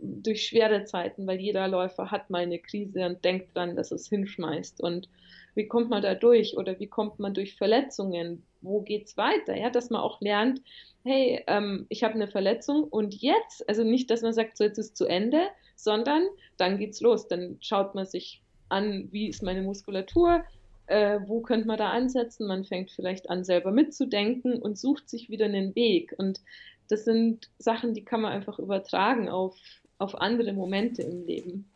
Durch 0.00 0.46
schwere 0.46 0.84
Zeiten, 0.84 1.26
weil 1.26 1.40
jeder 1.40 1.68
Läufer 1.68 2.10
hat 2.10 2.30
mal 2.30 2.42
eine 2.42 2.58
Krise 2.58 3.06
und 3.06 3.24
denkt 3.24 3.54
dran, 3.54 3.76
dass 3.76 3.92
es 3.92 4.08
hinschmeißt. 4.08 4.80
Und 4.82 5.08
wie 5.54 5.68
kommt 5.68 5.90
man 5.90 6.02
da 6.02 6.14
durch? 6.14 6.56
Oder 6.56 6.78
wie 6.80 6.86
kommt 6.86 7.18
man 7.18 7.34
durch 7.34 7.56
Verletzungen? 7.56 8.42
Wo 8.60 8.80
geht's 8.80 9.16
weiter? 9.16 9.56
Ja, 9.56 9.70
dass 9.70 9.90
man 9.90 10.00
auch 10.00 10.20
lernt, 10.20 10.62
hey, 11.04 11.42
ähm, 11.46 11.86
ich 11.88 12.04
habe 12.04 12.14
eine 12.14 12.28
Verletzung 12.28 12.84
und 12.84 13.14
jetzt, 13.14 13.68
also 13.68 13.84
nicht, 13.84 14.10
dass 14.10 14.22
man 14.22 14.32
sagt, 14.32 14.56
so 14.56 14.64
jetzt 14.64 14.78
ist 14.78 14.96
zu 14.96 15.06
Ende, 15.06 15.48
sondern 15.76 16.22
dann 16.56 16.78
geht's 16.78 17.00
los. 17.00 17.28
Dann 17.28 17.58
schaut 17.60 17.94
man 17.94 18.06
sich 18.06 18.42
an, 18.68 19.08
wie 19.10 19.28
ist 19.28 19.42
meine 19.42 19.62
Muskulatur, 19.62 20.44
äh, 20.86 21.20
wo 21.26 21.40
könnte 21.40 21.66
man 21.66 21.78
da 21.78 21.90
ansetzen. 21.90 22.46
Man 22.46 22.64
fängt 22.64 22.90
vielleicht 22.90 23.28
an, 23.30 23.44
selber 23.44 23.72
mitzudenken 23.72 24.60
und 24.60 24.78
sucht 24.78 25.08
sich 25.10 25.28
wieder 25.28 25.46
einen 25.46 25.74
Weg. 25.74 26.14
Und 26.16 26.40
das 26.88 27.04
sind 27.04 27.50
Sachen, 27.58 27.94
die 27.94 28.04
kann 28.04 28.20
man 28.20 28.32
einfach 28.32 28.58
übertragen 28.58 29.28
auf, 29.28 29.56
auf 30.02 30.20
andere 30.20 30.52
Momente 30.52 31.02
im 31.02 31.24
Leben. 31.24 31.70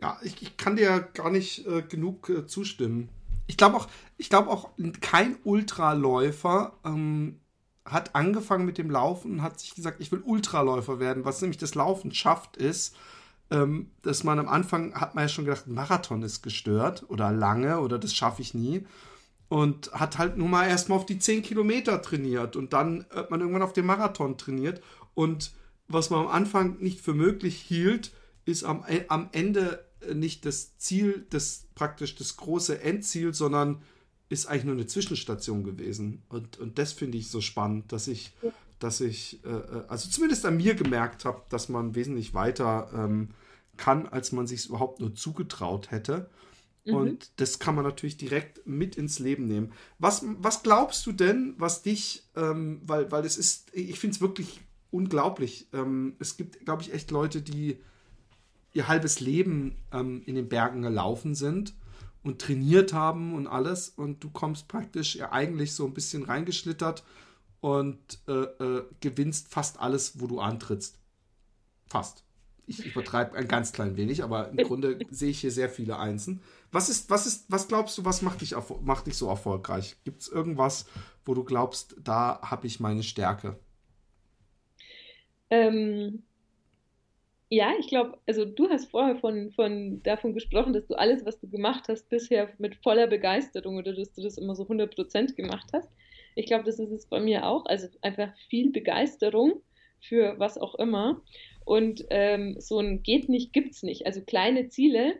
Ja, 0.00 0.18
ich, 0.22 0.42
ich 0.42 0.56
kann 0.56 0.76
dir 0.76 1.08
gar 1.14 1.30
nicht 1.30 1.66
äh, 1.66 1.82
genug 1.82 2.28
äh, 2.28 2.46
zustimmen. 2.46 3.08
Ich 3.46 3.56
glaube 3.56 3.76
auch, 3.76 3.88
ich 4.18 4.34
auch, 4.34 4.70
kein 5.00 5.36
Ultraläufer 5.44 6.74
ähm, 6.84 7.40
hat 7.84 8.14
angefangen 8.14 8.66
mit 8.66 8.78
dem 8.78 8.90
Laufen 8.90 9.32
und 9.32 9.42
hat 9.42 9.60
sich 9.60 9.74
gesagt, 9.74 10.00
ich 10.00 10.10
will 10.12 10.20
Ultraläufer 10.20 10.98
werden. 10.98 11.24
Was 11.24 11.40
nämlich 11.40 11.58
das 11.58 11.74
Laufen 11.74 12.12
schafft, 12.12 12.56
ist, 12.56 12.96
ähm, 13.50 13.90
dass 14.02 14.24
man 14.24 14.38
am 14.38 14.48
Anfang 14.48 14.94
hat 14.94 15.14
man 15.14 15.24
ja 15.24 15.28
schon 15.28 15.44
gedacht, 15.44 15.68
Marathon 15.68 16.22
ist 16.22 16.42
gestört 16.42 17.04
oder 17.08 17.30
lange 17.30 17.80
oder 17.80 17.98
das 17.98 18.14
schaffe 18.14 18.42
ich 18.42 18.54
nie. 18.54 18.84
Und 19.48 19.92
hat 19.92 20.18
halt 20.18 20.36
nur 20.36 20.48
mal 20.48 20.66
erstmal 20.68 20.98
auf 20.98 21.06
die 21.06 21.20
10 21.20 21.42
Kilometer 21.42 22.02
trainiert 22.02 22.56
und 22.56 22.72
dann 22.72 23.06
hat 23.14 23.30
man 23.30 23.40
irgendwann 23.40 23.62
auf 23.62 23.72
den 23.72 23.86
Marathon 23.86 24.36
trainiert. 24.36 24.82
Und 25.14 25.52
was 25.88 26.10
man 26.10 26.20
am 26.20 26.28
Anfang 26.28 26.78
nicht 26.78 27.00
für 27.00 27.14
möglich 27.14 27.60
hielt, 27.60 28.12
ist 28.44 28.64
am, 28.64 28.84
äh, 28.86 29.04
am 29.08 29.28
Ende 29.32 29.84
nicht 30.14 30.44
das 30.46 30.76
Ziel, 30.78 31.26
das 31.30 31.66
praktisch 31.74 32.14
das 32.14 32.36
große 32.36 32.80
Endziel, 32.80 33.34
sondern 33.34 33.82
ist 34.28 34.46
eigentlich 34.46 34.64
nur 34.64 34.74
eine 34.74 34.86
Zwischenstation 34.86 35.64
gewesen. 35.64 36.22
Und, 36.28 36.58
und 36.58 36.78
das 36.78 36.92
finde 36.92 37.18
ich 37.18 37.30
so 37.30 37.40
spannend, 37.40 37.92
dass 37.92 38.08
ich, 38.08 38.32
ja. 38.42 38.50
dass 38.78 39.00
ich, 39.00 39.44
äh, 39.44 39.48
äh, 39.48 39.84
also 39.88 40.08
zumindest 40.08 40.44
an 40.44 40.56
mir 40.56 40.74
gemerkt 40.74 41.24
habe, 41.24 41.42
dass 41.48 41.68
man 41.68 41.94
wesentlich 41.94 42.34
weiter 42.34 42.90
ähm, 42.94 43.30
kann, 43.76 44.06
als 44.06 44.32
man 44.32 44.46
sich 44.46 44.66
überhaupt 44.66 45.00
nur 45.00 45.14
zugetraut 45.14 45.90
hätte. 45.90 46.28
Mhm. 46.84 46.94
Und 46.94 47.40
das 47.40 47.58
kann 47.58 47.74
man 47.74 47.84
natürlich 47.84 48.16
direkt 48.16 48.66
mit 48.66 48.96
ins 48.96 49.18
Leben 49.18 49.46
nehmen. 49.46 49.72
Was, 49.98 50.24
was 50.38 50.62
glaubst 50.62 51.06
du 51.06 51.12
denn, 51.12 51.54
was 51.58 51.82
dich, 51.82 52.24
ähm, 52.34 52.80
weil, 52.84 53.10
weil 53.12 53.24
es 53.24 53.36
ist, 53.36 53.74
ich 53.74 53.98
finde 53.98 54.16
es 54.16 54.20
wirklich 54.20 54.60
unglaublich. 54.90 55.68
Ähm, 55.72 56.16
es 56.18 56.36
gibt, 56.36 56.64
glaube 56.64 56.82
ich, 56.82 56.92
echt 56.92 57.10
Leute, 57.10 57.42
die 57.42 57.78
ihr 58.72 58.88
halbes 58.88 59.20
Leben 59.20 59.76
ähm, 59.92 60.22
in 60.26 60.34
den 60.34 60.48
Bergen 60.48 60.82
gelaufen 60.82 61.34
sind 61.34 61.74
und 62.22 62.40
trainiert 62.40 62.92
haben 62.92 63.34
und 63.34 63.46
alles 63.46 63.88
und 63.88 64.22
du 64.22 64.30
kommst 64.30 64.68
praktisch 64.68 65.16
ja 65.16 65.32
eigentlich 65.32 65.74
so 65.74 65.86
ein 65.86 65.94
bisschen 65.94 66.24
reingeschlittert 66.24 67.04
und 67.60 67.98
äh, 68.28 68.32
äh, 68.32 68.84
gewinnst 69.00 69.48
fast 69.48 69.80
alles, 69.80 70.20
wo 70.20 70.26
du 70.26 70.40
antrittst. 70.40 70.98
Fast. 71.86 72.24
Ich 72.68 72.84
übertreibe 72.84 73.36
ein 73.36 73.46
ganz 73.46 73.72
klein 73.72 73.96
wenig, 73.96 74.24
aber 74.24 74.50
im 74.50 74.56
Grunde 74.56 74.98
sehe 75.10 75.30
ich 75.30 75.40
hier 75.40 75.52
sehr 75.52 75.70
viele 75.70 75.98
Einsen. 75.98 76.42
Was 76.72 76.88
ist, 76.88 77.10
was 77.10 77.26
ist, 77.26 77.46
was 77.48 77.68
glaubst 77.68 77.96
du, 77.96 78.04
was 78.04 78.22
macht 78.22 78.40
dich, 78.40 78.54
macht 78.82 79.06
dich 79.06 79.16
so 79.16 79.28
erfolgreich? 79.28 79.96
Gibt 80.04 80.22
es 80.22 80.28
irgendwas, 80.28 80.86
wo 81.24 81.32
du 81.32 81.44
glaubst, 81.44 81.96
da 82.02 82.40
habe 82.42 82.66
ich 82.66 82.80
meine 82.80 83.04
Stärke? 83.04 83.56
Ähm, 85.50 86.22
ja, 87.48 87.72
ich 87.78 87.86
glaube, 87.86 88.18
also 88.26 88.44
du 88.44 88.68
hast 88.68 88.90
vorher 88.90 89.16
von, 89.16 89.52
von 89.52 90.02
davon 90.02 90.34
gesprochen, 90.34 90.72
dass 90.72 90.86
du 90.86 90.94
alles, 90.94 91.24
was 91.24 91.38
du 91.38 91.48
gemacht 91.48 91.84
hast, 91.88 92.08
bisher 92.08 92.48
mit 92.58 92.74
voller 92.76 93.06
Begeisterung 93.06 93.76
oder 93.76 93.94
dass 93.94 94.12
du 94.12 94.22
das 94.22 94.36
immer 94.36 94.56
so 94.56 94.64
100% 94.64 95.34
gemacht 95.34 95.68
hast. 95.72 95.88
Ich 96.34 96.46
glaube, 96.46 96.64
das 96.64 96.78
ist 96.78 96.90
es 96.90 97.06
bei 97.06 97.20
mir 97.20 97.46
auch. 97.46 97.64
Also 97.66 97.88
einfach 98.02 98.32
viel 98.50 98.70
Begeisterung 98.70 99.62
für 100.00 100.38
was 100.38 100.58
auch 100.58 100.74
immer. 100.76 101.22
Und 101.64 102.04
ähm, 102.10 102.56
so 102.60 102.80
ein 102.80 103.02
geht 103.02 103.28
nicht, 103.28 103.52
gibt's 103.52 103.82
nicht. 103.82 104.06
Also 104.06 104.22
kleine 104.22 104.68
Ziele 104.68 105.14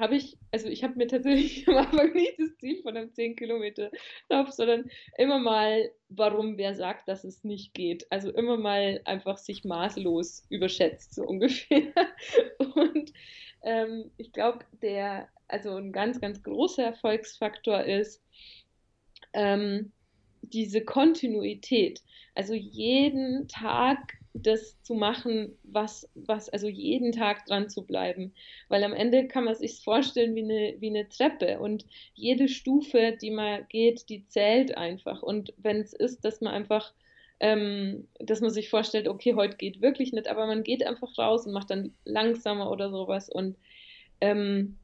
habe 0.00 0.16
ich, 0.16 0.36
also 0.50 0.68
ich 0.68 0.82
habe 0.82 0.96
mir 0.96 1.06
tatsächlich 1.06 1.68
am 1.68 1.76
Anfang 1.76 2.12
nicht 2.12 2.38
das 2.38 2.56
Ziel 2.56 2.82
von 2.82 2.96
einem 2.96 3.12
10 3.12 3.36
Kilometer 3.36 3.90
Lauf, 4.28 4.50
sondern 4.50 4.90
immer 5.16 5.38
mal, 5.38 5.90
warum 6.08 6.58
wer 6.58 6.74
sagt, 6.74 7.06
dass 7.08 7.24
es 7.24 7.44
nicht 7.44 7.74
geht. 7.74 8.10
Also 8.10 8.30
immer 8.30 8.56
mal 8.56 9.00
einfach 9.04 9.38
sich 9.38 9.64
maßlos 9.64 10.46
überschätzt, 10.48 11.14
so 11.14 11.22
ungefähr. 11.26 11.92
Und 12.74 13.12
ähm, 13.62 14.10
ich 14.16 14.32
glaube, 14.32 14.64
der, 14.82 15.28
also 15.46 15.76
ein 15.76 15.92
ganz, 15.92 16.20
ganz 16.20 16.42
großer 16.42 16.82
Erfolgsfaktor 16.82 17.84
ist 17.84 18.22
ähm, 19.34 19.92
diese 20.42 20.84
Kontinuität. 20.84 22.02
Also 22.34 22.54
jeden 22.54 23.48
Tag 23.48 24.19
das 24.32 24.80
zu 24.82 24.94
machen, 24.94 25.58
was, 25.64 26.08
was, 26.14 26.48
also 26.48 26.68
jeden 26.68 27.12
Tag 27.12 27.46
dran 27.46 27.68
zu 27.68 27.84
bleiben. 27.84 28.32
Weil 28.68 28.84
am 28.84 28.92
Ende 28.92 29.26
kann 29.26 29.44
man 29.44 29.54
sich 29.54 29.82
vorstellen 29.82 30.34
wie 30.34 30.44
eine, 30.44 30.76
wie 30.78 30.88
eine 30.88 31.08
Treppe 31.08 31.58
und 31.58 31.84
jede 32.14 32.48
Stufe, 32.48 33.16
die 33.20 33.30
man 33.30 33.66
geht, 33.68 34.08
die 34.08 34.26
zählt 34.28 34.76
einfach. 34.76 35.22
Und 35.22 35.52
wenn 35.56 35.80
es 35.80 35.92
ist, 35.92 36.24
dass 36.24 36.40
man 36.40 36.54
einfach, 36.54 36.92
ähm, 37.40 38.06
dass 38.18 38.40
man 38.40 38.50
sich 38.50 38.70
vorstellt, 38.70 39.08
okay, 39.08 39.34
heute 39.34 39.56
geht 39.56 39.82
wirklich 39.82 40.12
nicht, 40.12 40.28
aber 40.28 40.46
man 40.46 40.62
geht 40.62 40.86
einfach 40.86 41.18
raus 41.18 41.46
und 41.46 41.52
macht 41.52 41.70
dann 41.70 41.92
langsamer 42.04 42.70
oder 42.70 42.90
sowas. 42.90 43.28
Und 43.28 43.56
ähm, 44.20 44.76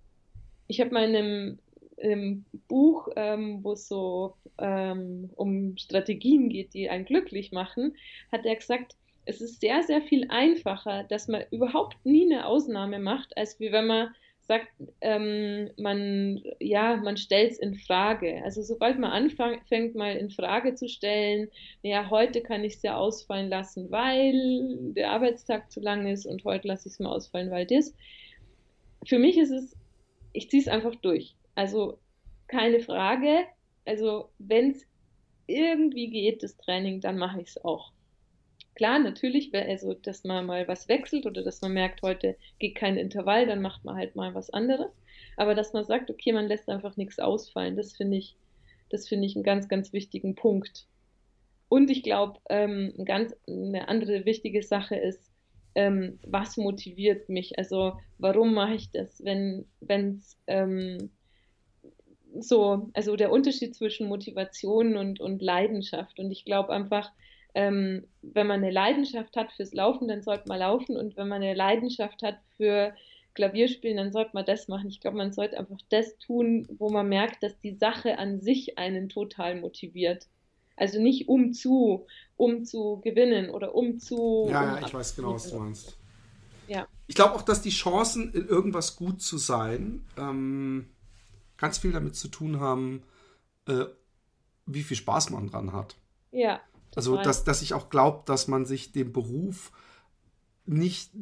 ich 0.67 0.81
habe 0.81 0.91
mal 0.91 1.09
in 1.09 1.17
einem, 1.17 1.59
im 1.99 2.45
Buch, 2.67 3.09
ähm, 3.15 3.63
wo 3.63 3.73
es 3.73 3.87
so 3.87 4.35
ähm, 4.59 5.31
um 5.37 5.77
Strategien 5.77 6.49
geht, 6.49 6.75
die 6.75 6.91
einen 6.91 7.05
glücklich 7.05 7.53
machen, 7.53 7.95
hat 8.33 8.45
er 8.45 8.57
gesagt, 8.57 8.97
es 9.27 9.41
ist 9.41 9.61
sehr, 9.61 9.83
sehr 9.83 10.01
viel 10.03 10.27
einfacher, 10.31 11.05
dass 11.05 11.29
man 11.29 11.45
überhaupt 11.51 11.97
nie 12.05 12.25
eine 12.25 12.47
Ausnahme 12.47 12.99
macht, 12.99 13.37
als 13.37 13.61
wie 13.61 13.73
wenn 13.73 13.87
man 13.87 14.15
sagt, 14.47 14.69
ähm, 15.01 15.71
man, 15.77 16.41
ja, 16.61 16.97
man 16.97 17.17
stellt 17.17 17.53
es 17.53 17.59
in 17.59 17.75
Frage. 17.75 18.41
Also 18.45 18.63
sobald 18.63 18.99
man 18.99 19.11
anfängt, 19.11 19.97
mal 19.97 20.17
in 20.17 20.31
Frage 20.31 20.75
zu 20.75 20.89
stellen, 20.89 21.49
ja, 21.83 22.09
heute 22.11 22.41
kann 22.43 22.63
ich 22.63 22.75
es 22.75 22.83
ja 22.83 22.97
ausfallen 22.97 23.49
lassen, 23.49 23.91
weil 23.91 24.93
der 24.93 25.11
Arbeitstag 25.11 25.73
zu 25.73 25.81
lang 25.81 26.07
ist 26.07 26.27
und 26.27 26.45
heute 26.45 26.69
lasse 26.69 26.89
ich 26.89 26.95
es 26.95 27.01
mal 27.01 27.11
ausfallen, 27.11 27.51
weil 27.51 27.67
das. 27.67 27.93
Für 29.05 29.19
mich 29.19 29.37
ist 29.37 29.51
es, 29.51 29.77
ich 30.33 30.49
ziehe 30.49 30.63
es 30.63 30.69
einfach 30.69 30.95
durch. 30.95 31.35
Also 31.57 31.99
keine 32.47 32.79
Frage. 32.79 33.45
Also 33.85 34.29
wenn 34.39 34.71
es 34.71 34.87
irgendwie 35.49 36.09
geht, 36.09 36.45
das 36.45 36.57
Training, 36.57 37.01
dann 37.01 37.19
mache 37.19 37.41
ich 37.41 37.49
es 37.49 37.65
auch. 37.65 37.93
Klar, 38.77 38.99
natürlich, 38.99 39.55
also 39.55 39.95
dass 39.95 40.23
man 40.25 40.45
mal 40.45 40.69
was 40.69 40.87
wechselt 40.87 41.25
oder 41.25 41.43
dass 41.43 41.63
man 41.63 41.73
merkt, 41.73 42.03
heute 42.03 42.37
geht 42.59 42.75
kein 42.75 42.99
Intervall, 42.99 43.47
dann 43.47 43.63
macht 43.63 43.85
man 43.87 43.97
halt 43.97 44.17
mal 44.17 44.35
was 44.35 44.51
anderes. 44.51 44.93
Aber 45.39 45.55
dass 45.55 45.73
man 45.73 45.85
sagt, 45.85 46.11
okay, 46.11 46.33
man 46.33 46.47
lässt 46.47 46.69
einfach 46.69 46.97
nichts 46.99 47.19
ausfallen, 47.19 47.77
das 47.77 47.97
finde 47.97 48.19
ich, 48.19 48.37
das 48.91 49.09
finde 49.09 49.27
ich 49.27 49.35
einen 49.35 49.45
ganz, 49.45 49.69
ganz 49.69 49.95
wichtigen 49.95 50.35
Punkt. 50.35 50.87
Und 51.71 51.91
ich 51.91 52.03
glaube, 52.03 52.39
ähm, 52.51 52.93
ganz 53.07 53.35
eine 53.49 53.89
andere 53.89 54.27
wichtige 54.27 54.63
Sache 54.63 54.97
ist, 54.97 55.33
ähm, 55.75 56.19
was 56.27 56.59
motiviert 56.59 57.31
mich? 57.31 57.59
Also 57.59 57.95
warum 58.19 58.53
mache 58.53 58.75
ich 58.75 58.91
das? 58.91 59.25
Wenn 59.25 59.67
es 59.81 60.37
ähm, 60.47 61.11
so, 62.39 62.91
also 62.93 63.17
der 63.17 63.33
Unterschied 63.33 63.75
zwischen 63.75 64.07
Motivation 64.07 64.97
und, 64.97 65.19
und 65.19 65.41
Leidenschaft. 65.41 66.19
Und 66.19 66.31
ich 66.31 66.45
glaube 66.45 66.75
einfach, 66.75 67.11
ähm, 67.57 68.05
wenn 68.21 68.47
man 68.47 68.63
eine 68.63 68.71
Leidenschaft 68.71 69.35
hat 69.35 69.51
fürs 69.51 69.73
Laufen, 69.73 70.09
dann 70.09 70.23
sollte 70.23 70.47
man 70.47 70.59
laufen. 70.59 70.95
Und 70.95 71.17
wenn 71.17 71.27
man 71.27 71.43
eine 71.43 71.55
Leidenschaft 71.55 72.23
hat 72.23 72.37
für 72.59 72.95
Klavierspielen, 73.33 73.97
dann 73.97 74.13
sollte 74.13 74.33
man 74.35 74.45
das 74.45 74.69
machen. 74.69 74.91
Ich 74.91 75.01
glaube, 75.01 75.17
man 75.17 75.33
sollte 75.33 75.59
einfach 75.59 75.79
das 75.89 76.19
tun, 76.19 76.69
wo 76.79 76.91
man 76.91 77.09
merkt, 77.09 77.43
dass 77.43 77.59
die 77.61 77.75
Sache 77.75 78.19
an 78.19 78.43
sich 78.43 78.77
einen 78.77 79.09
total 79.09 79.59
motiviert. 79.59 80.27
Also 80.77 81.01
nicht 81.01 81.31
um 81.31 81.55
zu, 81.55 82.07
um 82.37 82.67
zu 82.67 83.01
gewinnen 83.03 83.49
oder 83.49 83.75
um 83.75 83.99
zu. 83.99 84.49
Ja, 84.51 84.75
um 84.75 84.81
ja, 84.81 84.87
ich 84.87 84.93
weiß 84.93 85.17
genau, 85.17 85.33
was 85.33 85.51
du 85.51 85.59
meinst. 85.59 85.97
Ja. 86.69 86.87
Ich 87.07 87.15
glaube 87.15 87.37
auch, 87.37 87.43
dass 87.43 87.63
die 87.63 87.71
Chancen, 87.71 88.35
in 88.35 88.49
irgendwas 88.49 88.97
gut 88.97 89.23
zu 89.23 89.39
sein, 89.39 90.05
ähm, 90.19 90.91
ganz 91.57 91.79
viel 91.79 91.93
damit 91.93 92.17
zu 92.17 92.29
tun 92.29 92.61
haben, 92.61 93.03
äh, 93.67 93.87
wie 94.67 94.83
viel 94.83 94.99
Spaß 94.99 95.31
man 95.31 95.47
dran 95.47 95.73
hat. 95.73 95.97
Ja. 96.33 96.61
Also, 96.97 97.17
dass, 97.17 97.45
dass 97.45 97.63
ich 97.63 97.75
auch 97.75 97.91
glaube, 97.91 98.23
dass 98.27 98.49
man 98.49 98.67
sich 98.67 98.93
den 98.93 99.13
Beruf 99.13 99.71
nicht 100.65 101.13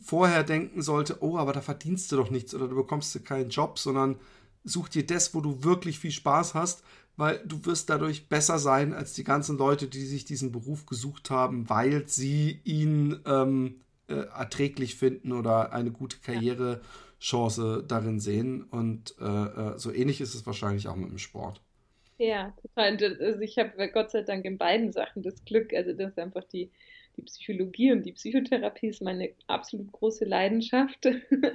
vorher 0.00 0.44
denken 0.44 0.80
sollte, 0.80 1.18
oh, 1.20 1.36
aber 1.36 1.52
da 1.52 1.60
verdienst 1.60 2.10
du 2.10 2.16
doch 2.16 2.30
nichts 2.30 2.54
oder 2.54 2.68
du 2.68 2.76
bekommst 2.76 3.14
du 3.14 3.20
keinen 3.20 3.50
Job, 3.50 3.78
sondern 3.78 4.16
such 4.64 4.88
dir 4.88 5.06
das, 5.06 5.34
wo 5.34 5.40
du 5.40 5.62
wirklich 5.62 5.98
viel 5.98 6.10
Spaß 6.10 6.54
hast, 6.54 6.82
weil 7.16 7.38
du 7.46 7.64
wirst 7.66 7.90
dadurch 7.90 8.28
besser 8.28 8.58
sein 8.58 8.94
als 8.94 9.12
die 9.12 9.24
ganzen 9.24 9.58
Leute, 9.58 9.86
die 9.86 10.04
sich 10.06 10.24
diesen 10.24 10.52
Beruf 10.52 10.86
gesucht 10.86 11.30
haben, 11.30 11.68
weil 11.68 12.08
sie 12.08 12.60
ihn 12.64 13.20
ähm, 13.26 13.80
äh, 14.08 14.14
erträglich 14.14 14.96
finden 14.96 15.32
oder 15.32 15.72
eine 15.72 15.92
gute 15.92 16.18
Karrierechance 16.18 17.84
darin 17.86 18.20
sehen. 18.20 18.62
Und 18.62 19.14
äh, 19.20 19.24
äh, 19.24 19.78
so 19.78 19.92
ähnlich 19.92 20.20
ist 20.20 20.34
es 20.34 20.46
wahrscheinlich 20.46 20.88
auch 20.88 20.96
mit 20.96 21.10
dem 21.10 21.18
Sport. 21.18 21.62
Ja, 22.24 22.54
total. 22.62 22.96
Also 23.20 23.40
ich 23.40 23.58
habe 23.58 23.88
Gott 23.90 24.10
sei 24.10 24.22
Dank 24.22 24.44
in 24.44 24.56
beiden 24.56 24.92
Sachen 24.92 25.22
das 25.22 25.44
Glück. 25.44 25.74
Also 25.74 25.92
das 25.92 26.12
ist 26.12 26.18
einfach 26.18 26.44
die, 26.44 26.70
die 27.16 27.22
Psychologie 27.22 27.92
und 27.92 28.04
die 28.04 28.12
Psychotherapie 28.12 28.88
ist 28.88 29.02
meine 29.02 29.30
absolut 29.46 29.92
große 29.92 30.24
Leidenschaft 30.24 31.06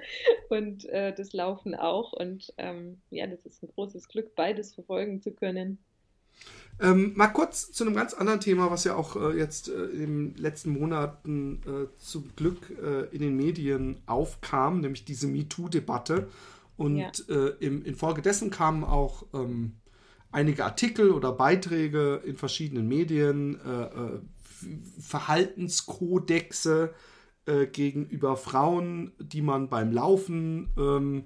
und 0.49 0.85
äh, 0.85 1.13
das 1.13 1.33
Laufen 1.33 1.73
auch. 1.73 2.13
Und 2.13 2.53
ähm, 2.57 3.01
ja, 3.09 3.25
das 3.25 3.45
ist 3.45 3.63
ein 3.63 3.69
großes 3.73 4.07
Glück, 4.09 4.35
beides 4.35 4.75
verfolgen 4.75 5.21
zu 5.21 5.31
können. 5.31 5.79
Ähm, 6.79 7.13
mal 7.15 7.27
kurz 7.27 7.71
zu 7.71 7.83
einem 7.83 7.95
ganz 7.95 8.13
anderen 8.13 8.39
Thema, 8.39 8.71
was 8.71 8.85
ja 8.85 8.95
auch 8.95 9.15
äh, 9.15 9.37
jetzt 9.37 9.69
äh, 9.69 9.85
in 9.85 10.33
den 10.33 10.35
letzten 10.35 10.69
Monaten 10.69 11.61
äh, 11.65 11.97
zum 11.97 12.33
Glück 12.35 12.71
äh, 12.81 13.13
in 13.13 13.21
den 13.21 13.35
Medien 13.35 13.99
aufkam, 14.05 14.81
nämlich 14.81 15.03
diese 15.03 15.27
MeToo-Debatte. 15.27 16.29
Und 16.77 16.99
ja. 16.99 17.11
Äh, 17.27 17.55
im, 17.59 17.83
infolgedessen 17.83 18.51
kamen 18.51 18.85
auch 18.85 19.25
ähm, 19.33 19.73
einige 20.31 20.65
Artikel 20.65 21.11
oder 21.11 21.31
Beiträge 21.31 22.21
in 22.25 22.37
verschiedenen 22.37 22.87
Medien, 22.87 23.59
äh, 23.61 24.19
Verhaltenskodexe 24.99 26.93
gegenüber 27.71 28.37
Frauen, 28.37 29.13
die 29.17 29.41
man 29.41 29.69
beim 29.69 29.91
Laufen 29.91 30.69
ähm, 30.77 31.25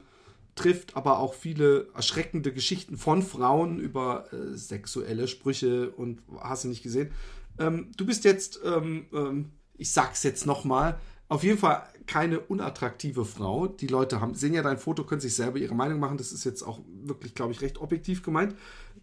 trifft 0.55 0.95
aber 0.95 1.19
auch 1.19 1.33
viele 1.33 1.87
erschreckende 1.93 2.53
Geschichten 2.53 2.97
von 2.97 3.21
Frauen 3.23 3.79
über 3.79 4.31
äh, 4.31 4.55
sexuelle 4.55 5.27
Sprüche 5.27 5.91
und 5.91 6.21
hast 6.39 6.63
du 6.63 6.67
nicht 6.67 6.83
gesehen. 6.83 7.11
Ähm, 7.59 7.91
du 7.97 8.05
bist 8.05 8.23
jetzt, 8.23 8.59
ähm, 8.63 9.07
ähm, 9.13 9.51
ich 9.77 9.91
sag's 9.91 10.23
jetzt 10.23 10.45
nochmal, 10.45 10.99
auf 11.27 11.43
jeden 11.43 11.57
Fall 11.57 11.83
keine 12.05 12.39
unattraktive 12.39 13.25
Frau. 13.25 13.67
Die 13.67 13.87
Leute 13.87 14.21
haben, 14.21 14.35
sehen 14.35 14.53
ja 14.53 14.61
dein 14.61 14.77
Foto, 14.77 15.03
können 15.03 15.21
sich 15.21 15.35
selber 15.35 15.57
ihre 15.57 15.75
Meinung 15.75 15.99
machen. 15.99 16.17
Das 16.17 16.31
ist 16.31 16.43
jetzt 16.43 16.63
auch 16.63 16.79
wirklich, 17.03 17.35
glaube 17.35 17.51
ich, 17.51 17.61
recht 17.61 17.79
objektiv 17.79 18.23
gemeint. 18.23 18.55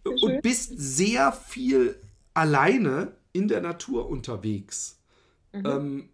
Und 0.03 0.41
bist 0.41 0.73
sehr 0.77 1.31
viel 1.31 1.95
alleine 2.33 3.13
in 3.33 3.47
der 3.47 3.61
Natur 3.61 4.09
unterwegs. 4.09 4.99
Mhm. 5.53 5.65
Ähm, 5.65 6.09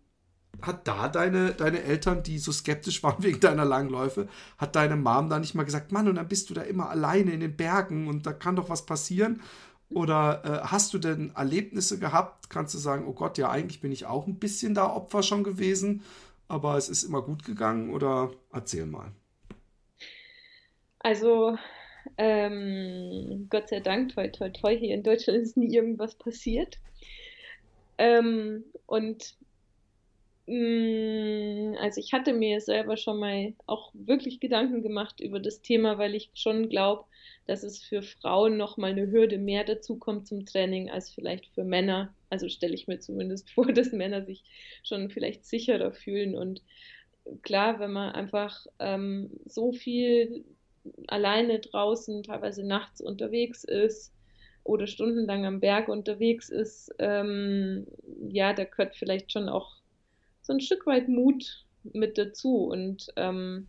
hat 0.61 0.87
da 0.87 1.07
deine, 1.07 1.51
deine 1.51 1.83
Eltern, 1.83 2.23
die 2.23 2.39
so 2.39 2.51
skeptisch 2.51 3.03
waren 3.03 3.23
wegen 3.23 3.39
deiner 3.39 3.65
Langläufe, 3.65 4.27
hat 4.57 4.75
deine 4.75 4.95
Mom 4.95 5.29
da 5.29 5.39
nicht 5.39 5.55
mal 5.55 5.63
gesagt, 5.63 5.91
Mann, 5.91 6.07
und 6.07 6.15
dann 6.15 6.27
bist 6.27 6.49
du 6.49 6.53
da 6.53 6.61
immer 6.61 6.89
alleine 6.89 7.31
in 7.31 7.39
den 7.39 7.55
Bergen 7.55 8.07
und 8.07 8.25
da 8.25 8.33
kann 8.33 8.55
doch 8.55 8.69
was 8.69 8.85
passieren? 8.85 9.41
Oder 9.89 10.43
äh, 10.43 10.67
hast 10.67 10.93
du 10.93 10.97
denn 10.97 11.31
Erlebnisse 11.33 11.97
gehabt? 11.97 12.49
Kannst 12.49 12.73
du 12.73 12.77
sagen, 12.77 13.05
oh 13.07 13.13
Gott, 13.13 13.37
ja, 13.37 13.49
eigentlich 13.49 13.79
bin 13.79 13.93
ich 13.93 14.05
auch 14.05 14.27
ein 14.27 14.37
bisschen 14.37 14.73
da 14.73 14.85
Opfer 14.87 15.23
schon 15.23 15.43
gewesen, 15.43 16.01
aber 16.47 16.77
es 16.77 16.89
ist 16.89 17.03
immer 17.03 17.21
gut 17.21 17.43
gegangen? 17.43 17.93
Oder 17.93 18.31
erzähl 18.51 18.85
mal. 18.85 19.11
Also, 20.99 21.57
ähm, 22.17 23.47
Gott 23.49 23.69
sei 23.69 23.79
Dank, 23.79 24.13
toi, 24.13 24.27
toi, 24.29 24.49
toi, 24.49 24.77
hier 24.77 24.95
in 24.95 25.03
Deutschland 25.03 25.39
ist 25.39 25.57
nie 25.57 25.73
irgendwas 25.73 26.15
passiert. 26.15 26.77
Ähm, 27.97 28.63
und 28.85 29.37
Mm, 30.47 31.75
also 31.79 31.99
ich 31.99 32.13
hatte 32.13 32.31
mir 32.33 32.61
selber 32.61 32.95
schon 32.95 33.19
mal 33.19 33.53
auch 33.65 33.91
wirklich 33.93 34.39
Gedanken 34.39 34.81
gemacht 34.81 35.19
über 35.19 35.39
das 35.41 35.61
Thema, 35.61 35.97
weil 35.97 36.15
ich 36.15 36.31
schon 36.33 36.69
glaube, 36.69 37.05
dass 37.47 37.63
es 37.63 37.81
für 37.81 38.01
Frauen 38.03 38.57
noch 38.57 38.77
mal 38.77 38.91
eine 38.91 39.09
Hürde 39.09 39.37
mehr 39.37 39.63
dazu 39.63 39.97
kommt 39.97 40.27
zum 40.27 40.45
Training 40.45 40.89
als 40.89 41.09
vielleicht 41.09 41.47
für 41.47 41.63
Männer. 41.63 42.13
Also 42.29 42.49
stelle 42.49 42.75
ich 42.75 42.87
mir 42.87 42.99
zumindest 42.99 43.49
vor, 43.55 43.71
dass 43.71 43.93
Männer 43.93 44.23
sich 44.25 44.43
schon 44.83 45.09
vielleicht 45.09 45.45
sicherer 45.45 45.93
fühlen. 45.93 46.35
Und 46.35 46.61
klar, 47.41 47.79
wenn 47.79 47.93
man 47.93 48.11
einfach 48.11 48.67
ähm, 48.79 49.31
so 49.45 49.71
viel 49.71 50.43
alleine 51.07 51.59
draußen, 51.59 52.23
teilweise 52.23 52.65
nachts 52.65 53.01
unterwegs 53.01 53.63
ist 53.63 54.13
oder 54.65 54.85
stundenlang 54.85 55.45
am 55.45 55.61
Berg 55.61 55.87
unterwegs 55.87 56.49
ist, 56.49 56.93
ähm, 56.99 57.87
ja, 58.29 58.53
da 58.53 58.65
gehört 58.65 58.95
vielleicht 58.95 59.31
schon 59.31 59.47
auch 59.47 59.77
so 60.41 60.51
ein 60.51 60.59
Stück 60.59 60.85
weit 60.85 61.07
Mut 61.07 61.65
mit 61.83 62.17
dazu 62.17 62.65
und 62.65 63.07
ähm, 63.15 63.67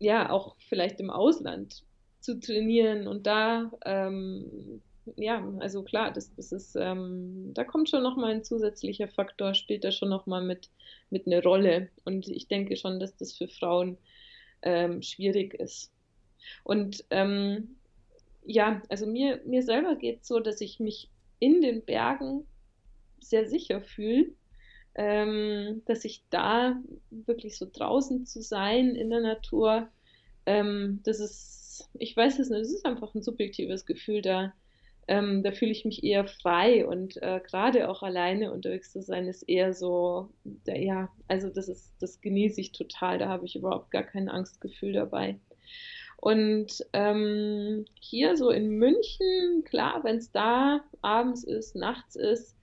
ja, 0.00 0.30
auch 0.30 0.56
vielleicht 0.68 0.98
im 0.98 1.10
Ausland 1.10 1.84
zu 2.22 2.40
trainieren 2.40 3.06
und 3.08 3.26
da, 3.26 3.70
ähm, 3.84 4.80
ja, 5.16 5.46
also 5.58 5.82
klar, 5.82 6.12
das, 6.12 6.34
das 6.34 6.52
ist, 6.52 6.76
ähm, 6.76 7.52
da 7.54 7.64
kommt 7.64 7.90
schon 7.90 8.02
nochmal 8.02 8.32
ein 8.32 8.44
zusätzlicher 8.44 9.08
Faktor, 9.08 9.54
spielt 9.54 9.84
da 9.84 9.90
schon 9.92 10.08
nochmal 10.08 10.42
mit, 10.42 10.70
mit 11.10 11.26
eine 11.26 11.42
Rolle 11.42 11.88
und 12.04 12.28
ich 12.28 12.48
denke 12.48 12.76
schon, 12.76 13.00
dass 13.00 13.16
das 13.16 13.32
für 13.32 13.48
Frauen 13.48 13.98
ähm, 14.62 15.02
schwierig 15.02 15.54
ist. 15.54 15.92
Und 16.64 17.04
ähm, 17.10 17.76
ja, 18.44 18.82
also 18.88 19.06
mir, 19.06 19.40
mir 19.44 19.62
selber 19.62 19.96
geht 19.96 20.22
es 20.22 20.28
so, 20.28 20.40
dass 20.40 20.60
ich 20.60 20.80
mich 20.80 21.10
in 21.40 21.60
den 21.60 21.84
Bergen 21.84 22.46
sehr 23.20 23.48
sicher 23.48 23.80
fühle 23.80 24.32
ähm, 24.94 25.82
dass 25.86 26.04
ich 26.04 26.24
da 26.30 26.76
wirklich 27.10 27.56
so 27.56 27.66
draußen 27.70 28.26
zu 28.26 28.42
sein 28.42 28.94
in 28.94 29.10
der 29.10 29.20
Natur, 29.20 29.88
ähm, 30.46 31.00
das 31.04 31.20
ist, 31.20 31.61
ich 31.94 32.16
weiß 32.16 32.38
es 32.38 32.50
nicht, 32.50 32.62
das 32.62 32.72
ist 32.72 32.86
einfach 32.86 33.14
ein 33.14 33.22
subjektives 33.22 33.86
Gefühl 33.86 34.22
da. 34.22 34.52
Ähm, 35.08 35.42
da 35.42 35.50
fühle 35.50 35.72
ich 35.72 35.84
mich 35.84 36.04
eher 36.04 36.26
frei 36.26 36.86
und 36.86 37.20
äh, 37.22 37.40
gerade 37.44 37.88
auch 37.88 38.02
alleine 38.04 38.52
unterwegs 38.52 38.92
zu 38.92 39.02
sein 39.02 39.26
ist 39.26 39.42
eher 39.48 39.74
so, 39.74 40.30
der, 40.44 40.80
ja, 40.80 41.08
also 41.26 41.48
das 41.48 41.68
ist, 41.68 41.92
das 42.00 42.20
genieße 42.20 42.60
ich 42.60 42.70
total, 42.70 43.18
da 43.18 43.28
habe 43.28 43.44
ich 43.44 43.56
überhaupt 43.56 43.90
gar 43.90 44.04
kein 44.04 44.28
Angstgefühl 44.28 44.92
dabei. 44.92 45.40
Und 46.18 46.86
ähm, 46.92 47.84
hier 47.98 48.36
so 48.36 48.50
in 48.50 48.68
München, 48.68 49.64
klar, 49.64 50.04
wenn 50.04 50.18
es 50.18 50.30
da 50.30 50.84
abends 51.00 51.42
ist, 51.42 51.74
nachts 51.74 52.14
ist, 52.14 52.56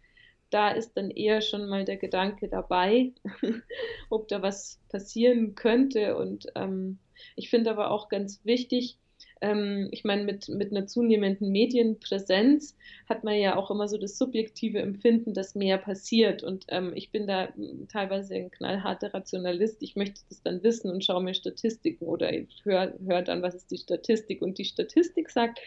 da 0.49 0.70
ist 0.70 0.93
dann 0.95 1.11
eher 1.11 1.41
schon 1.41 1.67
mal 1.67 1.84
der 1.84 1.97
Gedanke 1.97 2.47
dabei, 2.47 3.11
ob 4.09 4.30
da 4.30 4.41
was 4.41 4.80
passieren 4.88 5.55
könnte. 5.55 6.15
Und 6.15 6.47
ähm, 6.55 6.99
ich 7.36 7.49
finde 7.49 7.72
aber 7.72 7.91
auch 7.91 8.07
ganz 8.07 8.39
wichtig, 8.45 8.97
ähm, 9.42 9.88
ich 9.92 10.04
meine, 10.04 10.24
mit, 10.24 10.50
mit 10.50 10.72
einer 10.72 10.86
zunehmenden 10.86 11.52
Medienpräsenz 11.52 12.76
hat 13.08 13.24
man 13.24 13.36
ja 13.36 13.56
auch 13.56 13.72
immer 13.72 13.88
so 13.88 13.98
das 13.98 14.18
subjektive 14.18 14.80
Empfinden, 14.80 15.34
dass 15.34 15.56
mehr 15.56 15.78
passiert. 15.78 16.44
Und 16.44 16.66
ähm, 16.68 16.92
ich 16.96 17.12
bin 17.12 17.26
da 17.26 17.50
teilweise 17.88 18.36
ein 18.36 18.52
knallharter 18.52 19.14
Rationalist. 19.14 19.82
Ich 19.82 19.96
möchte 19.96 20.22
das 20.30 20.42
dann 20.42 20.62
wissen 20.64 20.92
und 20.92 21.06
schaue 21.06 21.24
mir 21.24 21.34
Statistiken 21.34 22.06
oder 22.06 22.32
höre 22.64 22.94
hör 23.06 23.22
dann, 23.22 23.42
was 23.42 23.56
ist 23.56 23.72
die 23.72 23.78
Statistik. 23.78 24.42
Und 24.42 24.58
die 24.58 24.66
Statistik 24.66 25.30
sagt, 25.30 25.60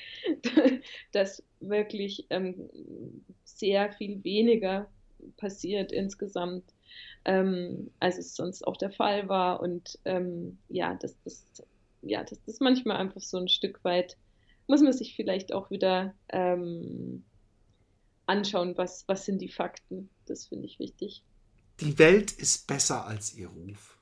dass 1.13 1.43
wirklich 1.61 2.27
ähm, 2.31 2.71
sehr 3.45 3.93
viel 3.93 4.23
weniger 4.23 4.89
passiert 5.37 5.93
insgesamt, 5.93 6.65
ähm, 7.25 7.91
als 8.01 8.19
es 8.19 8.35
sonst 8.35 8.67
auch 8.67 8.77
der 8.77 8.91
Fall 8.91 9.29
war. 9.29 9.61
Und 9.61 9.99
ähm, 10.05 10.59
ja, 10.69 10.95
das, 11.01 11.17
das, 11.25 11.47
ja, 12.03 12.25
das 12.25 12.39
ist 12.47 12.61
manchmal 12.61 12.97
einfach 12.99 13.21
so 13.21 13.39
ein 13.39 13.49
Stück 13.49 13.83
weit, 13.85 14.17
muss 14.67 14.83
man 14.83 14.93
sich 14.93 15.15
vielleicht 15.17 15.53
auch 15.53 15.71
wieder 15.71 16.15
ähm, 16.29 17.25
anschauen, 18.27 18.77
was, 18.77 19.05
was 19.09 19.25
sind 19.25 19.41
die 19.41 19.49
Fakten. 19.49 20.09
Das 20.27 20.47
finde 20.47 20.67
ich 20.67 20.79
wichtig. 20.79 21.23
Die 21.81 21.99
Welt 21.99 22.33
ist 22.33 22.67
besser 22.67 23.07
als 23.07 23.35
ihr 23.35 23.49
Ruf. 23.49 23.99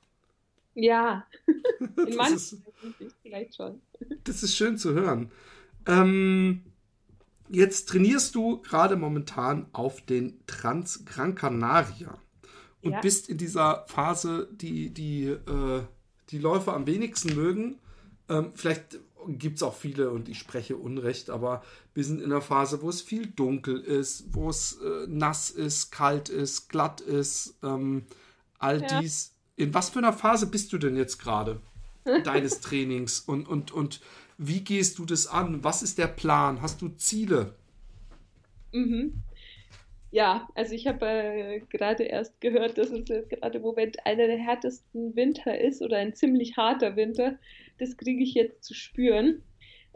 Ja, 0.73 1.27
in 2.07 2.15
manchen 2.15 2.63
ist, 2.99 3.15
vielleicht 3.21 3.55
schon. 3.55 3.81
Das 4.23 4.41
ist 4.43 4.55
schön 4.55 4.77
zu 4.77 4.93
hören. 4.93 5.31
Ähm, 5.85 6.63
jetzt 7.49 7.89
trainierst 7.89 8.35
du 8.35 8.61
gerade 8.61 8.95
momentan 8.95 9.67
auf 9.73 10.01
den 10.01 10.39
Trans 10.47 11.03
Gran 11.05 11.35
Canaria 11.35 12.17
und 12.81 12.93
Ja. 12.93 13.01
bist 13.01 13.29
in 13.29 13.37
dieser 13.37 13.85
Phase, 13.87 14.47
die 14.53 14.91
die, 14.91 15.25
äh, 15.25 15.83
die 16.29 16.39
Läufer 16.39 16.73
am 16.73 16.87
wenigsten 16.87 17.35
mögen. 17.35 17.79
Ähm, 18.31 18.51
vielleicht 18.55 18.99
gibt 19.27 19.57
es 19.57 19.63
auch 19.63 19.75
viele 19.75 20.09
und 20.09 20.29
ich 20.29 20.39
spreche 20.39 20.77
Unrecht, 20.77 21.29
aber 21.29 21.63
wir 21.93 22.03
sind 22.03 22.21
in 22.21 22.31
einer 22.31 22.41
Phase, 22.41 22.81
wo 22.81 22.89
es 22.89 23.01
viel 23.01 23.27
dunkel 23.27 23.79
ist, 23.79 24.33
wo 24.33 24.49
es 24.49 24.79
äh, 24.81 25.05
nass 25.07 25.51
ist, 25.51 25.91
kalt 25.91 26.29
ist, 26.29 26.69
glatt 26.69 27.01
ist, 27.01 27.55
ähm, 27.61 28.05
all 28.57 28.81
Ja. 28.81 28.87
dies. 28.87 29.33
In 29.57 29.73
was 29.73 29.89
für 29.89 29.99
einer 29.99 30.13
Phase 30.13 30.47
bist 30.47 30.73
du 30.73 30.77
denn 30.77 30.95
jetzt 30.95 31.19
gerade 31.19 31.61
deines 32.23 32.61
Trainings 32.61 33.19
und, 33.19 33.47
und, 33.47 33.71
und 33.71 34.01
wie 34.37 34.61
gehst 34.63 34.97
du 34.97 35.05
das 35.05 35.27
an? 35.27 35.63
Was 35.63 35.83
ist 35.83 35.97
der 35.99 36.07
Plan? 36.07 36.61
Hast 36.61 36.81
du 36.81 36.89
Ziele? 36.89 37.55
Mhm. 38.73 39.23
Ja, 40.11 40.49
also 40.55 40.75
ich 40.75 40.87
habe 40.87 41.05
äh, 41.05 41.61
gerade 41.69 42.03
erst 42.03 42.41
gehört, 42.41 42.77
dass 42.77 42.91
es 42.91 43.07
jetzt 43.07 43.29
gerade 43.29 43.57
im 43.57 43.63
Moment 43.63 44.05
einer 44.05 44.27
der 44.27 44.37
härtesten 44.37 45.15
Winter 45.15 45.57
ist 45.59 45.81
oder 45.81 45.97
ein 45.97 46.13
ziemlich 46.13 46.57
harter 46.57 46.97
Winter. 46.97 47.39
Das 47.79 47.95
kriege 47.95 48.21
ich 48.21 48.33
jetzt 48.33 48.65
zu 48.65 48.73
spüren. 48.73 49.41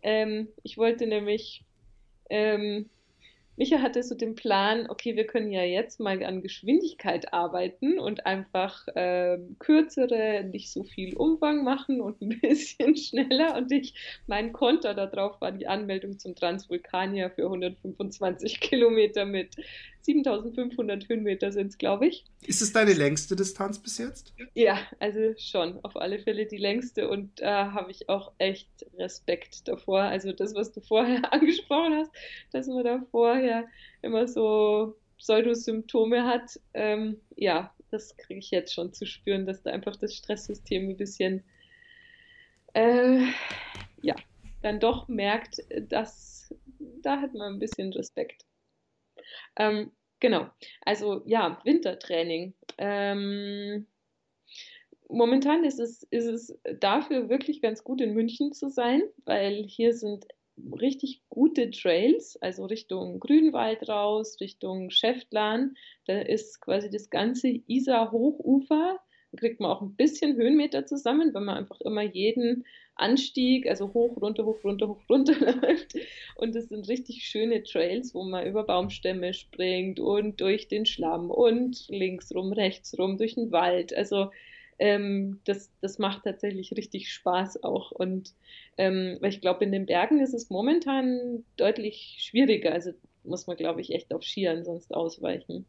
Ähm, 0.03 0.47
ich 0.63 0.77
wollte 0.77 1.05
nämlich, 1.05 1.65
ähm, 2.29 2.89
Micha 3.57 3.81
hatte 3.81 4.03
so 4.03 4.15
den 4.15 4.35
Plan, 4.35 4.89
okay, 4.89 5.17
wir 5.17 5.27
können 5.27 5.51
ja 5.51 5.63
jetzt 5.63 5.99
mal 5.99 6.23
an 6.23 6.41
Geschwindigkeit 6.41 7.33
arbeiten 7.33 7.99
und 7.99 8.25
einfach 8.25 8.85
ähm, 8.95 9.57
kürzere, 9.59 10.45
nicht 10.45 10.71
so 10.71 10.83
viel 10.83 11.15
Umfang 11.15 11.63
machen 11.63 11.99
und 11.99 12.21
ein 12.21 12.39
bisschen 12.41 12.95
schneller. 12.95 13.57
Und 13.57 13.71
ich, 13.71 13.93
mein 14.27 14.53
Konter 14.53 14.93
darauf 14.93 15.41
war 15.41 15.51
die 15.51 15.67
Anmeldung 15.67 16.19
zum 16.19 16.35
Transvulkanier 16.35 17.31
für 17.31 17.43
125 17.43 18.61
Kilometer 18.61 19.25
mit 19.25 19.55
7500 20.05 21.09
Höhenmeter 21.09 21.51
sind 21.51 21.67
es, 21.67 21.77
glaube 21.77 22.07
ich. 22.07 22.25
Ist 22.45 22.61
es 22.61 22.71
deine 22.71 22.93
längste 22.93 23.35
Distanz 23.35 23.79
bis 23.79 23.97
jetzt? 23.97 24.33
Ja, 24.53 24.79
also 24.99 25.33
schon, 25.37 25.83
auf 25.83 25.95
alle 25.95 26.19
Fälle 26.19 26.45
die 26.45 26.57
längste 26.57 27.09
und 27.09 27.41
da 27.41 27.73
habe 27.73 27.91
ich 27.91 28.07
auch 28.07 28.31
echt 28.37 28.69
Respekt 28.97 29.67
davor. 29.67 30.01
Also 30.01 30.31
das, 30.31 30.53
was 30.53 30.71
du 30.71 30.81
vorher 30.81 31.21
angesprochen 31.33 31.95
hast, 31.95 32.11
dass 32.51 32.67
man 32.67 32.83
da 32.83 33.01
vorher 33.11 33.67
immer 34.01 34.27
so 34.27 34.95
Pseudosymptome 35.17 36.25
hat, 36.25 36.59
ähm, 36.73 37.19
ja, 37.35 37.73
das 37.89 38.15
kriege 38.17 38.39
ich 38.39 38.51
jetzt 38.51 38.73
schon 38.73 38.93
zu 38.93 39.05
spüren, 39.05 39.45
dass 39.45 39.63
da 39.63 39.71
einfach 39.71 39.95
das 39.95 40.13
Stresssystem 40.15 40.89
ein 40.89 40.97
bisschen, 40.97 41.43
äh, 42.73 43.21
ja, 44.01 44.15
dann 44.61 44.79
doch 44.79 45.07
merkt, 45.07 45.61
dass 45.89 46.53
da 47.01 47.21
hat 47.21 47.33
man 47.33 47.53
ein 47.53 47.59
bisschen 47.59 47.93
Respekt. 47.93 48.45
Ähm, 49.55 49.91
genau, 50.19 50.47
also 50.81 51.23
ja, 51.25 51.59
Wintertraining. 51.63 52.53
Ähm, 52.77 53.87
momentan 55.09 55.63
ist 55.63 55.79
es, 55.79 56.03
ist 56.03 56.27
es 56.27 56.59
dafür 56.79 57.29
wirklich 57.29 57.61
ganz 57.61 57.83
gut 57.83 58.01
in 58.01 58.13
München 58.13 58.53
zu 58.53 58.69
sein, 58.69 59.03
weil 59.25 59.63
hier 59.63 59.93
sind 59.93 60.25
richtig 60.79 61.21
gute 61.29 61.69
Trails, 61.69 62.37
also 62.41 62.65
Richtung 62.65 63.19
Grünwald 63.19 63.87
raus, 63.89 64.37
Richtung 64.39 64.89
Schäftlarn. 64.89 65.75
Da 66.05 66.19
ist 66.19 66.61
quasi 66.61 66.89
das 66.89 67.09
ganze 67.09 67.49
Isar-Hochufer. 67.67 68.99
Da 69.31 69.37
kriegt 69.37 69.59
man 69.59 69.71
auch 69.71 69.81
ein 69.81 69.95
bisschen 69.95 70.37
Höhenmeter 70.37 70.85
zusammen, 70.85 71.33
wenn 71.33 71.43
man 71.43 71.57
einfach 71.57 71.81
immer 71.81 72.03
jeden 72.03 72.65
Anstieg, 72.95 73.67
also 73.67 73.93
hoch, 73.93 74.17
runter, 74.21 74.45
hoch, 74.45 74.63
runter, 74.63 74.87
hoch, 74.87 75.01
runter 75.09 75.33
läuft. 75.61 75.95
Und 76.35 76.55
es 76.55 76.69
sind 76.69 76.87
richtig 76.87 77.23
schöne 77.23 77.63
Trails, 77.63 78.13
wo 78.13 78.23
man 78.23 78.47
über 78.47 78.63
Baumstämme 78.63 79.33
springt 79.33 79.99
und 79.99 80.39
durch 80.41 80.67
den 80.67 80.85
Schlamm 80.85 81.29
und 81.29 81.85
links 81.89 82.33
rum, 82.33 82.53
rechts 82.53 82.97
rum, 82.97 83.17
durch 83.17 83.35
den 83.35 83.51
Wald. 83.51 83.95
Also 83.95 84.31
ähm, 84.79 85.39
das, 85.45 85.71
das 85.81 85.99
macht 85.99 86.23
tatsächlich 86.23 86.71
richtig 86.75 87.11
Spaß 87.11 87.63
auch. 87.63 87.91
Und 87.91 88.33
ähm, 88.77 89.17
weil 89.19 89.29
ich 89.29 89.41
glaube, 89.41 89.63
in 89.63 89.71
den 89.71 89.85
Bergen 89.85 90.19
ist 90.19 90.33
es 90.33 90.49
momentan 90.49 91.45
deutlich 91.57 92.17
schwieriger. 92.19 92.71
Also 92.71 92.91
muss 93.23 93.47
man, 93.47 93.57
glaube 93.57 93.81
ich, 93.81 93.93
echt 93.93 94.13
auf 94.13 94.23
Skiern 94.23 94.63
sonst 94.63 94.93
ausweichen. 94.93 95.65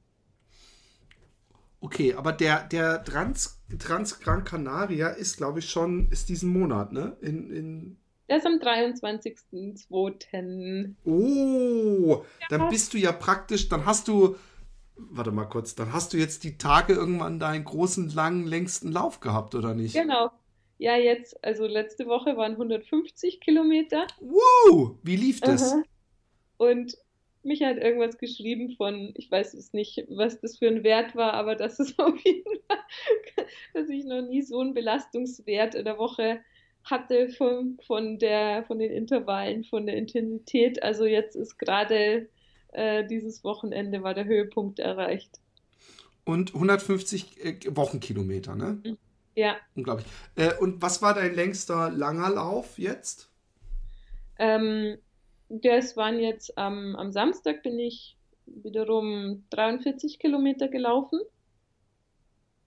Okay, 1.81 2.15
aber 2.15 2.33
der, 2.33 2.65
der 2.65 3.05
Trans, 3.05 3.63
Trans 3.79 4.21
Gran 4.21 4.45
Canaria 4.45 5.09
ist, 5.09 5.37
glaube 5.37 5.59
ich, 5.61 5.71
schon, 5.71 6.11
ist 6.11 6.29
diesen 6.29 6.51
Monat, 6.51 6.93
ne? 6.93 7.17
In, 7.21 7.51
in 7.51 7.97
Der 8.29 8.39
ist 8.39 8.47
am 8.47 8.55
23.02. 8.55 10.95
Oh, 11.05 12.25
dann 12.49 12.61
Ja. 12.63 12.69
bist 12.69 12.95
du 12.95 12.99
ja 12.99 13.13
praktisch, 13.13 13.69
dann 13.69 13.87
hast 13.87 14.09
du, 14.09 14.37
warte 14.97 15.33
mal 15.33 15.45
kurz, 15.45 15.75
dann 15.75 15.93
hast 15.93 16.13
du 16.13 16.17
jetzt 16.17 16.45
die 16.45 16.59
Tage 16.59 16.95
irgendwann 16.95 17.39
deinen 17.39 17.65
großen, 17.65 18.11
langen, 18.11 18.47
längsten 18.47 18.91
Lauf 18.91 19.21
gehabt, 19.21 19.55
oder 19.55 19.75
nicht? 19.75 19.95
Genau. 19.95 20.31
Ja, 20.79 20.97
jetzt, 20.97 21.43
also 21.45 21.67
letzte 21.67 22.07
Woche 22.07 22.37
waren 22.37 22.53
150 22.53 23.41
Kilometer. 23.41 24.07
Wow, 24.21 24.97
wie 25.03 25.17
lief 25.17 25.41
das? 25.41 25.73
Aha. 25.73 25.83
Und 26.59 26.97
mich 27.47 27.63
hat 27.63 27.79
irgendwas 27.79 28.19
geschrieben 28.19 28.75
von, 28.77 29.13
ich 29.15 29.31
weiß 29.31 29.55
es 29.55 29.73
nicht, 29.73 30.05
was 30.09 30.41
das 30.41 30.59
für 30.59 30.69
ein 30.69 30.85
Wert 30.85 31.17
war, 31.17 31.35
aber 31.35 31.55
das 31.55 31.79
ist 31.79 31.99
auf 31.99 32.19
jeden 32.25 32.61
Fall, 32.69 33.47
dass 33.75 33.89
ich 33.89 34.05
noch 34.05 34.23
nie 34.23 34.43
so 34.43 34.61
einen 34.61 34.75
Belastungswert 34.75 35.75
in 35.75 35.85
der 35.85 35.99
Woche 35.99 36.41
hatte 36.85 37.31
von, 37.31 37.79
von 37.87 38.19
der, 38.19 38.65
von 38.65 38.79
den 38.79 38.93
Intervallen, 38.93 39.65
von 39.65 39.87
der 39.87 39.97
Intensität. 39.97 40.83
Also 40.83 41.05
jetzt 41.05 41.35
ist 41.35 41.59
gerade 41.59 42.29
äh, 42.73 43.05
dieses 43.07 43.43
Wochenende 43.43 44.03
war 44.03 44.15
der 44.15 44.27
Höhepunkt 44.27 44.79
erreicht. 44.79 45.41
Und 46.25 46.55
150 46.55 47.45
äh, 47.45 47.77
Wochenkilometer, 47.77 48.55
ne? 48.55 48.99
Ja, 49.35 49.57
Unglaublich. 49.75 50.07
Äh, 50.37 50.55
und 50.61 50.81
was 50.81 51.03
war 51.03 51.15
dein 51.15 51.35
längster 51.35 51.91
langer 51.91 52.31
Lauf 52.31 52.79
jetzt? 52.79 53.31
ähm, 54.39 54.99
das 55.49 55.97
waren 55.97 56.19
jetzt 56.21 56.57
am, 56.59 56.97
am 56.97 57.13
Samstag 57.13 57.63
bin 57.63 57.79
ich 57.79 58.17
wiederum 58.47 59.45
43 59.51 60.19
Kilometer 60.19 60.69
gelaufen. 60.69 61.21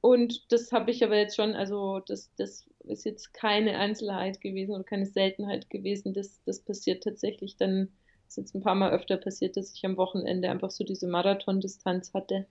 Und 0.01 0.51
das 0.51 0.71
habe 0.71 0.91
ich 0.91 1.03
aber 1.03 1.17
jetzt 1.17 1.36
schon, 1.36 1.55
also 1.55 1.99
das, 1.99 2.32
das 2.38 2.69
ist 2.86 3.05
jetzt 3.05 3.34
keine 3.34 3.77
Einzelheit 3.77 4.39
gewesen 4.39 4.73
oder 4.73 4.84
keine 4.84 5.05
Seltenheit 5.05 5.69
gewesen. 5.69 6.13
Das, 6.13 6.41
das 6.45 6.61
passiert 6.61 7.03
tatsächlich 7.03 7.57
dann, 7.57 7.89
ist 8.27 8.38
jetzt 8.38 8.55
ein 8.55 8.61
paar 8.61 8.75
Mal 8.75 8.91
öfter 8.91 9.17
passiert, 9.17 9.57
dass 9.57 9.73
ich 9.73 9.86
am 9.86 9.97
Wochenende 9.97 10.49
einfach 10.49 10.71
so 10.71 10.84
diese 10.84 11.07
Marathondistanz 11.07 12.13
hatte. 12.13 12.45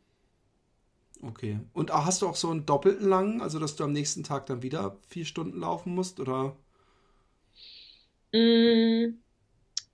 Okay. 1.23 1.59
Und 1.73 1.93
hast 1.93 2.23
du 2.23 2.29
auch 2.29 2.37
so 2.37 2.51
einen 2.51 2.67
doppelten 2.67 3.09
langen, 3.09 3.41
also 3.41 3.59
dass 3.59 3.77
du 3.77 3.85
am 3.85 3.93
nächsten 3.93 4.23
Tag 4.23 4.47
dann 4.47 4.63
wieder 4.63 4.99
vier 5.09 5.25
Stunden 5.25 5.59
laufen 5.59 5.95
musst, 5.95 6.21
oder? 6.21 6.55
Mm, 8.33 9.19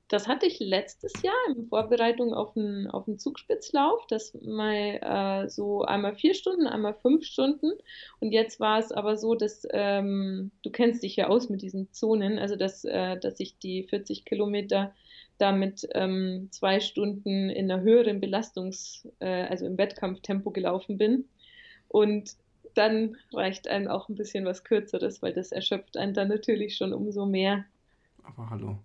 Das 0.09 0.29
hatte 0.29 0.47
ich 0.47 0.61
letztes 0.61 1.13
Jahr 1.23 1.35
in 1.49 1.67
Vorbereitung 1.67 2.35
auf 2.35 2.57
einen, 2.57 2.89
auf 2.91 3.09
einen 3.09 3.19
Zugspitzlauf, 3.19 4.07
das 4.07 4.35
mal 4.43 5.01
äh, 5.01 5.49
so 5.49 5.83
einmal 5.83 6.15
vier 6.15 6.35
Stunden, 6.35 6.67
einmal 6.67 6.95
fünf 6.95 7.25
Stunden. 7.25 7.73
Und 8.21 8.33
jetzt 8.33 8.61
war 8.61 8.79
es 8.79 8.93
aber 8.93 9.17
so, 9.17 9.35
dass 9.35 9.67
ähm, 9.71 10.51
du 10.63 10.71
kennst 10.71 11.03
dich 11.03 11.17
ja 11.17 11.29
aus 11.29 11.49
mit 11.49 11.63
diesen 11.63 11.91
Zonen, 11.93 12.39
also 12.39 12.55
dass, 12.55 12.85
äh, 12.85 13.19
dass 13.19 13.41
ich 13.41 13.59
die 13.59 13.85
40 13.85 14.27
Kilometer 14.27 14.95
damit 15.39 15.89
ähm, 15.95 16.49
zwei 16.51 16.81
Stunden 16.81 17.49
in 17.49 17.71
einer 17.71 17.83
höheren 17.83 18.21
Belastungs-, 18.21 19.09
äh, 19.21 19.45
also 19.45 19.67
im 19.67 19.79
Wettkampftempo 19.79 20.51
gelaufen 20.51 20.99
bin. 20.99 21.25
Und 21.89 22.37
dann 22.75 23.17
reicht 23.33 23.69
einem 23.69 23.89
auch 23.89 24.09
ein 24.09 24.17
bisschen 24.17 24.45
was 24.45 24.65
Kürzeres, 24.65 25.23
weil 25.23 25.33
das 25.33 25.51
erschöpft 25.51 25.97
einen 25.97 26.13
dann 26.13 26.29
natürlich 26.29 26.77
schon 26.77 26.93
umso 26.93 27.25
mehr. 27.25 27.65
Aber 28.23 28.51
hallo. 28.51 28.79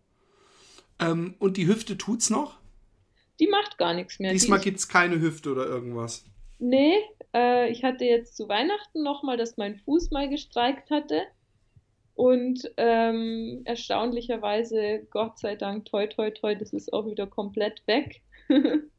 Ähm, 0.99 1.35
und 1.39 1.57
die 1.57 1.67
Hüfte 1.67 1.97
tut's 1.97 2.29
noch? 2.29 2.57
Die 3.39 3.47
macht 3.47 3.77
gar 3.77 3.93
nichts 3.93 4.19
mehr. 4.19 4.31
Die 4.31 4.37
Diesmal 4.37 4.59
ist- 4.59 4.65
gibt's 4.65 4.87
keine 4.89 5.19
Hüfte 5.21 5.51
oder 5.51 5.65
irgendwas. 5.65 6.25
Nee, 6.59 6.95
äh, 7.33 7.69
ich 7.71 7.83
hatte 7.85 8.03
jetzt 8.03 8.35
zu 8.35 8.49
Weihnachten 8.49 9.01
nochmal, 9.01 9.37
dass 9.37 9.55
mein 9.57 9.77
Fuß 9.77 10.11
mal 10.11 10.27
gestreikt 10.29 10.89
hatte. 10.91 11.21
Und 12.15 12.69
ähm, 12.75 13.61
erstaunlicherweise, 13.63 15.07
Gott 15.09 15.39
sei 15.39 15.55
Dank, 15.55 15.85
toi, 15.85 16.07
toi, 16.07 16.31
toi, 16.31 16.53
das 16.55 16.73
ist 16.73 16.91
auch 16.91 17.07
wieder 17.07 17.27
komplett 17.27 17.81
weg. 17.87 18.21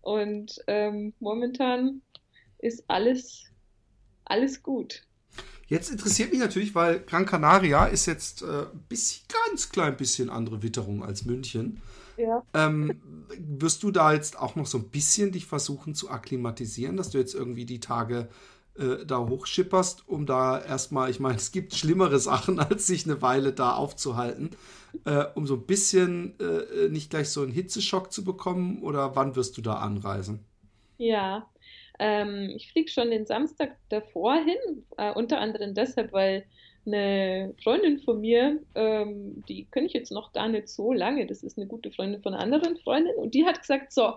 Und 0.00 0.60
ähm, 0.68 1.12
momentan 1.18 2.02
ist 2.58 2.84
alles, 2.88 3.50
alles 4.24 4.62
gut. 4.62 5.02
Jetzt 5.68 5.90
interessiert 5.90 6.30
mich 6.30 6.40
natürlich, 6.40 6.74
weil 6.74 7.00
Gran 7.00 7.26
Canaria 7.26 7.86
ist 7.86 8.06
jetzt 8.06 8.42
äh, 8.42 8.66
ein 8.72 8.84
bisschen, 8.88 9.26
ganz 9.48 9.70
klein 9.70 9.96
bisschen 9.96 10.30
andere 10.30 10.62
Witterung 10.62 11.02
als 11.02 11.24
München. 11.24 11.82
Ja. 12.16 12.42
Ähm, 12.54 13.00
wirst 13.38 13.82
du 13.82 13.90
da 13.90 14.12
jetzt 14.12 14.38
auch 14.38 14.54
noch 14.56 14.66
so 14.66 14.78
ein 14.78 14.88
bisschen 14.88 15.32
dich 15.32 15.46
versuchen 15.46 15.94
zu 15.94 16.10
akklimatisieren, 16.10 16.96
dass 16.96 17.10
du 17.10 17.18
jetzt 17.18 17.34
irgendwie 17.34 17.66
die 17.66 17.80
Tage 17.80 18.28
äh, 18.78 19.04
da 19.04 19.18
hochschipperst, 19.18 20.08
um 20.08 20.24
da 20.24 20.60
erstmal, 20.60 21.10
ich 21.10 21.20
meine, 21.20 21.36
es 21.36 21.50
gibt 21.50 21.74
schlimmere 21.74 22.18
Sachen, 22.20 22.58
als 22.60 22.86
sich 22.86 23.04
eine 23.04 23.20
Weile 23.20 23.52
da 23.52 23.74
aufzuhalten, 23.74 24.50
äh, 25.04 25.24
um 25.34 25.46
so 25.46 25.54
ein 25.54 25.66
bisschen 25.66 26.38
äh, 26.38 26.88
nicht 26.88 27.10
gleich 27.10 27.30
so 27.30 27.42
einen 27.42 27.52
Hitzeschock 27.52 28.12
zu 28.12 28.24
bekommen? 28.24 28.82
Oder 28.82 29.16
wann 29.16 29.34
wirst 29.34 29.56
du 29.56 29.62
da 29.62 29.74
anreisen? 29.74 30.44
Ja, 30.98 31.46
ähm, 31.98 32.52
ich 32.56 32.70
fliege 32.70 32.90
schon 32.90 33.10
den 33.10 33.26
Samstag 33.26 33.76
davor 33.88 34.36
hin, 34.36 34.84
äh, 34.96 35.12
unter 35.12 35.38
anderem 35.38 35.74
deshalb, 35.74 36.12
weil 36.12 36.44
eine 36.86 37.54
Freundin 37.62 37.98
von 38.00 38.20
mir, 38.20 38.60
ähm, 38.74 39.42
die 39.48 39.64
kenne 39.70 39.86
ich 39.86 39.92
jetzt 39.92 40.12
noch 40.12 40.32
gar 40.32 40.48
nicht 40.48 40.68
so 40.68 40.92
lange, 40.92 41.26
das 41.26 41.42
ist 41.42 41.58
eine 41.58 41.66
gute 41.66 41.90
Freundin 41.90 42.22
von 42.22 42.34
einer 42.34 42.42
anderen 42.42 42.76
Freundin, 42.76 43.14
und 43.16 43.34
die 43.34 43.44
hat 43.44 43.60
gesagt, 43.60 43.92
so, 43.92 44.14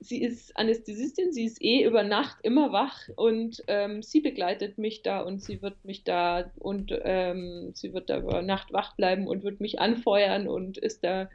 sie 0.00 0.22
ist 0.22 0.56
Anästhesistin, 0.56 1.32
sie 1.32 1.44
ist 1.44 1.62
eh 1.62 1.84
über 1.84 2.02
Nacht 2.02 2.36
immer 2.42 2.72
wach 2.72 3.08
und 3.16 3.62
ähm, 3.66 4.02
sie 4.02 4.20
begleitet 4.20 4.78
mich 4.78 5.02
da 5.02 5.20
und 5.20 5.42
sie 5.42 5.62
wird 5.62 5.82
mich 5.84 6.04
da 6.04 6.50
und 6.58 6.92
ähm, 7.02 7.70
sie 7.74 7.94
wird 7.94 8.10
da 8.10 8.18
über 8.18 8.42
Nacht 8.42 8.72
wach 8.72 8.94
bleiben 8.96 9.26
und 9.26 9.42
wird 9.42 9.60
mich 9.60 9.80
anfeuern 9.80 10.48
und 10.48 10.78
ist 10.78 11.02
da 11.02 11.30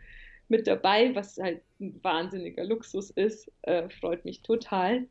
mit 0.47 0.67
dabei, 0.67 1.15
was 1.15 1.38
halt 1.38 1.61
ein 1.80 1.99
wahnsinniger 2.03 2.63
Luxus 2.63 3.09
ist, 3.09 3.51
äh, 3.63 3.89
freut 3.89 4.26
mich 4.26 4.41
total. 4.43 5.07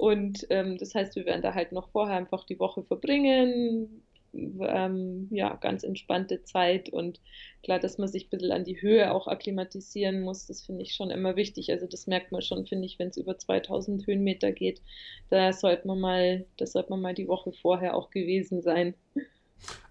Und 0.00 0.46
ähm, 0.48 0.78
das 0.78 0.94
heißt, 0.94 1.14
wir 1.14 1.26
werden 1.26 1.42
da 1.42 1.52
halt 1.52 1.72
noch 1.72 1.90
vorher 1.90 2.16
einfach 2.16 2.44
die 2.44 2.58
Woche 2.58 2.82
verbringen, 2.82 4.02
ähm, 4.32 5.28
ja, 5.30 5.54
ganz 5.56 5.82
entspannte 5.82 6.42
Zeit 6.42 6.88
und 6.88 7.20
klar, 7.62 7.80
dass 7.80 7.98
man 7.98 8.08
sich 8.08 8.24
ein 8.24 8.30
bisschen 8.30 8.52
an 8.52 8.64
die 8.64 8.80
Höhe 8.80 9.12
auch 9.12 9.28
akklimatisieren 9.28 10.22
muss, 10.22 10.46
das 10.46 10.62
finde 10.62 10.84
ich 10.84 10.94
schon 10.94 11.10
immer 11.10 11.36
wichtig. 11.36 11.70
Also 11.70 11.86
das 11.86 12.06
merkt 12.06 12.32
man 12.32 12.40
schon, 12.40 12.64
finde 12.64 12.86
ich, 12.86 12.98
wenn 12.98 13.08
es 13.08 13.18
über 13.18 13.36
2000 13.36 14.06
Höhenmeter 14.06 14.52
geht, 14.52 14.80
da 15.28 15.52
sollte 15.52 15.86
man 15.86 16.00
mal, 16.00 16.46
das 16.56 16.72
sollte 16.72 16.88
man 16.88 17.02
mal 17.02 17.14
die 17.14 17.28
Woche 17.28 17.52
vorher 17.52 17.94
auch 17.94 18.08
gewesen 18.08 18.62
sein. 18.62 18.94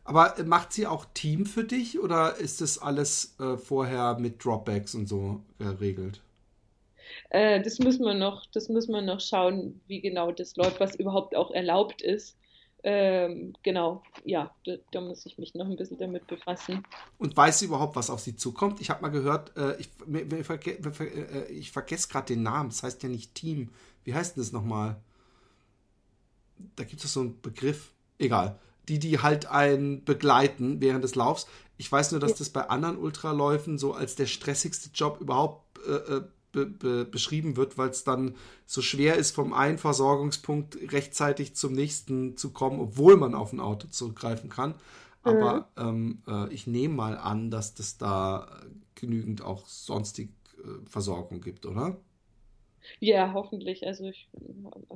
Aber 0.05 0.33
macht 0.43 0.73
sie 0.73 0.87
auch 0.87 1.05
Team 1.13 1.45
für 1.45 1.65
dich 1.65 1.99
oder 1.99 2.35
ist 2.37 2.61
das 2.61 2.79
alles 2.79 3.35
äh, 3.39 3.57
vorher 3.57 4.17
mit 4.17 4.43
Dropbacks 4.43 4.95
und 4.95 5.05
so 5.05 5.41
geregelt? 5.59 6.23
Äh, 7.29 7.61
das 7.61 7.79
müssen 7.79 8.05
wir 8.05 8.13
noch, 8.13 8.45
das 8.47 8.69
müssen 8.69 8.93
wir 8.93 9.01
noch 9.01 9.19
schauen, 9.19 9.81
wie 9.87 10.01
genau 10.01 10.31
das 10.31 10.55
läuft, 10.55 10.79
was 10.79 10.95
überhaupt 10.95 11.35
auch 11.35 11.51
erlaubt 11.51 12.01
ist. 12.01 12.37
Ähm, 12.81 13.53
genau, 13.61 14.03
ja, 14.23 14.55
da, 14.65 14.75
da, 14.91 15.01
muss 15.01 15.25
ich 15.25 15.37
mich 15.37 15.53
noch 15.53 15.65
ein 15.65 15.75
bisschen 15.75 15.97
damit 15.97 16.27
befassen. 16.27 16.83
Und 17.17 17.35
weiß 17.35 17.59
sie 17.59 17.65
überhaupt, 17.65 17.97
was 17.97 18.09
auf 18.09 18.21
sie 18.21 18.37
zukommt? 18.37 18.79
Ich 18.79 18.89
habe 18.89 19.01
mal 19.01 19.09
gehört, 19.09 19.55
äh, 19.57 19.75
ich, 19.77 19.89
äh, 20.07 21.51
ich 21.51 21.71
vergesse 21.71 22.07
gerade 22.07 22.27
den 22.27 22.43
Namen, 22.43 22.69
das 22.69 22.83
heißt 22.83 23.03
ja 23.03 23.09
nicht 23.09 23.35
Team. 23.35 23.69
Wie 24.05 24.13
heißt 24.13 24.37
denn 24.37 24.43
das 24.43 24.53
nochmal? 24.53 24.95
Da 26.77 26.85
gibt 26.85 27.03
es 27.03 27.11
so 27.11 27.19
einen 27.19 27.41
Begriff. 27.41 27.91
Egal. 28.17 28.59
Die, 28.87 28.97
die 28.97 29.19
halt 29.19 29.45
einen 29.45 30.05
begleiten 30.05 30.79
während 30.79 31.03
des 31.03 31.15
Laufs. 31.15 31.47
Ich 31.77 31.91
weiß 31.91 32.11
nur, 32.11 32.21
dass 32.21 32.31
ja. 32.31 32.37
das 32.37 32.49
bei 32.49 32.69
anderen 32.69 32.97
Ultraläufen 32.97 33.77
so 33.77 33.93
als 33.93 34.15
der 34.15 34.25
stressigste 34.25 34.89
Job 34.93 35.19
überhaupt 35.19 35.79
äh, 35.85 36.15
äh 36.15 36.21
be 36.51 36.65
be 36.65 37.05
beschrieben 37.05 37.57
wird, 37.57 37.77
weil 37.77 37.89
es 37.89 38.03
dann 38.03 38.35
so 38.65 38.81
schwer 38.81 39.15
ist, 39.15 39.31
vom 39.31 39.53
einen 39.53 39.77
Versorgungspunkt 39.77 40.77
rechtzeitig 40.91 41.55
zum 41.55 41.73
nächsten 41.73 42.37
zu 42.37 42.51
kommen, 42.51 42.79
obwohl 42.79 43.17
man 43.17 43.35
auf 43.35 43.53
ein 43.53 43.59
Auto 43.59 43.87
zurückgreifen 43.87 44.49
kann. 44.49 44.75
Aber 45.23 45.69
mhm. 45.77 46.21
ähm, 46.27 46.49
äh, 46.49 46.53
ich 46.53 46.67
nehme 46.67 46.95
mal 46.95 47.17
an, 47.17 47.51
dass 47.51 47.73
das 47.73 47.97
da 47.97 48.47
genügend 48.95 49.43
auch 49.43 49.67
sonstig 49.67 50.29
äh, 50.57 50.89
Versorgung 50.89 51.41
gibt, 51.41 51.65
oder? 51.65 51.97
Ja, 52.99 53.33
hoffentlich. 53.33 53.85
Also 53.85 54.05
ich, 54.05 54.27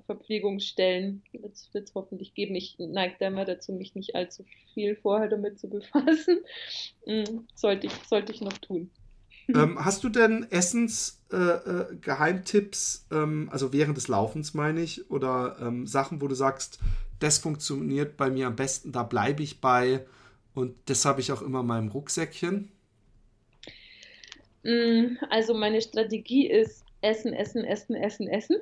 Verpflegungsstellen 0.06 1.22
wird 1.34 1.54
es 1.54 1.96
hoffentlich 1.96 2.34
geben. 2.34 2.56
Ich 2.56 2.76
neige 2.80 3.16
da 3.20 3.28
immer 3.28 3.46
dazu, 3.46 3.74
mich 3.74 3.96
nicht 3.96 4.16
allzu 4.16 4.46
viel 4.74 4.96
vorher 4.96 5.28
damit 5.28 5.60
zu 5.60 5.70
befassen. 5.70 6.40
Hm, 7.06 7.48
sollte, 7.54 7.88
ich, 7.88 7.94
sollte 8.08 8.32
ich 8.32 8.42
noch 8.42 8.58
tun. 8.58 8.90
Ähm, 9.48 9.78
hast 9.86 10.04
du 10.04 10.10
denn 10.10 10.46
Essensgeheimtipps, 10.50 13.08
äh, 13.12 13.16
äh, 13.16 13.24
ähm, 13.24 13.50
also 13.52 13.74
während 13.74 13.98
des 13.98 14.08
Laufens 14.08 14.54
meine 14.54 14.82
ich, 14.82 15.10
oder 15.10 15.58
ähm, 15.62 15.88
Sachen, 15.88 16.22
wo 16.22 16.28
du 16.28 16.36
sagst, 16.36 16.80
das 17.20 17.38
funktioniert 17.38 18.18
bei 18.18 18.30
mir 18.30 18.48
am 18.48 18.56
besten, 18.56 18.92
da 18.92 19.04
bleibe 19.04 19.44
ich 19.44 19.62
bei 19.62 20.06
und 20.54 20.76
das 20.86 21.06
habe 21.06 21.22
ich 21.22 21.32
auch 21.32 21.42
immer 21.42 21.62
in 21.62 21.68
meinem 21.68 21.88
Rucksäckchen? 21.90 22.70
Mm, 24.64 25.18
also 25.30 25.54
meine 25.54 25.82
Strategie 25.82 26.50
ist 26.50 26.84
Essen, 27.02 27.34
Essen, 27.34 27.66
Essen, 27.66 27.96
Essen, 27.96 28.28
Essen 28.28 28.58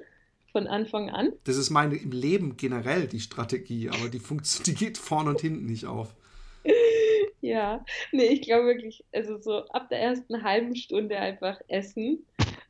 von 0.51 0.67
Anfang 0.67 1.09
an. 1.09 1.33
Das 1.43 1.57
ist 1.57 1.69
meine 1.69 1.95
im 1.95 2.11
Leben 2.11 2.57
generell 2.57 3.07
die 3.07 3.19
Strategie, 3.19 3.89
aber 3.89 4.09
die, 4.09 4.19
die 4.65 4.73
geht 4.73 4.97
vorne 4.97 5.31
und 5.31 5.41
hinten 5.41 5.65
nicht 5.65 5.85
auf. 5.85 6.15
Ja, 7.41 7.83
nee, 8.11 8.25
ich 8.25 8.41
glaube 8.41 8.67
wirklich, 8.67 9.03
also 9.11 9.37
so 9.39 9.65
ab 9.69 9.89
der 9.89 9.99
ersten 9.99 10.43
halben 10.43 10.75
Stunde 10.75 11.17
einfach 11.17 11.59
essen. 11.67 12.25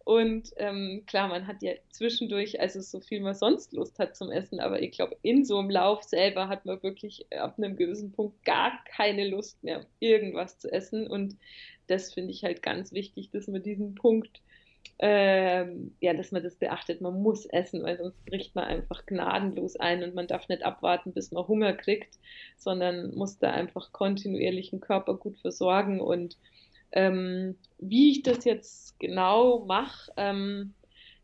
Und 0.06 0.52
ähm, 0.58 1.04
klar, 1.08 1.28
man 1.28 1.46
hat 1.46 1.62
ja 1.62 1.74
zwischendurch, 1.92 2.60
also 2.60 2.82
so 2.82 3.02
viel 3.02 3.20
man 3.20 3.36
sonst 3.36 3.74
Lust 3.74 4.00
hat 4.00 4.16
zum 4.16 4.32
Essen, 4.32 4.60
aber 4.60 4.82
ich 4.82 4.92
glaube, 4.92 5.16
in 5.22 5.46
so 5.46 5.60
einem 5.60 5.70
Lauf 5.70 6.04
selber 6.04 6.48
hat 6.48 6.66
man 6.66 6.82
wirklich 6.84 7.26
ab 7.34 7.56
einem 7.58 7.76
gewissen 7.76 8.12
Punkt 8.12 8.44
gar 8.46 8.84
keine 8.86 9.28
Lust 9.28 9.64
mehr, 9.64 9.86
irgendwas 10.00 10.58
zu 10.58 10.72
essen. 10.72 11.06
Und 11.06 11.38
das 11.88 12.14
finde 12.14 12.32
ich 12.32 12.44
halt 12.44 12.64
ganz 12.64 12.94
wichtig, 12.94 13.30
dass 13.32 13.48
man 13.48 13.62
diesen 13.62 13.94
Punkt 13.96 14.42
ähm, 15.04 15.96
ja, 16.00 16.14
dass 16.14 16.32
man 16.32 16.44
das 16.44 16.56
beachtet. 16.56 17.02
Man 17.02 17.22
muss 17.24 17.48
essen, 17.48 17.82
weil 17.82 17.98
sonst 17.98 18.24
bricht 18.26 18.54
man 18.54 18.66
einfach 18.66 19.06
gnadenlos 19.08 19.76
ein 19.76 20.04
und 20.04 20.14
man 20.14 20.28
darf 20.28 20.48
nicht 20.48 20.64
abwarten, 20.64 21.12
bis 21.12 21.32
man 21.32 21.48
Hunger 21.48 21.74
kriegt, 21.74 22.20
sondern 22.56 23.16
muss 23.16 23.40
da 23.40 23.50
einfach 23.50 23.92
kontinuierlich 23.92 24.70
den 24.70 24.80
Körper 24.80 25.16
gut 25.16 25.40
versorgen. 25.40 26.00
Und 26.00 26.38
ähm, 26.92 27.58
wie 27.80 28.12
ich 28.12 28.22
das 28.22 28.46
jetzt 28.46 29.00
genau 29.00 29.66
mache, 29.66 30.12
ähm, 30.18 30.76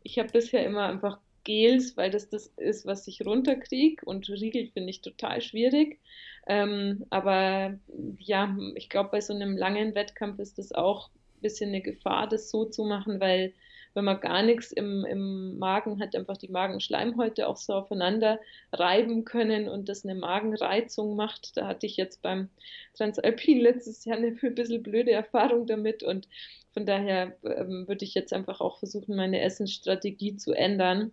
ich 0.02 0.18
habe 0.18 0.32
bisher 0.32 0.66
immer 0.66 0.88
einfach 0.88 1.20
Gels, 1.44 1.96
weil 1.96 2.10
das 2.10 2.28
das 2.28 2.48
ist, 2.56 2.84
was 2.84 3.06
ich 3.06 3.24
runterkriege 3.24 4.04
und 4.04 4.28
Riegel 4.28 4.66
finde 4.72 4.90
ich 4.90 5.02
total 5.02 5.40
schwierig. 5.40 6.00
Ähm, 6.48 7.06
aber 7.10 7.78
ja, 8.18 8.56
ich 8.74 8.88
glaube, 8.88 9.10
bei 9.10 9.20
so 9.20 9.32
einem 9.32 9.56
langen 9.56 9.94
Wettkampf 9.94 10.40
ist 10.40 10.58
das 10.58 10.72
auch 10.72 11.10
ein 11.10 11.42
bisschen 11.42 11.68
eine 11.68 11.80
Gefahr, 11.80 12.28
das 12.28 12.50
so 12.50 12.64
zu 12.64 12.84
machen, 12.84 13.20
weil 13.20 13.54
wenn 13.98 14.04
man 14.04 14.20
gar 14.20 14.42
nichts 14.42 14.70
im, 14.70 15.04
im 15.04 15.58
Magen 15.58 15.98
hat, 15.98 16.14
einfach 16.14 16.36
die 16.36 16.52
Magenschleimhäute 16.52 17.48
auch 17.48 17.56
so 17.56 17.72
aufeinander 17.72 18.38
reiben 18.72 19.24
können 19.24 19.68
und 19.68 19.88
das 19.88 20.04
eine 20.04 20.14
Magenreizung 20.14 21.16
macht. 21.16 21.56
Da 21.56 21.66
hatte 21.66 21.86
ich 21.86 21.96
jetzt 21.96 22.22
beim 22.22 22.48
Transalpin 22.96 23.58
letztes 23.58 24.04
Jahr 24.04 24.18
eine 24.18 24.28
ein 24.40 24.54
bisschen 24.54 24.84
blöde 24.84 25.10
Erfahrung 25.10 25.66
damit 25.66 26.04
und 26.04 26.28
von 26.72 26.86
daher 26.86 27.36
ähm, 27.42 27.88
würde 27.88 28.04
ich 28.04 28.14
jetzt 28.14 28.32
einfach 28.32 28.60
auch 28.60 28.78
versuchen, 28.78 29.16
meine 29.16 29.40
Essensstrategie 29.40 30.36
zu 30.36 30.52
ändern. 30.52 31.10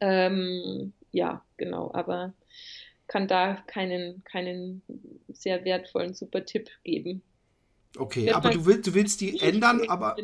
Ähm, 0.00 0.92
ja, 1.12 1.44
genau, 1.58 1.92
aber 1.94 2.32
kann 3.06 3.28
da 3.28 3.62
keinen, 3.68 4.24
keinen 4.24 4.82
sehr 5.28 5.64
wertvollen 5.64 6.14
super 6.14 6.44
Tipp 6.44 6.70
geben. 6.82 7.22
Okay, 7.96 8.30
aber 8.30 8.50
du 8.50 8.66
willst, 8.66 8.86
du 8.86 8.94
willst 8.94 9.20
die 9.20 9.40
ändern, 9.40 9.82
aber. 9.88 10.16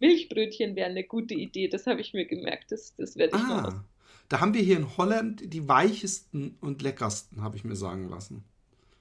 Milchbrötchen 0.00 0.76
wären 0.76 0.92
eine 0.92 1.04
gute 1.04 1.34
Idee, 1.34 1.68
das 1.68 1.86
habe 1.86 2.00
ich 2.00 2.14
mir 2.14 2.26
gemerkt. 2.26 2.72
Das, 2.72 2.94
das 2.96 3.16
werde 3.16 3.36
ich 3.36 3.42
ah, 3.42 3.62
noch 3.62 3.84
Da 4.28 4.40
haben 4.40 4.54
wir 4.54 4.62
hier 4.62 4.76
in 4.76 4.96
Holland 4.96 5.52
die 5.52 5.68
weichesten 5.68 6.56
und 6.60 6.82
leckersten, 6.82 7.42
habe 7.42 7.56
ich 7.56 7.64
mir 7.64 7.76
sagen 7.76 8.08
lassen. 8.08 8.44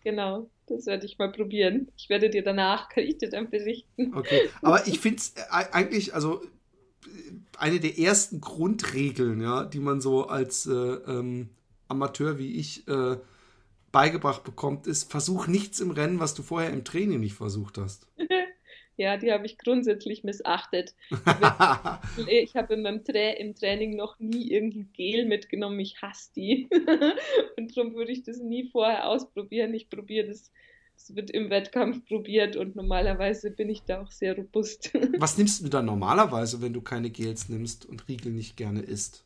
Genau, 0.04 0.50
das 0.68 0.86
werde 0.86 1.06
ich 1.06 1.18
mal 1.18 1.32
probieren. 1.32 1.88
Ich 1.98 2.10
werde 2.10 2.30
dir 2.30 2.44
danach, 2.44 2.90
kann 2.90 3.04
ich 3.04 3.18
dir 3.18 3.30
dann 3.30 3.50
berichten. 3.50 4.14
Okay, 4.16 4.50
aber 4.62 4.86
ich 4.88 5.00
finde 5.00 5.18
es 5.18 5.34
äh, 5.36 5.72
eigentlich, 5.72 6.14
also 6.14 6.42
eine 7.58 7.80
der 7.80 7.98
ersten 7.98 8.42
Grundregeln, 8.42 9.42
ja, 9.42 9.66
die 9.66 9.80
man 9.80 10.02
so 10.02 10.28
als 10.28 10.66
äh, 10.66 10.72
ähm, 10.72 11.50
Amateur 11.88 12.38
wie 12.38 12.56
ich 12.56 12.88
äh, 12.88 13.18
beigebracht 13.94 14.44
bekommt, 14.44 14.88
ist, 14.88 15.10
versuch 15.10 15.48
nichts 15.48 15.80
im 15.80 15.92
Rennen, 15.92 16.20
was 16.20 16.34
du 16.34 16.42
vorher 16.42 16.72
im 16.72 16.84
Training 16.84 17.22
nicht 17.22 17.36
versucht 17.36 17.78
hast. 17.78 18.08
ja, 18.98 19.16
die 19.16 19.32
habe 19.32 19.46
ich 19.46 19.58
grundsätzlich 19.58 20.26
missachtet. 20.26 20.96
ich 22.28 22.56
habe 22.56 22.74
in 22.74 22.82
meinem 22.82 23.06
Tra 23.06 23.30
im 23.38 23.56
Training 23.56 23.96
noch 23.96 24.20
nie 24.20 24.52
irgendein 24.52 24.90
Gel 24.94 25.26
mitgenommen. 25.26 25.80
Ich 25.80 26.02
hasse 26.02 26.32
die. 26.36 26.68
und 27.58 27.78
darum 27.78 27.94
würde 27.94 28.12
ich 28.12 28.24
das 28.24 28.40
nie 28.40 28.68
vorher 28.70 29.08
ausprobieren. 29.08 29.74
Ich 29.74 29.90
probiere 29.90 30.28
das. 30.28 30.52
Das 30.96 31.16
wird 31.16 31.32
im 31.32 31.50
Wettkampf 31.50 32.06
probiert 32.06 32.56
und 32.56 32.76
normalerweise 32.76 33.50
bin 33.50 33.68
ich 33.68 33.82
da 33.82 34.04
auch 34.04 34.12
sehr 34.12 34.38
robust. 34.38 34.94
Was 35.18 35.40
nimmst 35.40 35.64
du 35.64 35.68
dann 35.68 35.86
normalerweise, 35.86 36.62
wenn 36.62 36.72
du 36.72 36.82
keine 36.82 37.10
Gels 37.10 37.50
nimmst 37.50 37.86
und 37.88 38.08
Riegel 38.08 38.32
nicht 38.32 38.58
gerne 38.58 38.82
isst? 38.82 39.26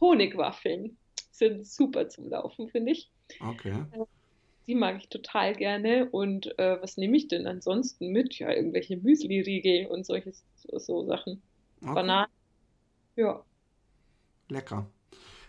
Honigwaffeln 0.00 0.96
sind 1.38 1.66
super 1.66 2.08
zum 2.08 2.28
Laufen, 2.28 2.68
finde 2.68 2.92
ich. 2.92 3.10
Okay. 3.40 3.74
Äh, 3.92 4.04
die 4.66 4.74
mag 4.74 4.96
ich 4.98 5.08
total 5.08 5.54
gerne. 5.54 6.08
Und 6.10 6.58
äh, 6.58 6.80
was 6.80 6.96
nehme 6.96 7.16
ich 7.16 7.28
denn 7.28 7.46
ansonsten 7.46 8.10
mit? 8.10 8.38
Ja, 8.38 8.50
irgendwelche 8.50 8.96
Müsli-Riegel 8.96 9.86
und 9.86 10.04
solche 10.04 10.32
so, 10.56 10.78
so 10.78 11.04
Sachen. 11.06 11.42
Okay. 11.82 11.94
Bananen. 11.94 12.30
Ja. 13.16 13.42
Lecker. 14.48 14.86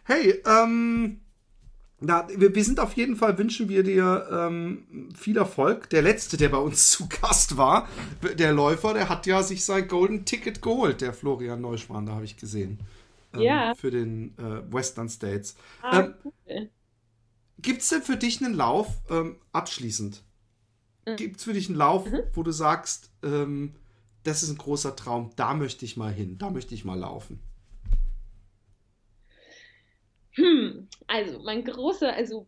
Hey, 0.03 0.41
ähm, 0.45 1.19
Na, 1.99 2.27
wir, 2.35 2.53
wir, 2.53 2.63
sind 2.63 2.79
auf 2.79 2.93
jeden 2.93 3.15
Fall, 3.15 3.38
wünschen 3.38 3.69
wir 3.69 3.83
dir 3.83 4.27
ähm, 4.31 5.11
viel 5.15 5.38
Erfolg. 5.38 5.89
Der 5.89 6.01
letzte, 6.01 6.38
der 6.38 6.49
bei 6.49 6.57
uns 6.57 6.91
zu 6.91 7.09
Gast 7.09 7.57
war, 7.57 7.88
der 8.38 8.53
Läufer, 8.53 8.93
der 8.93 9.09
hat 9.09 9.25
ja 9.25 9.43
sich 9.43 9.65
sein 9.65 9.88
Golden 9.88 10.25
Ticket 10.25 10.61
geholt, 10.61 11.01
der 11.01 11.13
Florian 11.13 11.61
Neuschwan, 11.61 12.05
da 12.05 12.13
habe 12.13 12.25
ich 12.25 12.38
gesehen. 12.38 12.79
Ähm, 13.34 13.41
ja. 13.41 13.75
Für 13.75 13.91
den 13.91 14.38
äh, 14.38 14.71
Western 14.71 15.09
States. 15.09 15.55
Ah, 15.82 15.99
ähm, 15.99 16.13
cool. 16.23 16.69
Gibt 17.59 17.82
es 17.82 17.89
denn 17.89 18.01
für 18.01 18.17
dich 18.17 18.43
einen 18.43 18.53
Lauf, 18.53 18.88
ähm, 19.09 19.38
abschließend, 19.51 20.23
mhm. 21.07 21.15
gibt 21.15 21.38
es 21.38 21.43
für 21.43 21.53
dich 21.53 21.69
einen 21.69 21.78
Lauf, 21.78 22.09
mhm. 22.09 22.21
wo 22.34 22.43
du 22.43 22.51
sagst, 22.51 23.11
ähm, 23.23 23.75
das 24.23 24.43
ist 24.43 24.49
ein 24.51 24.57
großer 24.57 24.95
Traum, 24.95 25.32
da 25.36 25.53
möchte 25.53 25.86
ich 25.86 25.97
mal 25.97 26.11
hin, 26.11 26.38
da 26.38 26.49
möchte 26.49 26.75
ich 26.75 26.86
mal 26.86 26.99
laufen? 26.99 27.41
Hm, 30.34 30.88
also 31.07 31.39
mein 31.39 31.63
großer, 31.63 32.13
also 32.13 32.47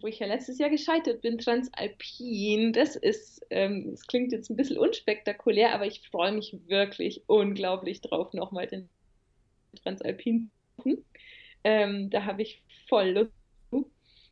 wo 0.00 0.06
ich 0.06 0.20
ja 0.20 0.26
letztes 0.26 0.58
Jahr 0.58 0.70
gescheitert 0.70 1.20
bin, 1.20 1.36
Transalpin, 1.36 2.72
das 2.72 2.96
ist, 2.96 3.44
ähm, 3.50 3.90
das 3.90 4.06
klingt 4.06 4.32
jetzt 4.32 4.48
ein 4.48 4.56
bisschen 4.56 4.78
unspektakulär, 4.78 5.74
aber 5.74 5.86
ich 5.86 6.08
freue 6.08 6.32
mich 6.32 6.56
wirklich 6.66 7.24
unglaublich 7.26 8.00
drauf, 8.00 8.32
nochmal 8.32 8.68
den 8.68 8.88
Transalpin. 9.76 10.50
Ähm, 11.64 12.10
da 12.10 12.24
habe 12.24 12.42
ich 12.42 12.62
voll 12.88 13.10
Lust. 13.10 13.32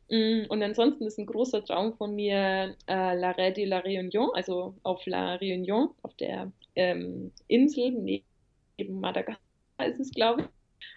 Mm, 0.09 0.45
und 0.49 0.61
ansonsten 0.61 1.05
ist 1.05 1.17
ein 1.17 1.25
großer 1.25 1.65
Traum 1.65 1.97
von 1.97 2.13
mir 2.13 2.75
äh, 2.87 3.15
La 3.15 3.31
Rede 3.31 3.53
de 3.55 3.65
la 3.65 3.79
Réunion, 3.79 4.29
also 4.35 4.75
auf 4.83 5.05
La 5.07 5.35
Réunion, 5.35 5.89
auf 6.03 6.13
der 6.15 6.51
ähm, 6.75 7.31
Insel 7.47 7.91
neben 7.91 8.99
Madagaskar 8.99 9.39
ist 9.87 9.99
es, 9.99 10.11
glaube 10.11 10.43
ich 10.43 10.47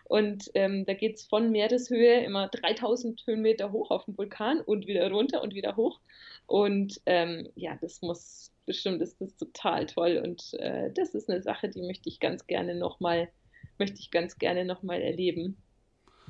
und 0.04 0.50
ähm, 0.54 0.86
da 0.86 0.94
geht 0.94 1.16
es 1.16 1.24
von 1.24 1.50
Meereshöhe 1.50 2.24
immer 2.24 2.48
3000 2.48 3.22
Höhenmeter 3.26 3.72
hoch 3.72 3.90
auf 3.90 4.04
den 4.06 4.16
Vulkan 4.16 4.60
und 4.60 4.86
wieder 4.86 5.10
runter 5.10 5.42
und 5.42 5.54
wieder 5.54 5.76
hoch. 5.76 6.00
Und 6.46 7.00
ähm, 7.06 7.48
ja, 7.54 7.76
das 7.80 8.00
muss, 8.00 8.50
bestimmt 8.64 9.02
ist 9.02 9.18
total 9.38 9.86
toll. 9.86 10.20
Und 10.24 10.54
äh, 10.54 10.90
das 10.92 11.14
ist 11.14 11.28
eine 11.28 11.42
Sache, 11.42 11.68
die 11.68 11.82
möchte 11.82 12.08
ich 12.08 12.20
ganz 12.20 12.46
gerne 12.46 12.74
nochmal, 12.74 13.28
möchte 13.78 14.00
ich 14.00 14.10
ganz 14.10 14.38
gerne 14.38 14.64
nochmal 14.64 15.00
erleben. 15.00 15.56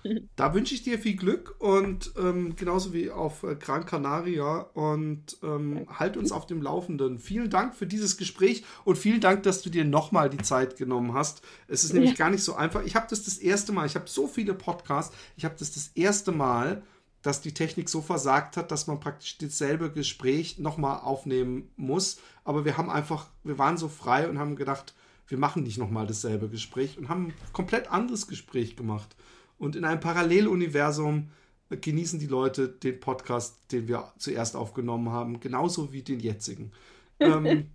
Da 0.37 0.55
wünsche 0.55 0.75
ich 0.75 0.83
dir 0.83 0.99
viel 0.99 1.17
Glück 1.17 1.57
und 1.59 2.13
ähm, 2.19 2.57
genauso 2.57 2.93
wie 2.93 3.11
auf 3.11 3.43
äh, 3.43 3.57
Gran 3.57 3.87
Canaria 3.87 4.61
und 4.75 5.37
ähm, 5.43 5.87
halt 5.89 6.17
uns 6.17 6.33
auf 6.33 6.47
dem 6.47 6.63
Laufenden. 6.63 7.19
Vielen 7.19 7.51
Dank 7.51 7.75
für 7.75 7.87
dieses 7.87 8.17
Gespräch 8.17 8.65
und 8.85 8.97
vielen 8.97 9.21
Dank, 9.21 9.43
dass 9.43 9.63
du 9.63 9.71
dir 9.71 9.85
nochmal 9.85 10.31
die 10.31 10.39
Zeit 10.39 10.77
genommen 10.77 11.15
hast. 11.15 11.43
Es 11.67 11.85
ist 11.85 11.93
nämlich 11.93 12.13
ja. 12.13 12.17
gar 12.17 12.31
nicht 12.31 12.43
so 12.43 12.55
einfach. 12.55 12.85
Ich 12.85 12.95
habe 12.97 13.07
das 13.11 13.25
das 13.25 13.39
erste 13.39 13.73
Mal, 13.73 13.87
ich 13.87 13.95
habe 13.95 14.09
so 14.09 14.27
viele 14.27 14.55
Podcasts, 14.55 15.15
ich 15.37 15.45
habe 15.45 15.57
das 15.59 15.73
das 15.73 15.89
erste 15.95 16.33
Mal, 16.33 16.83
dass 17.23 17.41
die 17.41 17.53
Technik 17.53 17.89
so 17.89 18.01
versagt 18.01 18.57
hat, 18.57 18.71
dass 18.71 18.87
man 18.87 19.01
praktisch 19.01 19.39
dasselbe 19.39 19.91
Gespräch 19.91 20.59
nochmal 20.59 21.01
aufnehmen 21.01 21.71
muss. 21.77 22.21
Aber 22.45 22.65
wir 22.65 22.77
haben 22.77 22.91
einfach, 22.91 23.27
wir 23.43 23.59
waren 23.59 23.77
so 23.77 23.89
frei 23.89 24.29
und 24.29 24.39
haben 24.39 24.55
gedacht, 24.55 24.95
wir 25.29 25.39
machen 25.39 25.63
nicht 25.63 25.79
nochmal 25.79 26.07
dasselbe 26.07 26.49
Gespräch 26.49 26.99
und 26.99 27.09
haben 27.09 27.27
ein 27.27 27.35
komplett 27.53 27.91
anderes 27.91 28.27
Gespräch 28.27 28.77
gemacht. 28.77 29.15
Und 29.59 29.77
in 29.77 29.85
einem 29.85 30.01
Paralleluniversum 30.01 31.31
genießen 31.69 32.19
die 32.19 32.27
Leute 32.27 32.69
den 32.69 32.99
Podcast, 32.99 33.71
den 33.73 33.89
wir 33.89 34.13
zuerst 34.19 34.57
aufgenommen 34.57 35.11
haben, 35.11 35.41
genauso 35.41 35.93
wie 35.93 36.03
den 36.03 36.21
jetzigen. 36.21 36.73
ähm, 37.21 37.71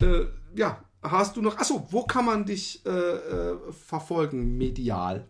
äh, 0.00 0.26
ja, 0.56 0.84
hast 1.02 1.36
du 1.36 1.42
noch. 1.42 1.56
Achso, 1.56 1.86
wo 1.90 2.02
kann 2.04 2.26
man 2.26 2.44
dich 2.44 2.84
äh, 2.84 2.90
äh, 2.90 3.72
verfolgen, 3.72 4.56
medial? 4.56 5.28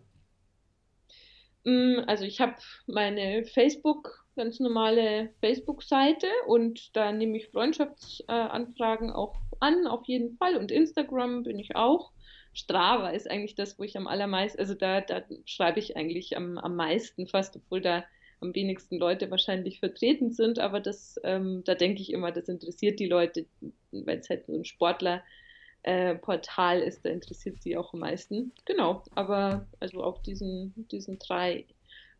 Mm, 1.63 1.99
also 2.07 2.25
ich 2.25 2.41
habe 2.41 2.55
meine 2.87 3.45
Facebook, 3.45 4.25
ganz 4.35 4.59
normale 4.59 5.33
Facebook-Seite 5.39 6.27
und 6.47 6.95
da 6.95 7.11
nehme 7.11 7.37
ich 7.37 7.47
Freundschaftsanfragen 7.49 9.11
auch 9.11 9.35
an, 9.59 9.87
auf 9.87 10.05
jeden 10.05 10.37
Fall. 10.37 10.57
Und 10.57 10.71
Instagram 10.71 11.43
bin 11.43 11.59
ich 11.59 11.75
auch. 11.75 12.11
Strava 12.53 13.09
ist 13.09 13.29
eigentlich 13.29 13.55
das, 13.55 13.77
wo 13.77 13.83
ich 13.83 13.97
am 13.97 14.07
allermeisten, 14.07 14.59
also 14.59 14.73
da, 14.73 15.01
da 15.01 15.23
schreibe 15.45 15.79
ich 15.79 15.97
eigentlich 15.97 16.37
am, 16.37 16.57
am 16.57 16.75
meisten 16.75 17.27
fast, 17.27 17.57
obwohl 17.57 17.81
da 17.81 18.05
am 18.39 18.55
wenigsten 18.55 18.97
Leute 18.97 19.29
wahrscheinlich 19.31 19.79
vertreten 19.79 20.31
sind, 20.31 20.59
aber 20.59 20.79
das, 20.79 21.19
ähm, 21.23 21.63
da 21.65 21.75
denke 21.75 22.01
ich 22.01 22.13
immer, 22.13 22.31
das 22.31 22.47
interessiert 22.47 22.99
die 22.99 23.07
Leute, 23.07 23.45
weil 23.91 24.19
es 24.19 24.29
halt 24.29 24.45
so 24.45 24.53
ein 24.53 24.65
Sportler-Portal 24.65 26.81
äh, 26.81 26.87
ist, 26.87 27.05
da 27.05 27.09
interessiert 27.09 27.61
sie 27.61 27.75
auch 27.75 27.93
am 27.93 27.99
meisten. 27.99 28.53
Genau, 28.65 29.03
aber 29.15 29.67
also 29.79 30.03
auf 30.03 30.21
diesen, 30.21 30.73
diesen 30.91 31.19
drei 31.19 31.65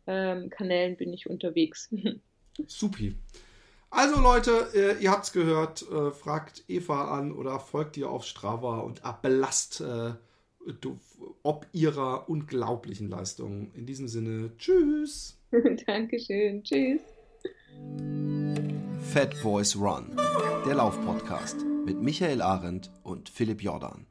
ähm, 0.06 0.50
Kanälen 0.50 0.96
bin 0.96 1.12
ich 1.12 1.28
unterwegs. 1.28 1.92
Supi. 2.66 3.14
Also 3.96 4.20
Leute, 4.20 4.68
äh, 4.74 5.02
ihr 5.02 5.10
habt's 5.10 5.32
gehört, 5.32 5.90
äh, 5.90 6.10
fragt 6.10 6.64
Eva 6.68 7.16
an 7.16 7.32
oder 7.32 7.58
folgt 7.58 7.96
ihr 7.96 8.10
auf 8.10 8.26
Strava 8.26 8.80
und 8.80 9.06
abbelasst 9.06 9.80
äh, 9.80 10.12
ob 11.42 11.66
ihrer 11.72 12.28
unglaublichen 12.28 13.08
Leistungen. 13.08 13.72
In 13.72 13.86
diesem 13.86 14.06
Sinne, 14.06 14.50
tschüss. 14.58 15.38
Dankeschön, 15.86 16.62
tschüss. 16.62 17.00
Fat 19.14 19.34
Boys 19.42 19.74
Run, 19.74 20.14
der 20.66 20.74
Laufpodcast 20.74 21.64
mit 21.86 21.98
Michael 22.02 22.42
Arendt 22.42 22.90
und 23.02 23.30
Philipp 23.30 23.62
Jordan. 23.62 24.04